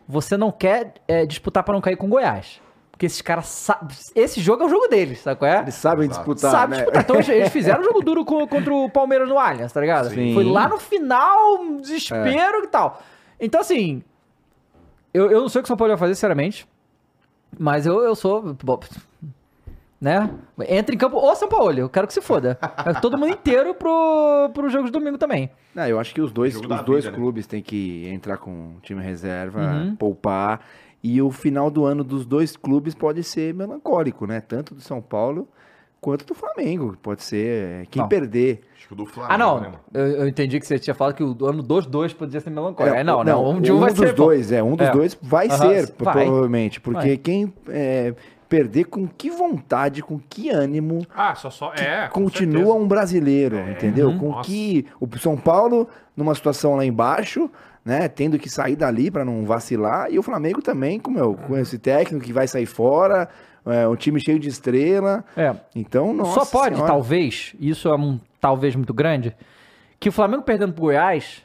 [0.07, 2.61] você não quer é, disputar pra não cair com o Goiás.
[2.91, 3.95] Porque esses caras sabem.
[4.13, 5.59] Esse jogo é o jogo deles, sabe qual é?
[5.61, 6.19] Eles sabem Exato.
[6.19, 6.77] disputar, Sabe né?
[6.79, 7.01] disputar.
[7.03, 10.09] Então eles- fizeram um jogo duro co- contra o Palmeiras no Allianz, tá ligado?
[10.09, 10.33] Sim.
[10.33, 13.01] Foi lá no final, um desespero e tal.
[13.39, 14.03] Então, assim.
[15.13, 16.67] Eu, eu não sei o que o São Paulo vai fazer, sinceramente.
[17.59, 18.55] Mas eu, eu sou.
[18.63, 18.79] bom,
[19.99, 20.29] né?
[20.67, 21.77] Entra em campo o São Paulo.
[21.77, 22.57] Eu quero que se foda.
[22.85, 25.51] É todo mundo inteiro pro, pro jogo de domingo também.
[25.75, 27.17] Não, eu acho que os dois, os dois vida, né?
[27.21, 29.95] clubes têm que entrar com time reserva, Uhum.
[29.97, 30.61] poupar.
[31.03, 34.39] E o final do ano dos dois clubes pode ser melancólico, né?
[34.41, 35.47] Tanto do São Paulo
[36.01, 36.95] quanto do Flamengo.
[37.01, 37.85] Pode ser.
[37.87, 38.09] Quem Não.
[38.09, 38.61] perder.
[38.77, 39.59] Acho que o do Flamengo, Ah, não.
[39.61, 39.71] né?
[39.93, 42.95] Eu, eu entendi que você tinha falado que o ano dos dois podia ser melancólico.
[42.95, 43.49] É, não, o- não.
[43.49, 44.13] Um de um vai dos ser.
[44.13, 44.61] dois, é.
[44.63, 44.91] Um dos É.
[44.91, 46.13] dois vai Aham, ser, vai.
[46.25, 46.79] provavelmente.
[46.81, 47.17] Porque Vai.
[47.17, 48.13] quem é,
[48.47, 51.05] perder com que vontade, com que ânimo.
[51.15, 51.71] Ah, só só.
[51.75, 52.07] É.
[52.07, 52.79] continua certeza.
[52.83, 54.17] um brasileiro, entendeu?
[54.17, 54.49] Com Nossa.
[54.49, 57.49] que o São Paulo numa situação lá embaixo,
[57.85, 61.57] né, tendo que sair dali para não vacilar, e o Flamengo também com, meu, com
[61.57, 63.29] esse técnico que vai sair fora,
[63.65, 65.23] é, um time cheio de estrela.
[65.35, 65.53] É.
[65.75, 66.91] Então, nossa Só pode, senhora.
[66.91, 69.35] talvez, isso é um talvez muito grande,
[69.99, 71.43] que o Flamengo perdendo pro Goiás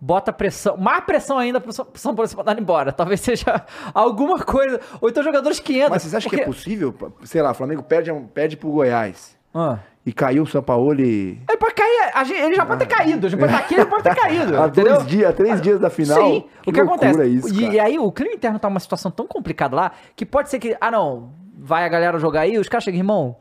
[0.00, 2.92] bota pressão, mais pressão ainda pro São Paulo ser mandado embora.
[2.92, 3.64] Talvez seja
[3.94, 4.78] alguma coisa.
[5.00, 5.90] Ou então jogadores que entram.
[5.90, 9.34] Mas vocês acham que é porque- possível, sei lá, o Flamengo perde, perde pro Goiás
[9.54, 9.78] Ah.
[10.04, 11.40] e caiu o São Paulo e...
[11.48, 12.12] Ele pode cair,
[12.44, 13.26] ele já pode ter caído.
[13.26, 14.58] A gente pode estar aqui, ele pode ter caído.
[14.60, 16.18] Há dois dias, três dias da final.
[16.18, 17.26] Sim, o que acontece?
[17.26, 20.50] Isso, e, e aí o clima interno tá uma situação tão complicada lá que pode
[20.50, 23.36] ser que, ah não, vai a galera jogar aí, os caras chegam, irmão,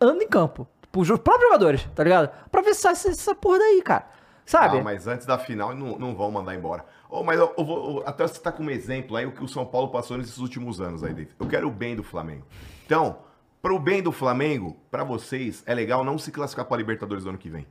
[0.00, 0.66] anda em campo.
[0.96, 2.30] Os próprios jogadores, tá ligado?
[2.50, 4.06] Pra ver se essa, porra daí, cara.
[4.44, 4.78] Sabe?
[4.78, 6.84] Ah, mas antes da final não, não vão mandar embora.
[7.08, 9.88] Oh, mas eu, eu vou eu- até como exemplo aí o que o São Paulo
[9.88, 11.36] passou nesses últimos anos aí, David.
[11.38, 12.44] Eu quero o bem do Flamengo.
[12.84, 13.18] Então,
[13.62, 17.38] pro bem do Flamengo, pra vocês, é legal não se classificar pra Libertadores do ano
[17.38, 17.66] que vem.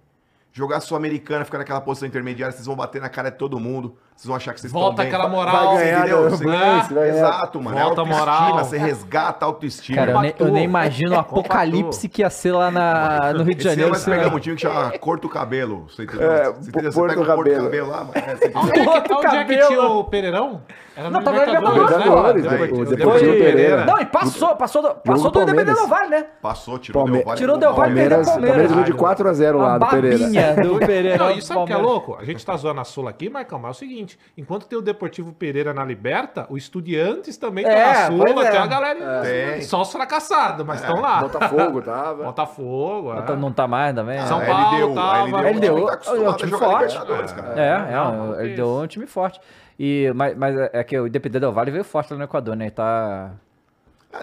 [0.54, 3.98] Jogar Sul-Americana, ficar naquela posição intermediária, vocês vão bater na cara de todo mundo.
[4.20, 5.08] Vocês vão achar que vocês Volta estão bem.
[5.14, 6.24] aquela Vai- moral, vai ganhar, entendeu?
[6.24, 6.30] né?
[6.30, 6.58] Você- Vai
[6.90, 7.08] ganhar.
[7.08, 7.78] Exato, mano.
[7.78, 8.58] Volta é a autoestima, moral.
[8.66, 9.98] você resgata a autoestima.
[9.98, 13.56] Cara, eu nem, eu nem imagino o apocalipse que ia ser lá na, no Rio
[13.56, 13.92] de Janeiro.
[13.92, 15.86] nós se- pegamos um time que chama Corta o Cabelo.
[15.90, 16.32] Você entendeu?
[16.34, 16.92] É, você, entendeu?
[16.92, 17.90] você pega o Corta o Cabelo.
[17.90, 18.08] Lá.
[18.14, 18.62] É, você entendeu?
[18.62, 19.68] Onde é que, Corta o é cabelo.
[19.68, 20.62] tinha o Pereirão?
[20.98, 22.58] Era Não, tava na Libertadores, né?
[22.58, 23.86] Depois- depois- Pereira.
[23.86, 25.42] Não, e passou, passou do, passou do.
[25.44, 26.26] Independente do Vale, né?
[26.42, 27.38] Passou, tirou Palme- o Del Valle.
[27.40, 28.68] Tirou o Del Valle, perdeu Palmeiras, o Palmeiras.
[28.68, 30.18] Palmeiras de 4 a 0 lá do Pereira.
[30.20, 31.18] babinha do Pereira.
[31.24, 32.18] Não, e sabe o que é louco?
[32.20, 34.82] A gente tá zoando a Sula aqui, Marcão, mas é o seguinte: enquanto tem o
[34.82, 38.52] Deportivo Pereira na Liberta, o Estudiantes também tá É, na Sula, é.
[38.52, 39.22] tem a galera.
[39.22, 39.62] Tem.
[39.62, 41.22] Só os fracassados, mas estão lá.
[41.22, 42.24] Botafogo tava.
[42.30, 43.22] Botafogo, é.
[43.22, 44.20] Tá- Não tá mais também.
[44.26, 46.94] São a Paulo LDU, tava- a LDU, LDU, tá é um time jogar forte.
[46.94, 47.54] Libertadores, cara.
[47.62, 48.82] É, é, que deu isso.
[48.84, 49.40] um time forte.
[49.78, 52.68] E, mas, mas é que o Independente Del Vale veio forte lá no Equador, né?
[52.68, 53.32] E tá.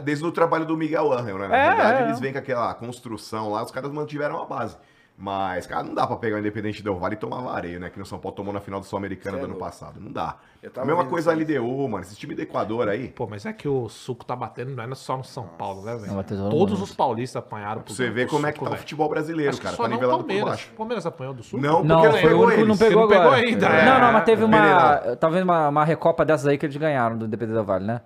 [0.03, 1.47] Desde o trabalho do Miguel Angel, né?
[1.49, 2.07] Na É, verdade, é.
[2.07, 4.77] eles vêm com aquela construção lá, os caras mantiveram a base.
[5.19, 7.89] Mas, cara, não dá pra pegar o Independente Del Vale e tomar vareio, né?
[7.89, 9.99] Que no São Paulo tomou na final do Sul-Americano é do ano passado.
[9.99, 10.37] Não dá.
[10.77, 11.35] A mesma coisa a.
[11.35, 12.03] LDU, mano.
[12.05, 13.09] Esse time do Equador aí.
[13.09, 15.97] Pô, mas é que o suco tá batendo, não é só no São Paulo, né,
[15.97, 16.23] velho?
[16.51, 18.81] Todos os paulistas apanharam pro você pro como é que Suco, tá o velho.
[18.83, 19.77] futebol brasileiro, Acho cara.
[19.77, 20.49] só Tá não o nivelado por Palmeiras.
[20.51, 20.71] baixo.
[20.73, 21.61] O Palmeiras apanhou do Sul?
[21.61, 23.85] Não, Não, porque não o pegou que não pegou Não pegou ainda, É.
[23.87, 24.97] Não, não, mas teve uma.
[25.19, 28.03] Talvez uma, uma recopa dessas aí que eles ganharam do Independente Del Vale, né?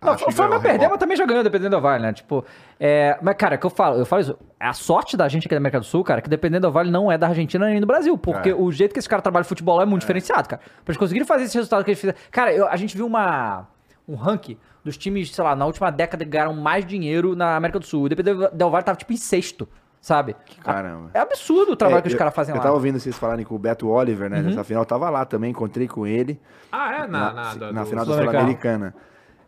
[0.00, 2.12] Não, o Flamengo perdeu, mas também já ganhou dependendo do Vale, né?
[2.12, 2.44] Tipo,
[2.78, 5.54] é, mas cara, é que eu falo, eu falo isso, a sorte da gente aqui
[5.54, 7.80] da América do Sul, cara, é que dependendo do Vale não é da Argentina nem
[7.80, 8.54] do Brasil, porque É.
[8.54, 10.62] o jeito que esse cara trabalha futebol é muito diferenciado, cara.
[10.84, 12.18] Pra eles conseguirem fazer esse resultado que eles fizeram.
[12.30, 13.66] Cara, eu- a gente viu uma
[14.06, 17.78] um ranking dos times, sei lá, na última década que ganharam mais dinheiro na América
[17.80, 18.04] do Sul.
[18.04, 19.68] O Dependendo Del Vale tava tipo em sexto,
[20.00, 20.34] sabe?
[20.62, 21.10] Caramba.
[21.12, 22.62] É absurdo o trabalho É, que os eu- caras fazem Eu lá.
[22.62, 24.40] tava ouvindo vocês falarem com o Beto Oliver, né?
[24.40, 26.40] Nessa final, eu tava lá também, encontrei com ele
[26.72, 26.98] Ah, é?
[27.00, 28.14] Na, na, na, na do- final da Sul-Americana.
[28.32, 28.94] Sul-Americana.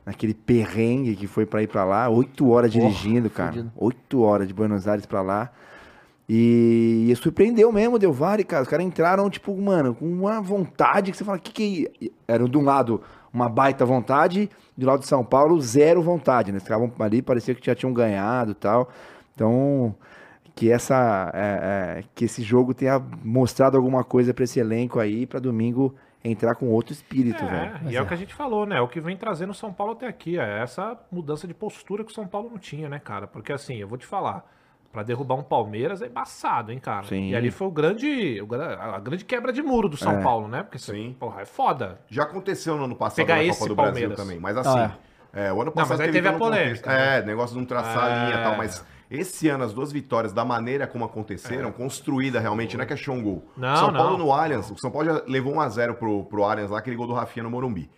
[0.05, 3.71] Naquele perrengue que foi pra ir pra lá, oito horas dirigindo, cara.
[3.77, 5.51] Oito horas de Buenos Aires pra lá.
[6.29, 8.63] E, e surpreendeu mesmo o Del Valle, cara.
[8.63, 12.35] Os caras entraram, tipo, mano, com uma vontade que você fala, que que é?
[12.35, 13.03] Era de um lado
[13.33, 16.57] uma baita vontade, do lado de São Paulo, zero vontade, né?
[16.57, 18.91] Eles ficavam ali, parecia que já tinham ganhado e tal.
[19.35, 19.95] Então,
[20.55, 25.27] que essa é, é, que esse jogo tenha mostrado alguma coisa pra esse elenco aí,
[25.27, 27.73] pra domingo entrar com outro espírito, velho.
[27.89, 28.77] É, e é o que a gente falou, né?
[28.77, 30.39] É o que vem trazendo o São Paulo até aqui.
[30.39, 33.27] É essa mudança de postura que o São Paulo não tinha, né, cara?
[33.27, 34.45] Porque assim, eu vou te falar.
[34.93, 37.07] Pra derrubar um Palmeiras é embaçado, hein, cara?
[37.07, 37.29] Sim.
[37.29, 40.21] E ali foi o grande, o a grande quebra de muro do São É.
[40.21, 40.65] Paulo, né?
[40.65, 40.93] Porque, Sim.
[40.93, 41.17] Sim.
[41.19, 42.01] porra, é foda.
[42.09, 44.09] Já aconteceu no ano passado Pegar na esse Copa do Palmeiras.
[44.09, 44.41] Brasil também.
[44.41, 44.97] Mas assim, Ah,
[45.33, 46.87] é, o ano Não, passado mas aí teve a todo um polêmica, contexto.
[46.89, 47.19] né?
[47.19, 48.25] É, negócio de não traçar a É.
[48.27, 52.77] linha e tal, mas esse ano as duas vitórias, da maneira como aconteceram, construída realmente,
[52.77, 53.45] não é que achou um gol.
[53.57, 54.27] Não, São Paulo não.
[54.27, 57.13] no Allianz, o São Paulo já levou 1x0 pro, pro Allianz lá, aquele gol do
[57.13, 57.91] Rafinha no Morumbi.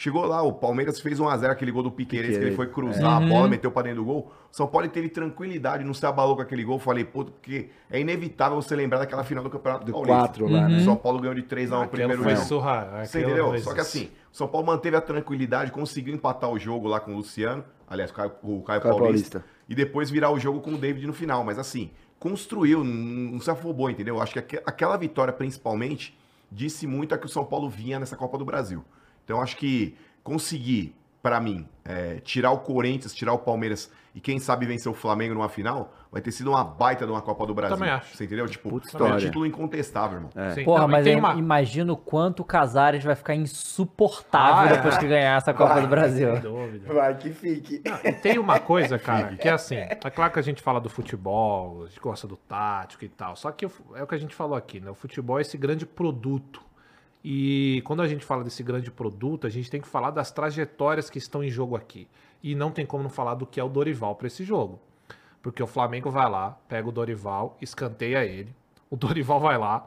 [0.00, 3.20] Chegou lá, o Palmeiras fez 1x0, aquele gol do Piqueires, que ele foi cruzar a
[3.20, 4.32] bola, meteu pra dentro do gol.
[4.50, 6.78] O São Paulo teve tranquilidade, não se abalou com aquele gol.
[6.78, 10.16] Falei, puto, porque é inevitável você lembrar daquela final do Campeonato Do Paulista.
[10.16, 10.78] 4 lá, né?
[10.78, 12.46] O São Paulo ganhou de 3x1 o primeiro foi jogo.
[12.46, 13.04] surra.
[13.04, 13.58] Você entendeu?
[13.58, 17.12] Só que assim, o São Paulo manteve a tranquilidade, conseguiu empatar o jogo lá com
[17.12, 19.44] o Luciano, aliás, o Caio, o Caio Caio Paulista, Paulista.
[19.70, 21.44] E depois virar o jogo com o David no final.
[21.44, 24.20] Mas assim, construiu, não, se afobou, entendeu?
[24.20, 26.18] Acho que aque- aquela vitória, principalmente,
[26.50, 28.84] disse muito a que o São Paulo vinha nessa Copa do Brasil.
[29.24, 29.94] Então acho que
[30.24, 30.92] conseguir,
[31.22, 35.34] pra mim, é, tirar o Corinthians, tirar o Palmeiras e quem sabe vencer o Flamengo
[35.34, 37.76] numa final, vai ter sido uma baita de uma Copa do Brasil.
[37.76, 38.16] Também acho.
[38.16, 38.48] Você entendeu?
[38.48, 40.30] Tipo, Puta é um título incontestável, irmão.
[40.52, 40.64] Sim.
[40.64, 44.76] Porra, Não, mas eu uma- imagino o quanto o Casares vai ficar insuportável Ah, é.
[44.76, 46.32] depois que ganhar essa Copa do Brasil.
[46.32, 46.92] Sem dúvida.
[46.92, 47.82] Vai que fique.
[48.04, 50.88] E tem uma coisa, cara, que é assim, é claro que a gente fala do
[50.88, 53.64] futebol, a gente gosta do tático e tal, só que
[53.94, 54.90] é o que a gente falou aqui, né?
[54.90, 56.60] O futebol é esse grande produto.
[57.22, 61.10] E quando a gente fala desse grande produto, a gente tem que falar das trajetórias
[61.10, 62.08] que estão em jogo aqui.
[62.42, 64.80] E não tem como não falar do que é o Dorival para esse jogo.
[65.42, 68.54] Porque o Flamengo vai lá, pega o Dorival, escanteia ele.
[68.90, 69.86] O Dorival vai lá,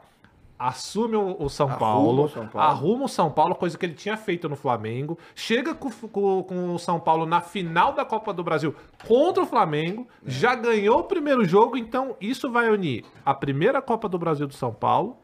[0.58, 2.68] assume o, São, Arruma Paulo, o São Paulo.
[2.68, 5.18] arruma o São Paulo, coisa que ele tinha feito no Flamengo.
[5.34, 8.74] Chega com, com- com o São Paulo na final da Copa do Brasil
[9.06, 10.06] contra o Flamengo.
[10.24, 14.54] Já ganhou o primeiro jogo, então isso vai unir a primeira Copa do Brasil do
[14.54, 15.18] São Paulo,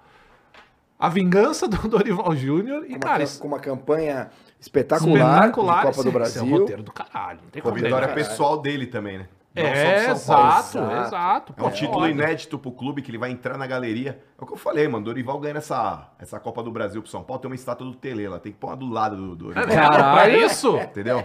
[1.01, 5.15] a vingança do Dorival Júnior e, Com uma, cara, isso com uma campanha espetacular,
[5.47, 5.77] espetacular.
[5.79, 6.43] de Copa esse- do esse Brasil.
[6.43, 7.39] é um roteiro do caralho.
[7.43, 8.15] Não tem Com a como vitória negar.
[8.15, 9.27] pessoal dele também, né?
[9.55, 10.79] Não É, exato, Exato.
[11.07, 11.55] exato.
[11.57, 12.09] É um Pô, título foda.
[12.11, 14.23] inédito pro clube que ele vai entrar na galeria.
[14.39, 15.05] É o que eu falei, mano.
[15.05, 17.43] Dorival ganha essa, essa Copa do Brasil pro São Paulo.
[17.43, 18.39] Tem uma estátua do Tele lá.
[18.39, 19.67] Tem que pôr uma do lado do Dorival.
[19.67, 20.15] Caralho.
[20.15, 20.77] Pra isso?
[20.77, 21.25] Entendeu?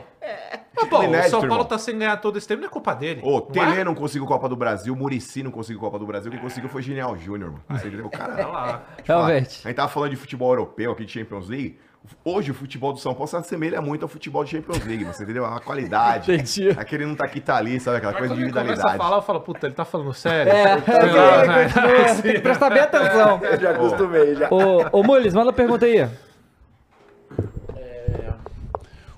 [0.75, 1.65] Mas, pô, o inédito, São Paulo irmão.
[1.65, 3.21] tá sem ganhar todo esse tempo, não é culpa dele.
[3.23, 3.83] Ô, não Tele é?
[3.83, 6.31] não conseguiu Copa do Brasil, Murici não conseguiu Copa do Brasil.
[6.31, 7.63] Quem conseguiu foi Genial Júnior, mano.
[7.69, 8.09] Você entendeu?
[8.11, 8.83] Olha Cara, lá.
[9.03, 9.61] Realmente.
[9.63, 11.79] a gente tava falando de futebol europeu aqui de Champions League.
[12.23, 15.23] Hoje o futebol do São Paulo se assemelha muito ao futebol de Champions League, você
[15.23, 15.45] entendeu?
[15.45, 16.31] A qualidade.
[16.31, 16.69] Entendi.
[16.77, 17.97] Aquele não tá aqui, tá ali, sabe?
[17.97, 18.97] Aquela Mas coisa de quando ele começa a individualidade.
[19.03, 20.51] falar, eu falo, puta, ele tá falando sério?
[20.51, 21.63] É, Sei lá, né?
[21.69, 23.39] continua, tem que prestar bem atenção.
[23.45, 24.47] Eu já acostumei, já.
[24.51, 26.07] Ô, ô Mules, manda pergunta aí.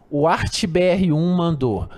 [0.09, 1.89] O ArtBR1 mandou.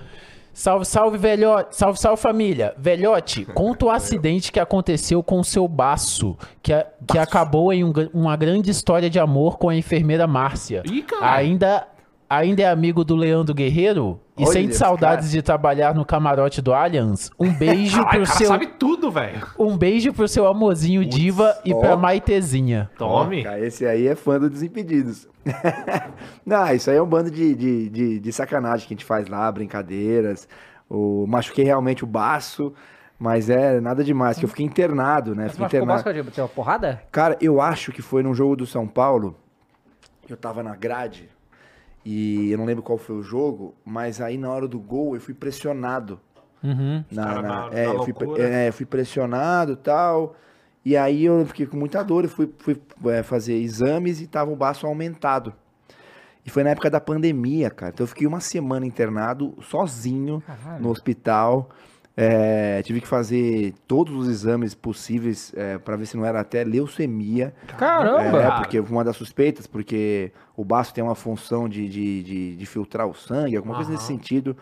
[0.60, 1.74] Salve, salve, velhote.
[1.74, 2.74] Salve, salve, família.
[2.76, 7.82] Velhote, conta o acidente que aconteceu com o seu baço, que, a- que acabou em
[7.82, 10.82] um uma grande história de amor com a enfermeira Márcia.
[10.84, 11.32] Ih, cara.
[11.32, 11.88] Ainda,
[12.30, 14.20] ainda é amigo do Leandro Guerreiro?
[14.38, 15.32] E Olha sente saudades cara.
[15.32, 17.30] de trabalhar no camarote do Allianz?
[17.38, 18.46] Um beijo Ai, pro seu.
[18.46, 19.46] sabe tudo, velho.
[19.58, 21.80] Um beijo pro seu amorzinho diva e ó.
[21.80, 22.88] pra Maitezinha.
[22.96, 23.42] Tome.
[23.42, 25.28] Cara, esse aí é fã do Desimpedidos.
[26.46, 29.26] Não, isso aí é um bando de, de, de, de sacanagem que a gente faz
[29.28, 30.48] lá, brincadeiras.
[30.88, 32.72] O, machuquei realmente o baço,
[33.18, 35.44] mas é nada demais, que eu fiquei internado, né?
[35.48, 36.02] Você Fiquei internado.
[36.02, 37.02] Vasco de uma porrada?
[37.12, 39.36] Cara, eu acho que foi num jogo do São Paulo,
[40.28, 41.28] eu tava na grade,
[42.04, 45.20] e eu não lembro qual foi o jogo, mas aí na hora do gol eu
[45.20, 46.18] fui pressionado.
[46.62, 47.04] Uhum.
[47.10, 50.36] Na, na- na- é, na eu fui, é, eu fui pressionado e tal.
[50.84, 54.50] E aí eu fiquei com muita dor e fui, fui é, fazer exames e tava
[54.50, 55.52] o baço aumentado.
[56.44, 57.92] E foi na época da pandemia, cara.
[57.92, 60.82] Então eu fiquei uma semana internado, sozinho, Caralho.
[60.82, 61.68] no hospital.
[62.16, 66.64] É, tive que fazer todos os exames possíveis é, para ver se não era até
[66.64, 67.54] leucemia.
[67.78, 68.42] Caramba!
[68.42, 72.66] É, porque uma das suspeitas, porque o baço tem uma função de, de, de, de
[72.66, 74.56] filtrar o sangue, alguma coisa nesse sentido.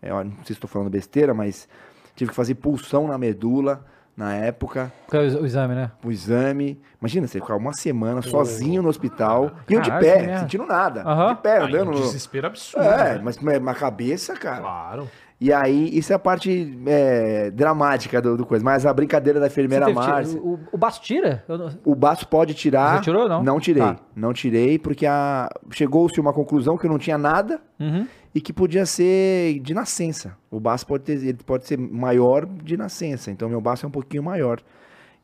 [0.00, 1.68] É, não sei se estou falando besteira, mas
[2.14, 3.84] tive que fazer pulsão na medula
[4.16, 5.90] na época, é O, exame, né?
[6.04, 6.78] o exame.
[7.00, 10.40] Imagina, você ficar uma semana sozinho no hospital, e eu de pé, merda.
[10.40, 11.02] sentindo nada.
[11.02, 11.34] Aham.
[11.34, 11.90] De pé, Aí, andando.
[11.92, 12.86] um desespero absurdo.
[12.86, 13.20] É, né?
[13.24, 14.60] mas na cabeça, cara.
[14.60, 15.08] Claro.
[15.44, 18.64] E aí, isso é a parte é, dramática do, do coisa.
[18.64, 20.38] Mas a brincadeira da enfermeira Márcia.
[20.40, 21.44] o, o baço tira?
[21.48, 22.98] Não- O baço pode tirar.
[22.98, 23.42] Você tirou ou não?
[23.42, 23.82] Não tirei.
[23.82, 23.96] Tá.
[24.14, 25.48] Não tirei, porque a...
[25.72, 28.06] chegou-se uma conclusão que eu não tinha nada Uhum.
[28.32, 30.36] e que podia ser de nascença.
[30.48, 33.28] O baço pode, ter, ele pode ser maior de nascença.
[33.32, 34.60] Então, meu baço é um pouquinho maior.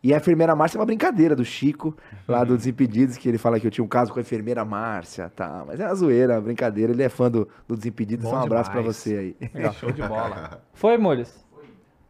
[0.02, 1.96] E a enfermeira Márcia é uma brincadeira do Chico,
[2.26, 5.28] lá do Desimpedidos, que ele fala que eu tinha um caso com a enfermeira Márcia,
[5.34, 5.64] tá?
[5.66, 6.92] Mas é uma zoeira, uma brincadeira.
[6.92, 8.24] Ele é fã do, do Desimpedidos.
[8.24, 8.96] Bom Só um abraço pra demais.
[8.96, 9.72] você aí.
[9.72, 10.60] Show de bola.
[10.72, 11.44] Foi, Mules?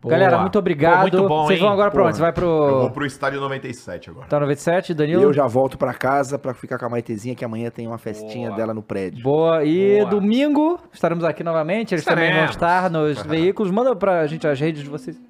[0.00, 0.12] Boa.
[0.12, 1.10] Galera, muito obrigado.
[1.10, 2.08] Pô, muito bom, Vocês vão agora pra Porra.
[2.10, 2.16] onde?
[2.18, 2.90] Você vai Eu vou pro...
[2.92, 4.26] pro estádio 97 agora.
[4.28, 5.22] Tá 97, E Danilo?
[5.24, 8.46] eu já volto pra casa pra ficar com a Maitezinha, que amanhã tem uma festinha
[8.48, 8.56] Boa.
[8.56, 9.24] dela no prédio.
[9.24, 9.64] Boa.
[9.64, 10.10] E Boa.
[10.10, 11.94] domingo estaremos aqui novamente.
[11.96, 12.54] Eles também vão Estaremos.
[12.54, 13.72] estar nos veículos.
[13.72, 15.20] Manda pra gente as redes de vocês.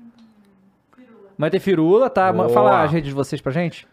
[1.39, 2.32] Vai ter firula, tá?
[2.32, 2.48] Boa.
[2.48, 3.86] Fala as redes de vocês pra gente.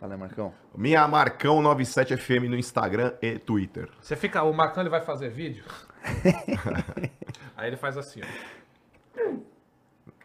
[0.00, 0.52] Fala aí, Marcão.
[0.76, 3.88] Minha Marcão 97FM no Instagram e Twitter.
[4.00, 4.42] Você fica.
[4.42, 5.64] O Marcão ele vai fazer vídeo.
[7.56, 9.22] Aí ele faz assim, ó.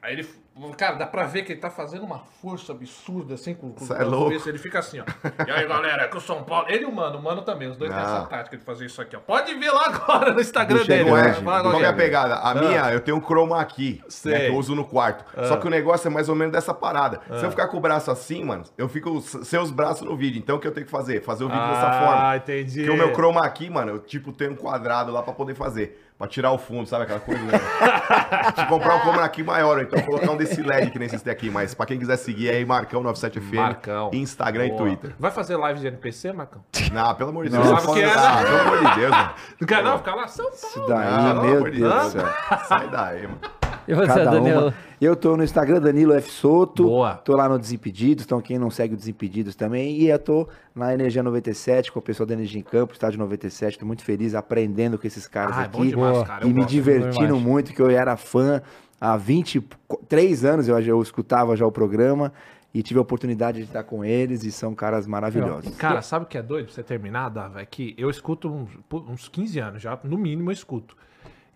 [0.01, 0.27] Aí ele.
[0.77, 4.03] Cara, dá pra ver que ele tá fazendo uma força absurda, assim, com, com é
[4.03, 4.29] louco.
[4.29, 4.45] desses.
[4.45, 5.03] Ele fica assim, ó.
[5.47, 6.67] E aí, galera, é que o São Paulo.
[6.69, 9.01] Ele e o Mano, o Mano também, os dois têm essa tática de fazer isso
[9.01, 9.19] aqui, ó.
[9.19, 11.09] Pode ver lá agora no Instagram dele.
[11.09, 11.31] Não é?
[11.31, 11.41] né?
[11.41, 12.35] Qual que é a pegada?
[12.35, 15.25] A minha, eu tenho um chroma aqui, né, que eu uso no quarto.
[15.47, 17.21] Só que o negócio é mais ou menos dessa parada.
[17.39, 20.37] Se eu ficar com o braço assim, mano, eu fico sem os braços no vídeo.
[20.37, 21.21] Então o que eu tenho que fazer?
[21.23, 22.29] Fazer o vídeo dessa forma.
[22.29, 22.85] Ah, entendi.
[22.85, 26.02] Porque o meu chroma aqui, mano, eu tipo tenho um quadrado lá pra poder fazer.
[26.17, 27.41] Pra tirar o fundo, sabe aquela coisa?
[27.43, 27.51] Né?
[28.55, 31.49] Se comprar um câmera aqui maior, então colocar um desse LED que nem esse aqui.
[31.49, 34.09] Mas pra quem quiser seguir aí, Marcão 97FM, Marcão.
[34.13, 34.75] Instagram Boa.
[34.75, 35.15] e Twitter.
[35.19, 36.63] Vai fazer live de NPC, Marcão?
[36.91, 37.81] Não, pelo amor de Não, Deus.
[37.81, 38.43] sabe o que é, Ah, né?
[38.43, 39.33] pelo amor de Deus, mano.
[39.59, 39.97] Não quer não?
[39.97, 40.57] Ficar lá, São Paulo.
[40.63, 42.29] Isso daí, Ah, pelo meu amor de Deus Deus.
[42.67, 43.39] Sai daí, mano.
[43.87, 44.61] E você, Cada Danilo?
[44.63, 44.73] uma.
[45.01, 46.29] Eu tô no Instagram, Danilo F.
[46.29, 46.83] Soto.
[46.83, 47.15] Boa.
[47.15, 49.97] Tô lá no Desimpedidos, então quem não segue o Desimpedidos também.
[49.97, 53.77] E eu tô na Energia 97, com o pessoal da Energia em Campo, estádio 97.
[53.79, 55.89] Tô muito feliz aprendendo com esses caras Ah, é bom aqui.
[55.89, 56.45] demais, cara.
[56.45, 56.69] Eu e me gosto.
[56.71, 58.61] divertindo muito, que eu era fã
[59.01, 62.31] há 23 anos, eu, eu escutava já o programa.
[62.75, 65.75] E tive a oportunidade de estar com eles e são caras maravilhosos.
[65.75, 67.61] Cara, sabe o que é doido pra você terminar, Dava?
[67.61, 70.97] É que eu escuto uns, uns 15 anos já, no mínimo eu escuto.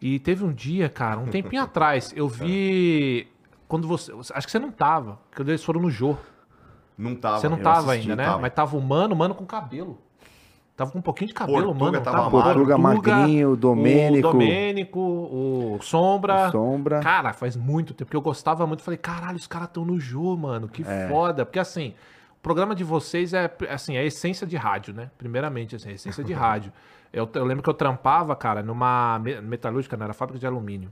[0.01, 3.27] E teve um dia, cara, um tempinho atrás, eu vi.
[3.67, 4.11] Quando você.
[4.33, 6.15] Acho que você não tava, porque eles foram no Jô.
[6.97, 7.39] Não tava.
[7.39, 8.25] Você não tava assisti, ainda, né?
[8.29, 8.39] tava.
[8.39, 9.99] Mas tava o mano, mano com cabelo.
[10.75, 12.01] Tava com um pouquinho de cabelo, Portuga mano.
[12.01, 12.29] tava.
[12.29, 14.27] Portuga magrinho, Domênico.
[14.27, 16.49] O Domênico, o Sombra.
[16.49, 16.99] O Sombra.
[16.99, 18.83] Cara, faz muito tempo que eu gostava muito.
[18.83, 20.67] Falei, caralho, os caras estão no Jô, mano.
[20.67, 21.07] Que É.
[21.09, 21.43] foda.
[21.45, 21.95] Porque assim,
[22.37, 25.09] o programa de vocês é assim, é a essência de rádio, né?
[25.17, 26.71] Primeiramente, assim, a essência de rádio.
[27.11, 30.05] Eu, eu lembro que eu trampava, cara, numa me- metalúrgica, né?
[30.05, 30.91] Era fábrica de alumínio.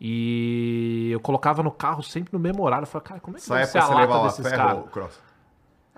[0.00, 2.82] E eu colocava no carro sempre no mesmo horário.
[2.84, 4.84] Eu falei, cara, como é que Essa vai ser a você lata desses caras?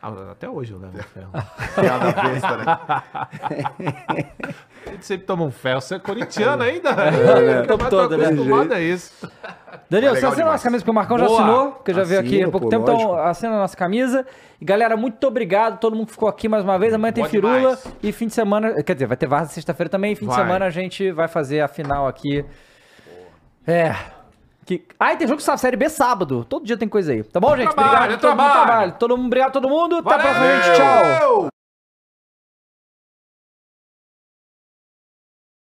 [0.00, 1.30] Ah, até hoje eu levo ferro.
[1.74, 2.78] Piada besta, né?
[4.86, 5.80] A gente sempre toma um ferro.
[5.80, 6.90] Você é corintiano ainda?
[6.92, 8.26] O tempo Mas todo, né?
[8.26, 9.28] acostumado a isso.
[9.90, 11.40] Danilo, É você assina a nossa camisa, porque o Marcão já Boa.
[11.42, 13.14] assinou, que já veio aqui há pouco pô, tempo, então lógico.
[13.16, 14.24] assina a nossa camisa.
[14.60, 16.94] E galera, muito obrigado, todo mundo que ficou aqui mais uma vez.
[16.94, 17.92] Amanhã tem Boa firula demais.
[18.02, 20.44] e fim de semana, quer dizer, vai ter Varsa sexta-feira também, e fim de Vai.
[20.44, 22.44] semana a gente vai fazer a final aqui.
[23.66, 23.94] É.
[24.68, 24.84] Que...
[25.00, 26.44] Ah, tem jogo de série B sábado.
[26.46, 27.24] Todo dia tem coisa aí.
[27.24, 27.72] Tá bom, gente?
[27.72, 28.20] Trabalho, obrigado.
[28.20, 28.94] todo mundo trabalho.
[28.98, 29.96] Todo mundo, obrigado a todo mundo.
[29.96, 30.34] Até a Valeu!
[30.34, 30.76] próxima, gente.
[30.76, 31.57] Tchau.